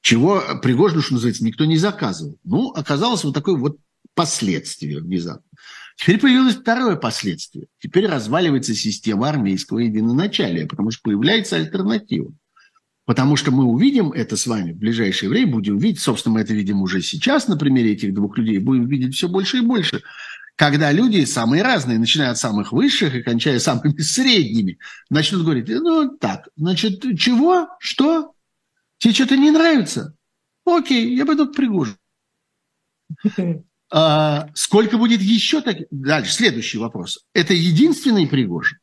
чего 0.00 0.42
Пригожину, 0.62 1.02
что 1.02 1.14
называется, 1.14 1.44
никто 1.44 1.66
не 1.66 1.76
заказывал. 1.76 2.38
Ну, 2.42 2.70
оказалось 2.70 3.22
вот 3.22 3.34
такое 3.34 3.56
вот 3.56 3.76
последствие 4.14 5.00
внезапно. 5.00 5.44
Теперь 5.96 6.18
появилось 6.18 6.56
второе 6.56 6.96
последствие. 6.96 7.66
Теперь 7.80 8.06
разваливается 8.06 8.74
система 8.74 9.28
армейского 9.28 9.80
единоначалия, 9.80 10.66
потому 10.66 10.90
что 10.90 11.02
появляется 11.02 11.56
альтернатива. 11.56 12.32
Потому 13.04 13.36
что 13.36 13.50
мы 13.50 13.64
увидим 13.64 14.12
это 14.12 14.36
с 14.36 14.46
вами 14.46 14.72
в 14.72 14.78
ближайшее 14.78 15.28
время, 15.28 15.52
будем 15.52 15.76
видеть, 15.76 16.00
собственно, 16.00 16.34
мы 16.34 16.40
это 16.40 16.54
видим 16.54 16.80
уже 16.80 17.02
сейчас 17.02 17.48
на 17.48 17.56
примере 17.56 17.92
этих 17.92 18.14
двух 18.14 18.38
людей, 18.38 18.58
будем 18.58 18.86
видеть 18.86 19.14
все 19.14 19.28
больше 19.28 19.58
и 19.58 19.60
больше, 19.60 20.02
когда 20.56 20.90
люди 20.92 21.24
самые 21.24 21.62
разные, 21.62 21.98
начиная 21.98 22.30
от 22.30 22.38
самых 22.38 22.72
высших 22.72 23.14
и 23.14 23.22
кончая 23.22 23.58
самыми 23.58 23.98
средними, 24.00 24.78
начнут 25.10 25.42
говорить, 25.42 25.68
ну 25.68 26.16
так, 26.16 26.48
значит, 26.56 27.02
чего, 27.18 27.68
что, 27.78 28.32
тебе 28.98 29.12
что-то 29.12 29.36
не 29.36 29.50
нравится? 29.50 30.14
Окей, 30.64 31.14
я 31.14 31.26
пойду 31.26 31.46
к 31.46 31.54
Пригожину. 31.54 31.96
А, 33.96 34.48
сколько 34.54 34.98
будет 34.98 35.20
еще 35.20 35.60
таких? 35.60 35.86
Дальше, 35.92 36.32
следующий 36.32 36.78
вопрос. 36.78 37.26
Это 37.32 37.54
единственный 37.54 38.26
Пригожин? 38.26 38.78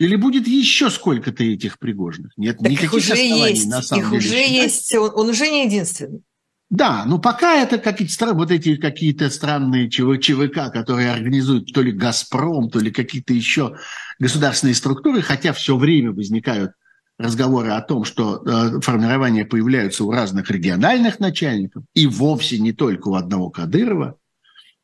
Или 0.00 0.16
будет 0.16 0.48
еще 0.48 0.88
сколько-то 0.88 1.44
этих 1.44 1.78
Пригожных? 1.78 2.32
Нет 2.38 2.56
так 2.56 2.70
никаких 2.70 2.94
их 2.94 2.94
уже 2.94 3.16
есть. 3.16 3.68
на 3.68 3.82
самом 3.82 4.02
их 4.02 4.10
деле. 4.10 4.18
уже 4.18 4.28
считать. 4.28 4.50
есть. 4.50 4.94
Он, 4.94 5.10
он 5.14 5.28
уже 5.28 5.48
не 5.48 5.66
единственный. 5.66 6.22
Да, 6.70 7.04
но 7.04 7.18
пока 7.18 7.60
это 7.60 7.76
какие-то 7.76 8.32
вот 8.32 8.50
эти 8.50 8.76
какие-то 8.76 9.28
странные 9.28 9.90
ЧВК, 9.90 10.72
которые 10.72 11.12
организуют 11.12 11.70
то 11.74 11.82
ли 11.82 11.92
Газпром, 11.92 12.70
то 12.70 12.78
ли 12.78 12.90
какие-то 12.90 13.34
еще 13.34 13.76
государственные 14.18 14.74
структуры, 14.74 15.20
хотя 15.20 15.52
все 15.52 15.76
время 15.76 16.12
возникают 16.12 16.72
разговоры 17.18 17.72
о 17.72 17.82
том, 17.82 18.04
что 18.04 18.42
э, 18.42 18.80
формирования 18.80 19.44
появляются 19.44 20.04
у 20.04 20.12
разных 20.12 20.50
региональных 20.50 21.20
начальников, 21.20 21.84
и 21.92 22.06
вовсе 22.06 22.58
не 22.58 22.72
только 22.72 23.08
у 23.08 23.16
одного 23.16 23.50
Кадырова, 23.50 24.16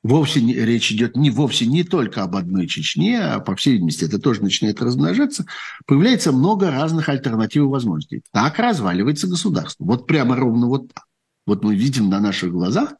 вовсе 0.02 0.40
не, 0.40 0.54
речь 0.54 0.92
идет 0.92 1.16
не 1.16 1.30
вовсе 1.30 1.66
не 1.66 1.84
только 1.84 2.22
об 2.22 2.36
одной 2.36 2.66
Чечне, 2.66 3.20
а 3.20 3.40
по 3.40 3.56
всей 3.56 3.74
видимости 3.74 4.04
это 4.04 4.18
тоже 4.18 4.42
начинает 4.42 4.80
размножаться, 4.80 5.46
появляется 5.86 6.32
много 6.32 6.70
разных 6.70 7.08
альтернатив 7.08 7.64
и 7.64 7.66
возможностей. 7.66 8.22
Так 8.32 8.58
разваливается 8.58 9.26
государство. 9.26 9.84
Вот 9.84 10.06
прямо 10.06 10.36
ровно 10.36 10.66
вот 10.66 10.92
так. 10.92 11.04
Вот 11.46 11.62
мы 11.62 11.76
видим 11.76 12.08
на 12.08 12.20
наших 12.20 12.50
глазах, 12.50 12.94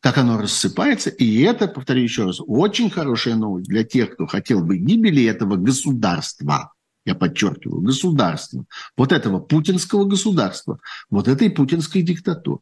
как 0.00 0.16
оно 0.18 0.38
рассыпается. 0.38 1.10
И 1.10 1.40
это, 1.42 1.68
повторю 1.68 2.02
еще 2.02 2.24
раз, 2.24 2.40
очень 2.46 2.90
хорошая 2.90 3.36
новость 3.36 3.68
для 3.68 3.84
тех, 3.84 4.14
кто 4.14 4.26
хотел 4.26 4.64
бы 4.64 4.78
гибели 4.78 5.24
этого 5.24 5.56
государства. 5.56 6.72
Я 7.04 7.14
подчеркиваю, 7.14 7.80
государства. 7.80 8.64
Вот 8.96 9.12
этого 9.12 9.40
путинского 9.40 10.04
государства. 10.04 10.80
Вот 11.10 11.28
этой 11.28 11.50
путинской 11.50 12.02
диктатуры. 12.02 12.60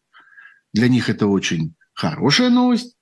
Для 0.72 0.88
них 0.88 1.08
это 1.08 1.26
очень 1.26 1.74
хорошая 1.92 2.50
новость. 2.50 2.94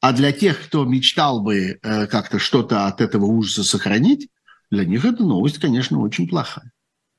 А 0.00 0.12
для 0.12 0.32
тех, 0.32 0.66
кто 0.66 0.84
мечтал 0.84 1.40
бы 1.40 1.78
э, 1.82 2.06
как-то 2.06 2.38
что-то 2.38 2.86
от 2.86 3.00
этого 3.00 3.24
ужаса 3.26 3.64
сохранить, 3.64 4.28
для 4.70 4.84
них 4.84 5.04
эта 5.04 5.24
новость, 5.24 5.58
конечно, 5.58 6.00
очень 6.00 6.28
плохая. 6.28 6.70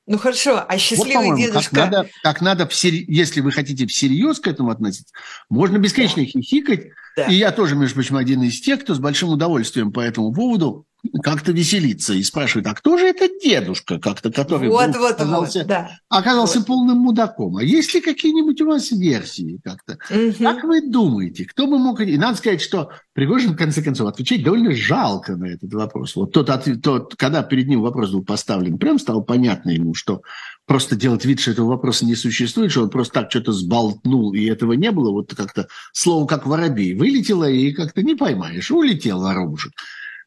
Ну 0.08 0.18
хорошо, 0.18 0.66
а 0.68 0.78
счастливый 0.78 1.28
вот, 1.28 1.38
дедушка... 1.38 1.76
Как 1.76 1.92
надо, 1.92 2.10
как 2.24 2.42
надо 2.42 2.68
всер... 2.68 2.94
если 2.94 3.42
вы 3.42 3.52
хотите 3.52 3.86
всерьез 3.86 4.40
к 4.40 4.48
этому 4.48 4.72
относиться, 4.72 5.14
можно 5.50 5.78
бесконечно 5.78 6.24
да. 6.24 6.28
хихикать. 6.28 6.88
Да. 7.16 7.26
И 7.26 7.36
я 7.36 7.52
тоже, 7.52 7.76
между 7.76 7.96
прочим, 7.96 8.16
один 8.16 8.42
из 8.42 8.60
тех, 8.60 8.82
кто 8.82 8.96
с 8.96 9.00
большим 9.00 9.30
удовольствием 9.30 9.92
по 9.92 10.00
этому 10.00 10.34
поводу 10.34 10.88
как-то 11.24 11.52
веселится 11.52 12.14
и 12.14 12.24
спрашивает, 12.24 12.68
а 12.68 12.74
кто 12.74 12.98
же 12.98 13.06
этот 13.06 13.40
дедушка, 13.42 14.00
как-то, 14.00 14.32
который 14.32 14.70
вот, 14.70 14.96
вот, 14.98 15.12
оказался, 15.12 15.60
вот, 15.60 15.68
да. 15.68 15.92
оказался 16.10 16.60
вот. 16.60 16.68
полным 16.68 16.98
мудаком? 16.98 17.58
А 17.58 17.64
есть 17.64 17.94
ли 17.94 18.02
какие-нибудь 18.02 18.60
у 18.62 18.68
вас 18.68 18.92
версии 18.92 19.60
как-то? 19.64 19.98
Угу. 20.10 20.36
Как 20.40 20.64
вы 20.64 20.82
думаете, 20.82 21.46
кто 21.46 21.68
бы 21.68 21.78
мог... 21.78 22.02
И 22.02 22.18
надо 22.18 22.38
сказать, 22.38 22.62
что 22.62 22.92
Пригожин, 23.14 23.54
в 23.54 23.58
конце 23.58 23.82
концов, 23.82 24.08
отвечать 24.08 24.44
довольно 24.44 24.74
жалко 24.74 25.36
на 25.36 25.46
этот 25.46 25.74
вопрос. 25.74 26.16
Вот 26.16 26.32
тот, 26.32 26.50
тот, 26.82 27.16
когда 27.16 27.44
перед 27.44 27.68
ним 27.68 27.82
вопрос 27.82 28.12
был 28.12 28.24
поставлен, 28.24 28.78
прям 28.78 29.00
стало 29.00 29.22
понятно 29.22 29.72
ему, 29.72 29.94
что 29.94 30.22
просто 30.66 30.96
делать 30.96 31.26
вид, 31.26 31.40
что 31.40 31.52
этого 31.52 31.68
вопроса 31.68 32.06
не 32.06 32.16
существует, 32.16 32.72
что 32.72 32.84
он 32.84 32.90
просто 32.90 33.16
так 33.16 33.32
что-то 33.32 33.52
сболтнул, 33.52 34.34
и 34.34 34.46
этого 34.46 34.74
не 34.74 34.92
было, 34.92 35.12
вот 35.12 35.34
как-то 35.34 35.68
слово 35.94 36.28
как 36.28 36.46
воробей 36.46 36.94
вылетело, 36.94 37.50
и 37.50 37.72
как-то 37.74 38.04
не 38.04 38.16
поймаешь, 38.16 38.70
улетел 38.70 39.22
воробушек. 39.22 39.74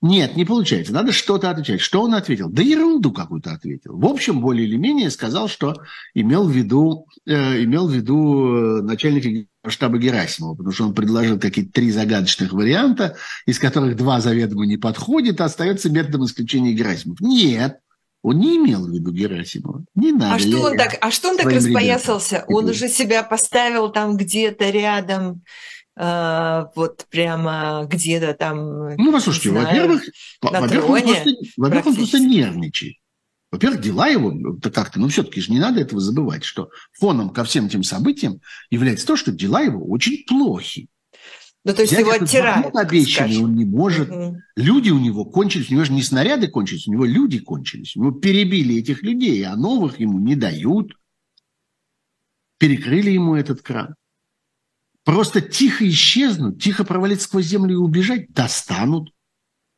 Нет, 0.03 0.35
не 0.35 0.45
получается. 0.45 0.93
Надо 0.93 1.13
что-то 1.13 1.49
отвечать. 1.49 1.81
Что 1.81 2.03
он 2.03 2.15
ответил? 2.15 2.49
Да 2.51 2.61
ерунду 2.61 3.13
какую-то 3.13 3.53
ответил. 3.53 3.97
В 3.97 4.05
общем, 4.07 4.41
более 4.41 4.67
или 4.67 4.77
менее 4.77 5.11
сказал, 5.11 5.47
что 5.49 5.77
имел 6.13 6.49
в 6.49 6.51
виду, 6.51 7.07
э, 7.25 7.63
имел 7.63 7.87
в 7.87 7.93
виду 7.93 8.81
э, 8.81 8.83
начальник 8.83 9.49
штаба 9.65 9.99
Герасимова, 9.99 10.57
потому 10.57 10.73
что 10.73 10.87
он 10.87 10.95
предложил 10.95 11.39
какие-то 11.39 11.73
три 11.73 11.93
загадочных 11.93 12.53
варианта, 12.53 13.17
из 13.47 13.61
которых 13.61 13.97
два 13.97 14.21
заведомо 14.21 14.67
не 14.67 14.77
подходят, 14.77 15.41
а 15.41 15.45
остается 15.45 15.89
методом 15.89 16.25
исключения 16.25 16.73
Герасимов. 16.73 17.21
Нет, 17.21 17.79
он 18.23 18.41
не 18.41 18.57
имел 18.57 18.87
в 18.87 18.91
виду 18.91 19.13
Герасимова. 19.13 19.85
Не 19.95 20.11
надо. 20.11 20.35
А 20.35 20.39
что 20.41 20.63
он 20.63 20.77
так, 20.77 20.99
а 21.01 21.13
что 21.13 21.29
он 21.29 21.37
так 21.37 21.47
распоясался? 21.47 22.37
Ребятам. 22.37 22.55
Он 22.57 22.65
уже 22.71 22.89
себя 22.89 23.23
поставил 23.23 23.89
там 23.91 24.17
где-то 24.17 24.69
рядом 24.71 25.43
вот 25.97 27.07
прямо 27.11 27.87
где-то 27.89 28.35
там. 28.35 28.97
Ну, 28.97 29.13
послушайте, 29.13 29.51
во-первых, 29.51 30.03
во-первых, 30.41 30.91
он 30.91 31.03
просто, 31.03 31.31
во-первых, 31.57 31.87
он 31.87 31.97
просто 31.97 32.19
нервничает. 32.19 32.95
Во-первых, 33.51 33.83
дела 33.83 34.09
его 34.09 34.57
как-то, 34.63 34.99
ну, 34.99 35.09
все-таки 35.09 35.43
же 35.43 35.53
не 35.53 35.59
надо 35.59 35.81
этого 35.81 36.01
забывать, 36.01 36.43
что 36.43 36.71
фоном 36.99 37.29
ко 37.29 37.45
всем 37.45 37.67
этим 37.67 37.83
событиям 37.83 38.41
является 38.71 39.07
то, 39.07 39.15
что 39.15 39.31
дела 39.31 39.61
его 39.61 39.87
очень 39.87 40.25
плохи. 40.27 40.89
Ну, 41.65 41.75
то 41.75 41.83
есть 41.83 41.93
Взять 41.93 42.07
его 42.07 42.13
оттирают, 42.13 42.75
обещанный 42.75 43.39
он 43.39 43.55
не 43.55 43.65
может. 43.65 44.09
Мгм. 44.09 44.39
Люди 44.57 44.91
у 44.91 44.99
него 44.99 45.25
кончились, 45.27 45.71
у 45.71 45.75
него 45.75 45.85
же 45.85 45.93
не 45.93 46.03
снаряды 46.03 46.49
кончились, 46.49 46.89
у 46.89 46.93
него 46.93 47.05
люди 47.05 47.39
кончились. 47.39 47.95
У 47.95 48.01
него 48.01 48.13
перебили 48.13 48.77
этих 48.77 49.03
людей, 49.03 49.45
а 49.45 49.55
новых 49.55 50.01
ему 50.01 50.19
не 50.19 50.35
дают. 50.35 50.97
Перекрыли 52.59 53.11
ему 53.11 53.37
этот 53.37 53.61
кран. 53.63 53.95
Просто 55.05 55.41
тихо 55.41 55.89
исчезнуть, 55.89 56.63
тихо 56.63 56.85
провалиться 56.85 57.27
сквозь 57.27 57.47
землю 57.47 57.75
и 57.75 57.77
убежать 57.77 58.33
достанут. 58.33 59.11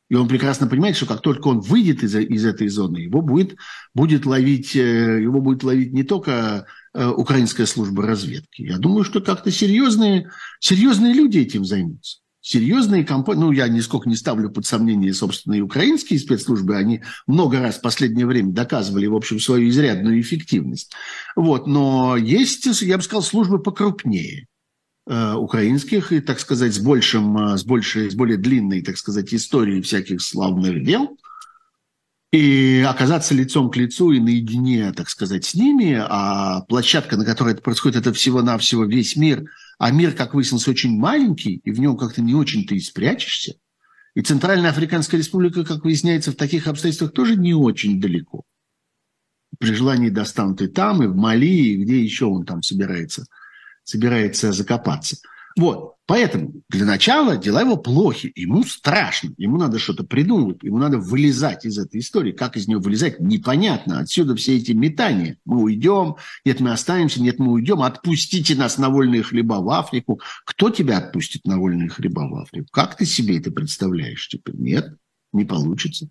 И 0.07 0.15
он 0.15 0.27
прекрасно 0.27 0.67
понимает, 0.67 0.95
что 0.95 1.07
как 1.07 1.21
только 1.21 1.47
он 1.47 1.61
выйдет 1.61 2.03
из, 2.03 2.15
из 2.15 2.45
этой 2.45 2.67
зоны, 2.67 2.97
его 2.97 3.21
будет, 3.21 3.55
будет 3.95 4.27
ловить, 4.27 4.75
э, 4.75 5.21
его 5.23 5.41
будет 5.41 5.63
ловить 5.63 5.93
не 5.93 6.03
только 6.03 6.67
э, 6.93 7.07
украинская 7.07 7.65
служба 7.65 8.03
разведки. 8.03 8.61
Я 8.61 8.77
думаю, 8.77 9.03
что 9.03 9.19
как-то 9.19 9.49
серьезные, 9.49 10.29
серьезные 10.59 11.13
люди 11.13 11.39
этим 11.39 11.65
займутся. 11.65 12.19
Серьезные 12.39 13.03
компании, 13.03 13.41
ну, 13.41 13.51
я 13.51 13.67
нисколько 13.67 14.07
не 14.07 14.15
ставлю 14.15 14.51
под 14.51 14.67
сомнение, 14.67 15.11
собственно, 15.11 15.55
и 15.55 15.61
украинские 15.61 16.19
спецслужбы, 16.19 16.75
они 16.75 17.01
много 17.25 17.59
раз 17.59 17.77
в 17.77 17.81
последнее 17.81 18.27
время 18.27 18.51
доказывали, 18.51 19.07
в 19.07 19.15
общем, 19.15 19.39
свою 19.39 19.67
изрядную 19.69 20.21
эффективность. 20.21 20.91
Вот, 21.35 21.65
но 21.65 22.15
есть, 22.15 22.67
я 22.83 22.97
бы 22.97 23.03
сказал, 23.03 23.23
службы 23.23 23.57
покрупнее 23.57 24.45
украинских 25.07 26.11
и, 26.11 26.19
так 26.19 26.39
сказать, 26.39 26.73
с, 26.73 26.79
большим, 26.79 27.37
э, 27.37 27.57
с, 27.57 27.63
большей, 27.63 28.09
с 28.09 28.15
более 28.15 28.37
длинной, 28.37 28.81
так 28.81 28.97
сказать, 28.97 29.33
историей 29.33 29.81
всяких 29.81 30.21
славных 30.21 30.83
дел, 30.83 31.17
и 32.31 32.83
оказаться 32.85 33.33
лицом 33.33 33.69
к 33.69 33.77
лицу 33.77 34.11
и 34.11 34.19
наедине, 34.19 34.91
так 34.91 35.09
сказать, 35.09 35.45
с 35.45 35.53
ними, 35.53 35.97
а 35.97 36.61
площадка, 36.61 37.17
на 37.17 37.23
которой 37.23 37.53
это 37.53 37.61
происходит, 37.61 37.97
это 37.97 38.13
всего-навсего 38.13 38.83
весь 38.85 39.15
мир, 39.15 39.45
а 39.77 39.91
мир, 39.91 40.11
как 40.13 40.33
выяснилось, 40.33 40.67
очень 40.67 40.97
маленький, 40.97 41.61
и 41.63 41.71
в 41.71 41.79
нем 41.79 41.95
как-то 41.97 42.21
не 42.21 42.33
очень-то 42.33 42.75
и 42.75 42.79
спрячешься. 42.79 43.55
И 44.15 44.21
Центральная 44.21 44.71
Африканская 44.71 45.17
Республика, 45.17 45.63
как 45.63 45.85
выясняется, 45.85 46.31
в 46.31 46.35
таких 46.35 46.67
обстоятельствах 46.67 47.13
тоже 47.13 47.35
не 47.35 47.53
очень 47.53 48.01
далеко. 48.01 48.43
При 49.59 49.73
желании 49.73 50.09
достанут 50.09 50.61
и 50.61 50.67
там, 50.67 51.03
и 51.03 51.07
в 51.07 51.15
Мали, 51.15 51.45
и 51.45 51.83
где 51.83 52.01
еще 52.01 52.25
он 52.25 52.45
там 52.45 52.63
собирается, 52.63 53.25
собирается 53.85 54.51
закопаться. 54.51 55.17
Вот, 55.57 55.95
поэтому 56.05 56.63
для 56.69 56.85
начала 56.85 57.37
дела 57.37 57.61
его 57.61 57.77
плохи, 57.77 58.29
ему 58.35 58.63
страшно, 58.63 59.33
ему 59.37 59.57
надо 59.57 59.79
что-то 59.79 60.03
придумывать, 60.03 60.61
ему 60.63 60.79
надо 60.79 60.97
вылезать 60.97 61.63
из 61.65 61.77
этой 61.77 62.01
истории. 62.01 62.33
Как 62.33 62.57
из 62.57 62.67
нее 62.67 62.79
вылезать, 62.79 63.21
непонятно. 63.21 63.99
Отсюда 63.99 64.35
все 64.35 64.57
эти 64.57 64.73
метания. 64.73 65.37
Мы 65.45 65.61
уйдем, 65.61 66.17
нет, 66.43 66.59
мы 66.59 66.71
останемся, 66.73 67.21
нет, 67.21 67.39
мы 67.39 67.53
уйдем. 67.53 67.83
Отпустите 67.83 68.55
нас 68.55 68.77
на 68.77 68.89
вольные 68.89 69.23
хлеба 69.23 69.61
в 69.61 69.69
Африку. 69.69 70.19
Кто 70.43 70.69
тебя 70.69 70.97
отпустит 70.97 71.45
на 71.45 71.57
вольные 71.57 71.87
хлеба 71.87 72.27
в 72.29 72.35
Африку? 72.35 72.67
Как 72.71 72.97
ты 72.97 73.05
себе 73.05 73.37
это 73.37 73.49
представляешь 73.49 74.27
теперь? 74.27 74.55
Нет, 74.55 74.97
не 75.31 75.45
получится. 75.45 76.09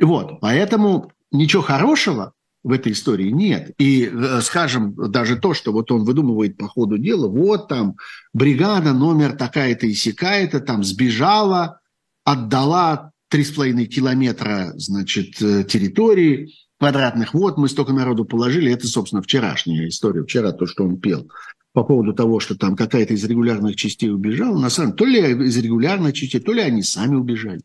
Вот, 0.00 0.40
поэтому 0.40 1.12
ничего 1.30 1.62
хорошего 1.62 2.32
в 2.62 2.72
этой 2.72 2.92
истории 2.92 3.30
нет. 3.30 3.72
И, 3.78 4.04
э, 4.04 4.40
скажем, 4.42 4.94
даже 5.10 5.36
то, 5.36 5.54
что 5.54 5.72
вот 5.72 5.90
он 5.90 6.04
выдумывает 6.04 6.56
по 6.56 6.68
ходу 6.68 6.98
дела, 6.98 7.28
вот 7.28 7.68
там 7.68 7.96
бригада 8.32 8.92
номер 8.92 9.32
такая-то 9.32 9.86
и 9.86 9.94
сякая-то 9.94 10.60
там 10.60 10.82
сбежала, 10.84 11.80
отдала 12.24 13.12
3,5 13.30 13.86
километра, 13.86 14.72
значит, 14.76 15.40
э, 15.40 15.64
территории 15.64 16.54
квадратных. 16.78 17.34
Вот 17.34 17.58
мы 17.58 17.68
столько 17.68 17.92
народу 17.92 18.24
положили. 18.24 18.72
Это, 18.72 18.86
собственно, 18.86 19.22
вчерашняя 19.22 19.88
история. 19.88 20.22
Вчера 20.22 20.52
то, 20.52 20.66
что 20.66 20.84
он 20.84 20.98
пел 20.98 21.28
по 21.72 21.84
поводу 21.84 22.12
того, 22.12 22.40
что 22.40 22.56
там 22.56 22.76
какая-то 22.76 23.14
из 23.14 23.24
регулярных 23.24 23.76
частей 23.76 24.10
убежала. 24.10 24.58
На 24.58 24.70
самом 24.70 24.96
деле, 24.96 24.96
то 24.96 25.04
ли 25.38 25.46
из 25.46 25.56
регулярных 25.58 26.14
частей, 26.14 26.40
то 26.40 26.52
ли 26.52 26.60
они 26.60 26.82
сами 26.82 27.14
убежали. 27.14 27.60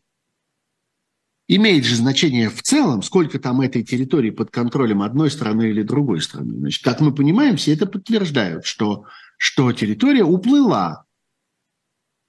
Имеет 1.46 1.84
же 1.84 1.96
значение 1.96 2.48
в 2.48 2.62
целом, 2.62 3.02
сколько 3.02 3.38
там 3.38 3.60
этой 3.60 3.82
территории 3.82 4.30
под 4.30 4.50
контролем 4.50 5.02
одной 5.02 5.30
страны 5.30 5.68
или 5.68 5.82
другой 5.82 6.22
страны. 6.22 6.56
Значит, 6.56 6.82
как 6.82 7.00
мы 7.00 7.14
понимаем, 7.14 7.56
все 7.56 7.74
это 7.74 7.86
подтверждают, 7.86 8.64
что, 8.64 9.04
что 9.36 9.70
территория 9.72 10.24
уплыла, 10.24 11.04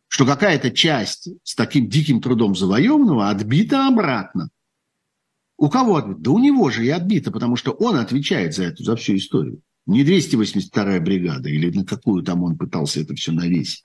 что 0.10 0.26
какая-то 0.26 0.72
часть 0.72 1.30
с 1.44 1.56
таким 1.56 1.90
диким 1.90 2.22
трудом 2.22 2.56
завоеванного 2.56 3.30
отбита 3.30 3.88
обратно. 3.88 4.50
У 5.58 5.70
кого 5.70 5.96
отбита? 5.96 6.20
Да 6.20 6.32
у 6.32 6.40
него 6.40 6.70
же 6.70 6.86
и 6.86 6.90
отбита, 6.90 7.32
потому 7.32 7.56
что 7.56 7.72
он 7.72 7.96
отвечает 7.96 8.54
за 8.54 8.66
эту, 8.66 8.84
за 8.84 8.98
всю 8.98 9.16
историю. 9.16 9.62
Не 9.86 10.04
282-я 10.04 11.00
бригада 11.00 11.48
или 11.48 11.70
на 11.72 11.86
какую 11.86 12.24
там 12.24 12.44
он 12.44 12.58
пытался 12.58 13.00
это 13.00 13.16
все 13.16 13.32
навесить. 13.32 13.84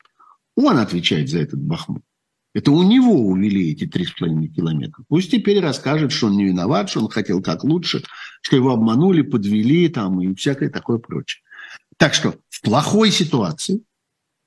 Он 0.56 0.78
отвечает 0.78 1.28
за 1.28 1.38
этот 1.38 1.60
Бахмут. 1.60 2.02
Это 2.52 2.72
у 2.72 2.82
него 2.82 3.28
увели 3.28 3.70
эти 3.70 3.86
три 3.86 4.04
с 4.04 4.10
половиной 4.10 4.48
километра. 4.48 5.04
Пусть 5.08 5.30
теперь 5.30 5.60
расскажет, 5.60 6.10
что 6.10 6.26
он 6.26 6.36
не 6.36 6.46
виноват, 6.46 6.90
что 6.90 7.00
он 7.00 7.08
хотел 7.08 7.42
как 7.42 7.62
лучше, 7.62 8.02
что 8.42 8.56
его 8.56 8.72
обманули, 8.72 9.22
подвели 9.22 9.88
там 9.88 10.20
и 10.20 10.34
всякое 10.34 10.68
такое 10.68 10.98
прочее. 10.98 11.42
Так 11.96 12.14
что 12.14 12.34
в 12.48 12.62
плохой 12.62 13.10
ситуации, 13.12 13.82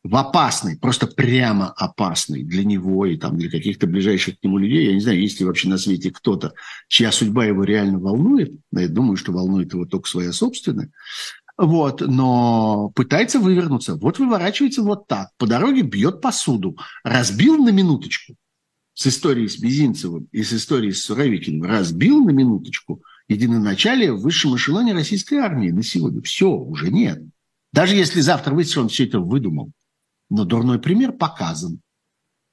в 0.03 0.17
опасной, 0.17 0.77
просто 0.77 1.07
прямо 1.07 1.71
опасной 1.71 2.43
для 2.43 2.65
него 2.65 3.05
и 3.05 3.15
там 3.15 3.37
для 3.37 3.49
каких-то 3.49 3.87
ближайших 3.87 4.37
к 4.37 4.43
нему 4.43 4.57
людей, 4.57 4.87
я 4.87 4.93
не 4.93 4.99
знаю, 4.99 5.21
есть 5.21 5.39
ли 5.39 5.45
вообще 5.45 5.69
на 5.69 5.77
свете 5.77 6.11
кто-то, 6.11 6.53
чья 6.89 7.09
судьба 7.09 7.45
его 7.45 7.63
реально 7.63 7.99
волнует, 7.99 8.51
но 8.71 8.81
я 8.81 8.89
думаю, 8.89 9.15
что 9.15 9.31
волнует 9.31 9.73
его 9.73 9.85
только 9.85 10.09
своя 10.09 10.33
собственная, 10.33 10.91
вот, 11.65 12.01
но 12.01 12.91
пытается 12.95 13.39
вывернуться. 13.39 13.95
Вот 13.95 14.19
выворачивается 14.19 14.83
вот 14.83 15.07
так. 15.07 15.29
По 15.37 15.47
дороге 15.47 15.81
бьет 15.81 16.21
посуду. 16.21 16.77
Разбил 17.03 17.57
на 17.57 17.69
минуточку 17.69 18.35
с 18.93 19.07
историей 19.07 19.47
с 19.47 19.57
Безинцевым 19.57 20.27
и 20.31 20.43
с 20.43 20.53
историей 20.53 20.91
с 20.91 21.03
Суровикиным. 21.03 21.63
Разбил 21.63 22.23
на 22.23 22.31
минуточку 22.31 23.01
единоначалие 23.27 24.13
в 24.13 24.21
высшем 24.21 24.55
эшелоне 24.55 24.93
российской 24.93 25.35
армии 25.35 25.71
на 25.71 25.83
сегодня. 25.83 26.21
Все, 26.21 26.49
уже 26.49 26.91
нет. 26.91 27.21
Даже 27.71 27.95
если 27.95 28.21
завтра 28.21 28.53
выйдет, 28.53 28.77
он 28.77 28.89
все 28.89 29.05
это 29.05 29.19
выдумал. 29.19 29.71
Но 30.29 30.45
дурной 30.45 30.79
пример 30.79 31.13
показан. 31.13 31.81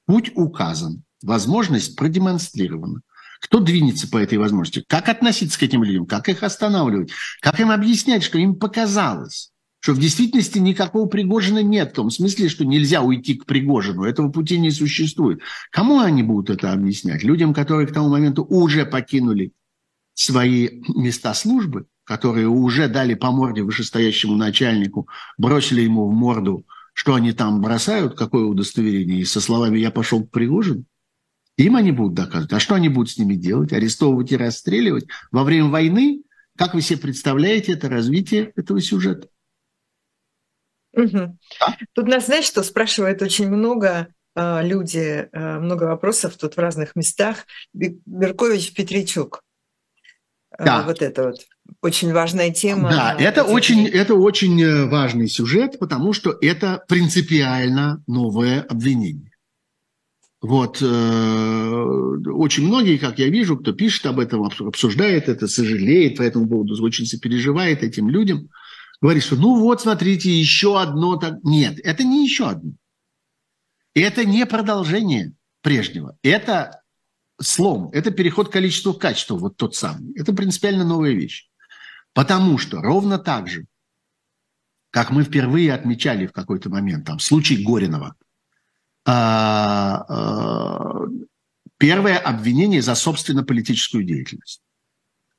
Путь 0.05 0.31
указан. 0.35 1.03
Возможность 1.21 1.95
продемонстрирована. 1.95 3.01
Кто 3.41 3.59
двинется 3.59 4.07
по 4.07 4.17
этой 4.17 4.37
возможности? 4.37 4.85
Как 4.87 5.09
относиться 5.09 5.59
к 5.59 5.63
этим 5.63 5.83
людям? 5.83 6.05
Как 6.05 6.29
их 6.29 6.43
останавливать? 6.43 7.11
Как 7.41 7.59
им 7.59 7.71
объяснять, 7.71 8.23
что 8.23 8.37
им 8.37 8.55
показалось? 8.55 9.51
Что 9.79 9.93
в 9.93 9.99
действительности 9.99 10.59
никакого 10.59 11.07
Пригожина 11.07 11.63
нет, 11.63 11.91
в 11.91 11.95
том 11.95 12.11
смысле, 12.11 12.49
что 12.49 12.65
нельзя 12.65 13.01
уйти 13.01 13.33
к 13.33 13.47
Пригожину, 13.47 14.03
этого 14.03 14.31
пути 14.31 14.59
не 14.59 14.69
существует. 14.69 15.41
Кому 15.71 15.99
они 15.99 16.21
будут 16.21 16.51
это 16.51 16.71
объяснять? 16.71 17.23
Людям, 17.23 17.51
которые 17.51 17.87
к 17.87 17.93
тому 17.93 18.09
моменту 18.09 18.43
уже 18.43 18.85
покинули 18.85 19.53
свои 20.13 20.83
места 20.87 21.33
службы, 21.33 21.87
которые 22.03 22.47
уже 22.47 22.89
дали 22.89 23.15
по 23.15 23.31
морде 23.31 23.63
вышестоящему 23.63 24.35
начальнику, 24.35 25.07
бросили 25.39 25.81
ему 25.81 26.07
в 26.07 26.13
морду, 26.13 26.63
что 26.93 27.15
они 27.15 27.31
там 27.31 27.59
бросают, 27.59 28.15
какое 28.15 28.45
удостоверение, 28.45 29.21
и 29.21 29.25
со 29.25 29.41
словами 29.41 29.79
«я 29.79 29.89
пошел 29.89 30.23
к 30.23 30.29
Пригожину». 30.29 30.85
Им 31.61 31.75
они 31.75 31.91
будут 31.91 32.13
доказывать. 32.15 32.53
А 32.53 32.59
что 32.59 32.75
они 32.75 32.89
будут 32.89 33.11
с 33.11 33.17
ними 33.17 33.35
делать? 33.35 33.73
Арестовывать 33.73 34.31
и 34.31 34.37
расстреливать? 34.37 35.05
Во 35.31 35.43
время 35.43 35.69
войны? 35.69 36.23
Как 36.57 36.73
вы 36.73 36.81
себе 36.81 36.99
представляете 36.99 37.73
это 37.73 37.89
развитие 37.89 38.51
этого 38.55 38.81
сюжета? 38.81 39.27
Угу. 40.93 41.37
А? 41.59 41.75
Тут 41.93 42.07
нас, 42.07 42.25
знаешь, 42.25 42.45
что 42.45 42.63
спрашивают 42.63 43.21
очень 43.21 43.49
много 43.49 44.07
э, 44.35 44.67
люди, 44.67 45.29
э, 45.31 45.59
много 45.59 45.85
вопросов 45.85 46.35
тут 46.37 46.55
в 46.55 46.59
разных 46.59 46.95
местах. 46.95 47.45
Беркович 47.73 48.73
Петричук. 48.73 49.41
Э, 50.57 50.65
да. 50.65 50.83
Вот 50.83 51.01
это 51.01 51.27
вот 51.27 51.35
очень 51.81 52.11
важная 52.11 52.51
тема. 52.51 52.89
Да, 52.89 53.15
это 53.17 53.43
очень, 53.43 53.87
это 53.87 54.15
очень 54.15 54.87
важный 54.89 55.27
сюжет, 55.27 55.79
потому 55.79 56.11
что 56.11 56.37
это 56.41 56.83
принципиально 56.87 58.03
новое 58.07 58.61
обвинение. 58.61 59.30
Вот, 60.41 60.81
э, 60.81 60.85
очень 60.85 62.65
многие, 62.65 62.97
как 62.97 63.19
я 63.19 63.29
вижу, 63.29 63.57
кто 63.57 63.73
пишет 63.73 64.07
об 64.07 64.19
этом, 64.19 64.43
обсуждает 64.43 65.29
это, 65.29 65.47
сожалеет 65.47 66.17
по 66.17 66.23
этому 66.23 66.49
поводу, 66.49 66.81
очень 66.83 67.05
сопереживает 67.05 67.83
этим 67.83 68.09
людям, 68.09 68.49
говорит, 69.01 69.23
что 69.23 69.35
ну 69.35 69.59
вот, 69.59 69.81
смотрите, 69.81 70.31
еще 70.31 70.81
одно. 70.81 71.17
Так... 71.17 71.43
Нет, 71.43 71.79
это 71.83 72.03
не 72.03 72.25
еще 72.25 72.49
одно. 72.49 72.71
Это 73.93 74.25
не 74.25 74.47
продолжение 74.47 75.33
прежнего. 75.61 76.17
Это 76.23 76.81
слом, 77.39 77.91
это 77.93 78.09
переход 78.09 78.49
к 78.49 78.53
количеству 78.53 78.93
в 78.93 78.97
качество, 78.97 79.37
вот 79.37 79.57
тот 79.57 79.75
самый. 79.75 80.11
Это 80.15 80.33
принципиально 80.33 80.85
новая 80.85 81.11
вещь. 81.11 81.49
Потому 82.13 82.57
что 82.57 82.81
ровно 82.81 83.19
так 83.19 83.47
же, 83.47 83.67
как 84.89 85.11
мы 85.11 85.23
впервые 85.23 85.71
отмечали 85.71 86.25
в 86.25 86.31
какой-то 86.31 86.71
момент, 86.71 87.05
там, 87.05 87.19
случай 87.19 87.63
Горинова– 87.63 88.15
первое 91.77 92.17
обвинение 92.17 92.81
за 92.81 92.95
собственно 92.95 93.43
политическую 93.43 94.03
деятельность. 94.03 94.61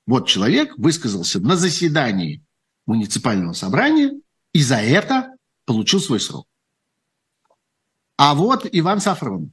Вот 0.06 0.26
человек 0.26 0.76
высказался 0.78 1.40
на 1.40 1.56
заседании 1.56 2.42
муниципального 2.86 3.52
собрания 3.52 4.12
и 4.52 4.62
за 4.62 4.76
это 4.76 5.36
получил 5.64 6.00
свой 6.00 6.20
срок. 6.20 6.46
А 8.16 8.34
вот 8.34 8.68
Иван 8.70 9.00
Сафрон. 9.00 9.52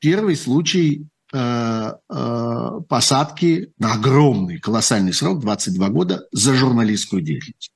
Первый 0.00 0.36
случай 0.36 1.06
э, 1.32 1.38
э, 1.38 2.70
посадки 2.88 3.72
на 3.78 3.94
огромный, 3.94 4.58
колоссальный 4.58 5.12
срок, 5.12 5.40
22 5.40 5.88
года, 5.88 6.26
за 6.30 6.54
журналистскую 6.54 7.22
деятельность. 7.22 7.72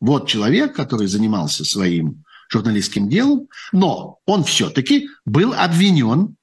Вот 0.00 0.28
человек, 0.28 0.74
который 0.74 1.08
занимался 1.08 1.64
своим 1.64 2.24
журналистским 2.48 3.08
делом, 3.08 3.48
но 3.72 4.18
он 4.26 4.44
все-таки 4.44 5.08
был 5.24 5.52
обвинен 5.54 6.36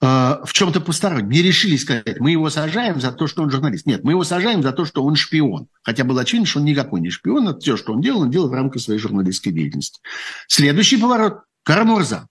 э, 0.00 0.06
в 0.06 0.52
чем-то 0.52 0.80
постороннем. 0.80 1.30
Не 1.30 1.42
решили 1.42 1.76
сказать, 1.76 2.18
мы 2.20 2.32
его 2.32 2.50
сажаем 2.50 3.00
за 3.00 3.12
то, 3.12 3.26
что 3.26 3.42
он 3.42 3.50
журналист. 3.50 3.86
Нет, 3.86 4.02
мы 4.02 4.12
его 4.12 4.24
сажаем 4.24 4.62
за 4.62 4.72
то, 4.72 4.84
что 4.84 5.04
он 5.04 5.16
шпион. 5.16 5.68
Хотя 5.82 6.04
было 6.04 6.22
очевидно, 6.22 6.46
что 6.46 6.60
он 6.60 6.64
никакой 6.64 7.00
не 7.00 7.10
шпион. 7.10 7.48
Это 7.48 7.60
все, 7.60 7.76
что 7.76 7.92
он 7.92 8.00
делал, 8.00 8.22
он 8.22 8.30
делал 8.30 8.48
в 8.48 8.54
рамках 8.54 8.82
своей 8.82 8.98
журналистской 8.98 9.52
деятельности. 9.52 10.00
Следующий 10.48 10.96
поворот– 10.96 11.40
Карамурза. 11.62 12.26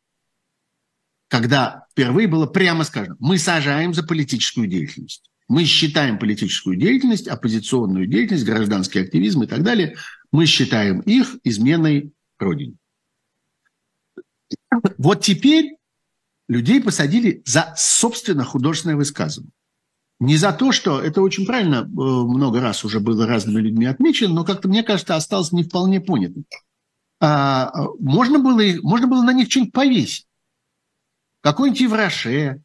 Когда 1.30 1.86
впервые 1.92 2.28
было 2.28 2.48
прямо 2.48 2.84
сказано, 2.84 3.16
мы 3.20 3.38
сажаем 3.38 3.94
за 3.94 4.02
политическую 4.04 4.68
деятельность. 4.68 5.30
Мы 5.48 5.66
считаем 5.66 6.18
политическую 6.18 6.76
деятельность, 6.76 7.28
оппозиционную 7.28 8.08
деятельность, 8.08 8.46
гражданский 8.46 9.00
активизм 9.00 9.44
и 9.44 9.48
так 9.48 9.64
далее, 9.64 9.96
мы 10.32 10.46
считаем 10.46 11.00
их 11.02 11.38
изменой 11.44 12.14
Родине. 12.40 12.76
Вот 14.98 15.22
теперь 15.22 15.78
людей 16.48 16.82
посадили 16.82 17.44
за 17.46 17.74
собственно 17.78 18.44
художественное 18.44 18.96
высказывание. 18.96 19.52
Не 20.20 20.36
за 20.36 20.52
то, 20.52 20.72
что 20.74 21.00
это 21.00 21.22
очень 21.22 21.46
правильно 21.46 21.78
э, 21.78 21.86
много 21.86 22.60
раз 22.60 22.84
уже 22.84 23.00
было 23.00 23.26
разными 23.26 23.62
людьми 23.62 23.86
отмечено, 23.86 24.34
но 24.34 24.44
как-то, 24.44 24.68
мне 24.68 24.84
кажется, 24.84 25.16
осталось 25.16 25.54
не 25.54 25.64
вполне 25.64 26.02
понятым. 26.02 26.46
А, 27.22 27.72
можно, 28.00 28.40
было, 28.40 28.62
можно 28.82 29.08
было 29.08 29.22
на 29.22 29.32
них 29.32 29.50
что-нибудь 29.50 29.74
повесить. 29.74 30.28
Какой-нибудь 31.42 31.82
Евроше, 31.82 32.62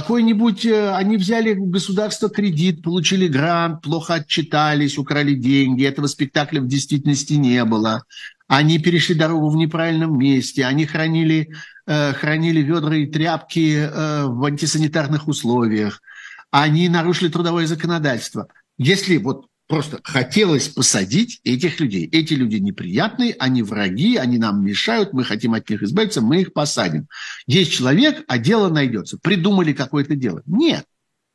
какой-нибудь... 0.00 0.66
Э, 0.66 0.94
они 0.94 1.16
взяли 1.16 1.54
у 1.54 1.66
государства 1.66 2.28
кредит, 2.28 2.82
получили 2.82 3.28
грант, 3.28 3.82
плохо 3.82 4.14
отчитались, 4.14 4.98
украли 4.98 5.34
деньги. 5.34 5.84
Этого 5.84 6.06
спектакля 6.06 6.60
в 6.60 6.66
действительности 6.66 7.32
не 7.34 7.64
было. 7.64 8.04
Они 8.46 8.78
перешли 8.78 9.14
дорогу 9.14 9.48
в 9.48 9.56
неправильном 9.56 10.18
месте, 10.18 10.66
они 10.66 10.84
хранили, 10.84 11.48
э, 11.86 12.12
хранили 12.12 12.60
ведра 12.60 12.94
и 12.94 13.06
тряпки 13.06 13.76
э, 13.78 14.26
в 14.26 14.44
антисанитарных 14.44 15.28
условиях, 15.28 16.02
они 16.50 16.88
нарушили 16.88 17.28
трудовое 17.28 17.66
законодательство. 17.66 18.48
Если 18.78 19.16
вот 19.16 19.46
просто 19.66 20.00
хотелось 20.04 20.68
посадить 20.68 21.40
этих 21.44 21.80
людей, 21.80 22.08
эти 22.10 22.34
люди 22.34 22.56
неприятные, 22.56 23.34
они 23.38 23.62
враги, 23.62 24.16
они 24.16 24.38
нам 24.38 24.64
мешают, 24.64 25.12
мы 25.12 25.24
хотим 25.24 25.54
от 25.54 25.68
них 25.68 25.82
избавиться, 25.82 26.20
мы 26.20 26.42
их 26.42 26.52
посадим. 26.52 27.08
Есть 27.46 27.72
человек, 27.72 28.24
а 28.28 28.38
дело 28.38 28.68
найдется. 28.68 29.18
Придумали 29.18 29.72
какое-то 29.72 30.14
дело. 30.14 30.42
Нет, 30.46 30.86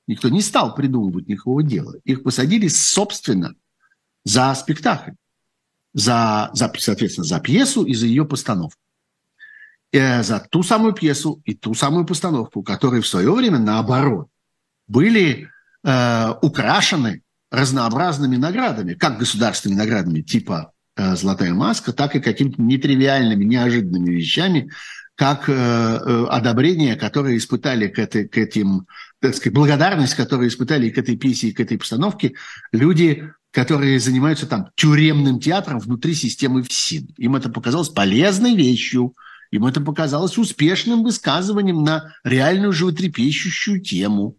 никто 0.07 0.29
не 0.29 0.41
стал 0.41 0.75
придумывать 0.75 1.27
никакого 1.27 1.63
дела. 1.63 1.95
Их 2.03 2.23
посадили, 2.23 2.67
собственно, 2.67 3.55
за 4.23 4.53
спектакль 4.55 5.11
за, 5.93 6.49
за, 6.53 6.71
соответственно, 6.77 7.25
за 7.25 7.39
пьесу 7.39 7.84
и 7.84 7.93
за 7.93 8.05
ее 8.05 8.25
постановку. 8.25 8.79
Э, 9.91 10.23
за 10.23 10.39
ту 10.39 10.63
самую 10.63 10.93
пьесу 10.93 11.41
и 11.45 11.53
ту 11.53 11.73
самую 11.73 12.05
постановку, 12.05 12.63
которые 12.63 13.01
в 13.01 13.07
свое 13.07 13.32
время, 13.34 13.59
наоборот, 13.59 14.27
были 14.88 15.49
э, 15.84 16.34
украшены 16.41 17.23
разнообразными 17.52 18.38
наградами, 18.38 18.93
как 18.93 19.20
государственными 19.20 19.80
наградами 19.80 20.22
типа 20.22 20.72
э, 20.95 21.16
«Золотая 21.16 21.54
маска», 21.54 21.91
так 21.91 22.16
и 22.16 22.22
какими-то 22.22 22.62
нетривиальными, 22.62 23.43
неожиданными 23.43 24.12
вещами, 24.12 24.72
как 25.16 25.49
э, 25.49 25.54
э, 25.54 26.26
одобрение, 26.30 26.95
которое 26.95 27.38
испытали 27.38 27.88
к, 27.88 27.99
этой, 27.99 28.28
к 28.28 28.38
этим, 28.38 28.88
так 29.20 29.36
сказать, 29.36 29.54
благодарность, 29.54 30.16
которую 30.16 30.47
испытали 30.47 30.89
к 30.89 30.97
этой 30.97 31.18
пьесе 31.18 31.49
и 31.49 31.54
к 31.54 31.60
этой 31.60 31.78
постановке 31.78 32.34
люди, 32.72 33.30
которые 33.52 33.99
занимаются 33.99 34.47
там 34.47 34.70
тюремным 34.76 35.39
театром 35.39 35.80
внутри 35.80 36.16
системы 36.16 36.64
ФСИН. 36.64 37.10
Им 37.18 37.36
это 37.36 37.49
показалось 37.49 37.89
полезной 37.89 38.56
вещью, 38.56 39.14
им 39.52 39.66
это 39.66 39.82
показалось 39.82 40.38
успешным 40.38 41.04
высказыванием 41.04 41.84
на 41.84 42.16
реальную 42.24 42.72
животрепещущую 42.72 43.82
тему. 43.82 44.38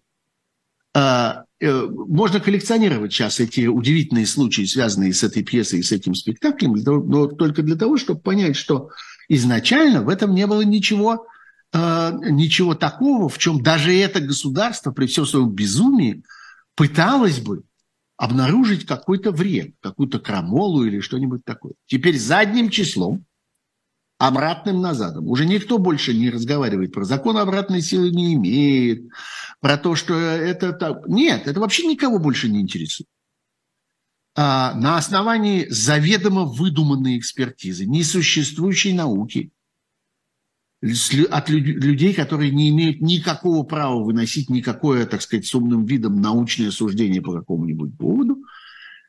А, 0.95 1.45
можно 1.63 2.41
коллекционировать 2.41 3.13
сейчас 3.13 3.39
эти 3.39 3.67
удивительные 3.67 4.27
случаи, 4.27 4.65
связанные 4.65 5.13
с 5.13 5.23
этой 5.23 5.45
пьесой 5.45 5.81
и 5.81 5.83
с 5.83 5.93
этим 5.93 6.15
спектаклем, 6.15 6.75
но 6.75 7.27
только 7.27 7.63
для 7.63 7.77
того, 7.77 7.97
чтобы 7.97 8.21
понять, 8.21 8.57
что 8.57 8.91
изначально 9.29 10.03
в 10.03 10.09
этом 10.09 10.35
не 10.35 10.47
было 10.47 10.63
ничего, 10.63 11.27
а, 11.73 12.13
ничего 12.13 12.75
такого, 12.75 13.29
в 13.29 13.39
чем 13.39 13.63
даже 13.63 13.95
это 13.95 14.21
государство 14.21 14.91
при 14.91 15.07
всем 15.07 15.25
своем 15.25 15.51
безумии 15.51 16.25
пыталось 16.75 17.39
бы 17.39 17.63
обнаружить 18.17 18.85
какой-то 18.85 19.31
вред, 19.31 19.75
какую-то 19.81 20.19
крамолу 20.19 20.85
или 20.85 21.01
что-нибудь 21.01 21.45
такое. 21.45 21.75
Теперь 21.87 22.19
задним 22.19 22.71
числом, 22.71 23.25
обратным 24.23 24.81
назадом. 24.81 25.27
Уже 25.27 25.47
никто 25.47 25.79
больше 25.79 26.15
не 26.15 26.31
разговаривает 26.31 26.93
про 26.93 27.03
закон 27.03 27.37
обратной 27.39 27.83
силы 27.83 28.11
не 28.11 28.35
имеет, 28.35 29.09
про 29.61 29.77
то, 29.77 29.97
что 29.97 30.15
это 30.15 30.73
так. 30.73 31.09
Нет, 31.09 31.49
это 31.49 31.59
вообще 31.59 31.89
никого 31.89 32.21
больше 32.21 32.49
не 32.49 32.61
интересует. 32.61 33.09
А 34.37 34.75
на 34.75 34.97
основании 34.97 35.67
заведомо 35.69 36.45
выдуманной 36.45 37.19
экспертизы, 37.19 37.85
несуществующей 37.85 38.93
науки, 38.93 39.51
от 41.31 41.49
людей, 41.49 42.15
которые 42.15 42.53
не 42.53 42.69
имеют 42.71 43.01
никакого 43.01 43.65
права 43.65 44.05
выносить 44.05 44.51
никакое, 44.51 45.05
так 45.05 45.23
сказать, 45.23 45.47
с 45.47 45.55
умным 45.57 45.85
видом 45.85 46.21
научное 46.21 46.71
суждение 46.71 47.23
по 47.23 47.33
какому-нибудь 47.33 47.99
поводу. 47.99 48.37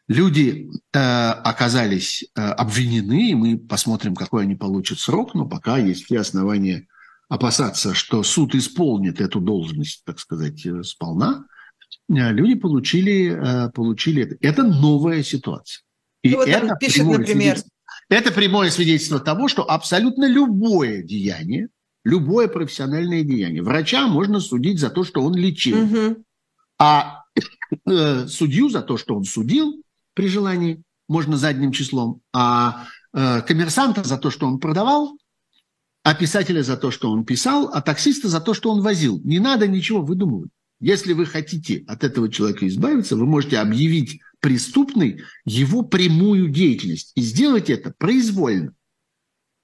Люди 0.07 0.69
э, 0.93 0.99
оказались 0.99 2.25
э, 2.35 2.41
обвинены, 2.41 3.31
и 3.31 3.35
мы 3.35 3.57
посмотрим, 3.57 4.15
какой 4.15 4.43
они 4.43 4.55
получат 4.55 4.99
срок, 4.99 5.33
но 5.33 5.45
пока 5.45 5.77
есть 5.77 6.05
все 6.05 6.19
основания 6.19 6.87
опасаться, 7.29 7.93
что 7.93 8.21
суд 8.21 8.53
исполнит 8.53 9.21
эту 9.21 9.39
должность, 9.39 10.03
так 10.05 10.19
сказать, 10.19 10.65
э, 10.65 10.83
сполна. 10.83 11.45
Э, 12.09 12.31
люди 12.33 12.55
получили, 12.55 13.31
э, 13.31 13.69
получили 13.71 14.23
это. 14.23 14.35
Это 14.41 14.63
новая 14.63 15.23
ситуация. 15.23 15.83
И 16.21 16.31
ну, 16.31 16.37
вот 16.37 16.49
это 16.49 16.75
пишет, 16.75 17.05
например, 17.05 17.57
это 18.09 18.31
прямое 18.31 18.69
свидетельство 18.71 19.19
того, 19.19 19.47
что 19.47 19.69
абсолютно 19.69 20.27
любое 20.27 21.01
деяние, 21.01 21.69
любое 22.03 22.49
профессиональное 22.49 23.23
деяние, 23.23 23.63
врача 23.63 24.07
можно 24.07 24.41
судить 24.41 24.79
за 24.79 24.89
то, 24.89 25.05
что 25.05 25.21
он 25.21 25.35
лечил, 25.35 26.17
а 26.77 27.23
э, 27.85 28.27
судью 28.27 28.69
за 28.69 28.81
то, 28.81 28.97
что 28.97 29.15
он 29.15 29.23
судил 29.23 29.82
при 30.13 30.27
желании, 30.27 30.83
можно 31.07 31.37
задним 31.37 31.71
числом, 31.71 32.21
а 32.33 32.85
э, 33.13 33.41
коммерсанта 33.41 34.03
за 34.03 34.17
то, 34.17 34.29
что 34.29 34.47
он 34.47 34.59
продавал, 34.59 35.17
а 36.03 36.15
писателя 36.15 36.63
за 36.63 36.77
то, 36.77 36.91
что 36.91 37.11
он 37.11 37.25
писал, 37.25 37.69
а 37.73 37.81
таксиста 37.81 38.27
за 38.27 38.41
то, 38.41 38.53
что 38.53 38.71
он 38.71 38.81
возил. 38.81 39.21
Не 39.23 39.39
надо 39.39 39.67
ничего 39.67 40.01
выдумывать. 40.01 40.51
Если 40.79 41.13
вы 41.13 41.25
хотите 41.25 41.83
от 41.87 42.03
этого 42.03 42.29
человека 42.29 42.67
избавиться, 42.67 43.15
вы 43.15 43.25
можете 43.25 43.59
объявить 43.59 44.19
преступной 44.41 45.23
его 45.45 45.83
прямую 45.83 46.49
деятельность 46.49 47.13
и 47.15 47.21
сделать 47.21 47.69
это 47.69 47.93
произвольно. 47.97 48.73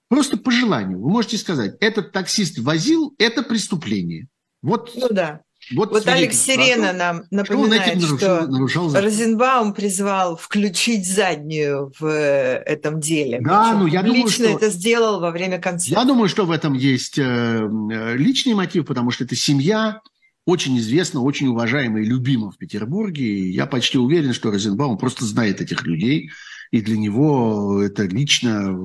Просто 0.08 0.38
по 0.38 0.50
желанию. 0.50 1.02
Вы 1.02 1.10
можете 1.10 1.38
сказать, 1.38 1.76
этот 1.82 2.14
таксист 2.14 2.58
возил, 2.60 3.14
это 3.18 3.44
преступление. 3.44 4.28
Вот, 4.62 4.92
ну 4.96 5.10
да. 5.10 5.42
Вот, 5.76 5.92
вот 5.92 6.08
Алекс 6.08 6.38
Сирена 6.38 6.94
нам 6.94 7.24
напоминает, 7.32 8.02
что, 8.02 8.48
нарушил, 8.48 8.86
нарушал 8.86 8.94
Розенбаум 8.94 9.74
призвал 9.74 10.36
включить 10.36 11.08
заднюю 11.08 11.92
в 12.00 12.06
э, 12.06 12.64
этом 12.66 13.00
деле. 13.00 13.40
Да, 13.42 13.74
ну 13.74 13.86
я 13.86 14.02
думаю, 14.02 14.26
лично 14.26 14.46
что... 14.46 14.58
это 14.58 14.70
сделал 14.70 15.20
во 15.20 15.32
время 15.32 15.60
концерта. 15.60 16.00
Я 16.00 16.06
думаю, 16.06 16.30
что 16.30 16.46
в 16.46 16.52
этом 16.52 16.74
есть 16.74 17.20
э, 17.20 17.24
э, 17.24 18.18
личный 18.18 18.54
мотив, 18.54 18.86
потому 18.86 19.12
что 19.12 19.24
это 19.26 19.36
семья, 19.36 20.02
очень 20.46 20.78
известно, 20.80 21.22
очень 21.22 21.48
уважаемо 21.48 22.00
и 22.02 22.06
любимо 22.06 22.52
в 22.52 22.58
Петербурге. 22.58 23.26
И 23.26 23.52
я 23.52 23.66
почти 23.66 23.98
уверен, 23.98 24.34
что 24.34 24.52
Розенбаум 24.52 24.98
просто 24.98 25.26
знает 25.26 25.62
этих 25.62 25.84
людей, 25.84 26.32
и 26.72 26.82
для 26.82 26.98
него 26.98 27.82
это 27.82 28.04
лично 28.04 28.78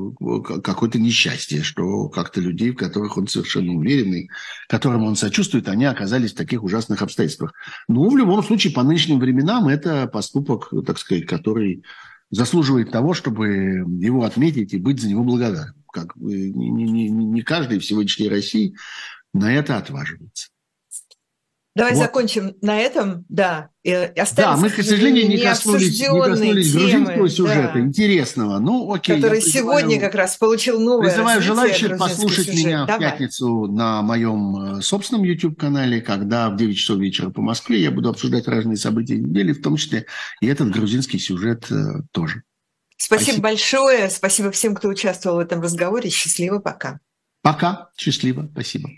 какое-то 0.63 0.99
несчастье, 0.99 1.63
что 1.63 2.09
как-то 2.09 2.41
людей, 2.41 2.71
в 2.71 2.77
которых 2.77 3.19
он 3.19 3.29
совершенно 3.29 3.73
уверенный, 3.73 4.31
которым 4.69 5.05
он 5.05 5.17
сочувствует, 5.17 5.69
они 5.69 5.85
оказались 5.85 6.33
в 6.33 6.37
таких 6.37 6.63
ужасных 6.63 7.03
обстоятельствах. 7.03 7.53
Ну, 7.89 8.09
в 8.09 8.17
любом 8.17 8.43
случае, 8.43 8.73
по 8.73 8.83
нынешним 8.83 9.19
временам 9.19 9.69
это 9.69 10.07
поступок, 10.07 10.71
так 10.87 10.99
сказать, 10.99 11.27
который 11.27 11.85
заслуживает 12.31 12.91
того, 12.91 13.13
чтобы 13.13 13.85
его 14.01 14.25
отметить 14.25 14.73
и 14.73 14.79
быть 14.79 15.01
за 15.01 15.09
него 15.09 15.23
благодарным. 15.23 15.75
Как 15.93 16.17
не, 16.17 16.51
не, 16.51 17.09
не 17.09 17.43
каждый 17.43 17.79
в 17.79 17.85
сегодняшней 17.85 18.29
России 18.29 18.75
на 19.33 19.53
это 19.53 19.77
отваживается. 19.77 20.49
Давай 21.75 21.95
вот. 21.95 22.03
закончим 22.03 22.55
на 22.61 22.79
этом, 22.79 23.25
да. 23.29 23.71
И 23.83 23.91
да, 24.37 24.57
мы, 24.57 24.71
к 24.71 24.77
сожалению, 24.77 25.29
не 25.29 25.39
коснулись, 25.39 26.01
не 26.01 26.07
коснулись 26.07 26.73
грузинского 26.73 27.29
сюжета, 27.29 27.73
да. 27.75 27.81
интересного. 27.81 28.59
Ну, 28.61 28.93
окей. 28.93 29.17
Который 29.17 29.41
сегодня 29.41 29.99
как 29.99 30.15
раз 30.15 30.37
получил 30.37 30.81
новое 30.81 31.09
Призываю 31.09 31.43
желающих 31.43 31.99
послушать 31.99 32.47
сюжет. 32.47 32.65
меня 32.65 32.87
Давай. 32.87 33.09
в 33.09 33.11
пятницу 33.11 33.67
на 33.67 34.03
моем 34.03 34.79
э, 34.79 34.83
собственном 34.83 35.25
YouTube-канале, 35.25 36.01
когда 36.01 36.49
в 36.49 36.57
9 36.57 36.77
часов 36.77 36.99
вечера 36.99 37.31
по 37.31 37.43
Москве 37.43 37.83
я 37.83 37.91
буду 37.91 38.09
обсуждать 38.09 38.47
разные 38.47 38.77
события 38.77 39.17
недели, 39.17 39.53
в 39.53 39.61
том 39.61 39.77
числе 39.77 40.07
и 40.41 40.47
этот 40.47 40.71
грузинский 40.71 41.19
сюжет 41.19 41.67
э, 41.73 42.03
тоже. 42.13 42.45
Спасибо, 42.97 43.25
Спасибо 43.25 43.43
большое. 43.43 44.11
Спасибо 44.11 44.51
всем, 44.53 44.77
кто 44.77 44.89
участвовал 44.89 45.37
в 45.37 45.41
этом 45.41 45.61
разговоре. 45.61 46.09
Счастливо, 46.09 46.61
пока. 46.61 47.01
Пока. 47.43 47.91
Счастливо. 47.97 48.49
Спасибо. 48.53 48.91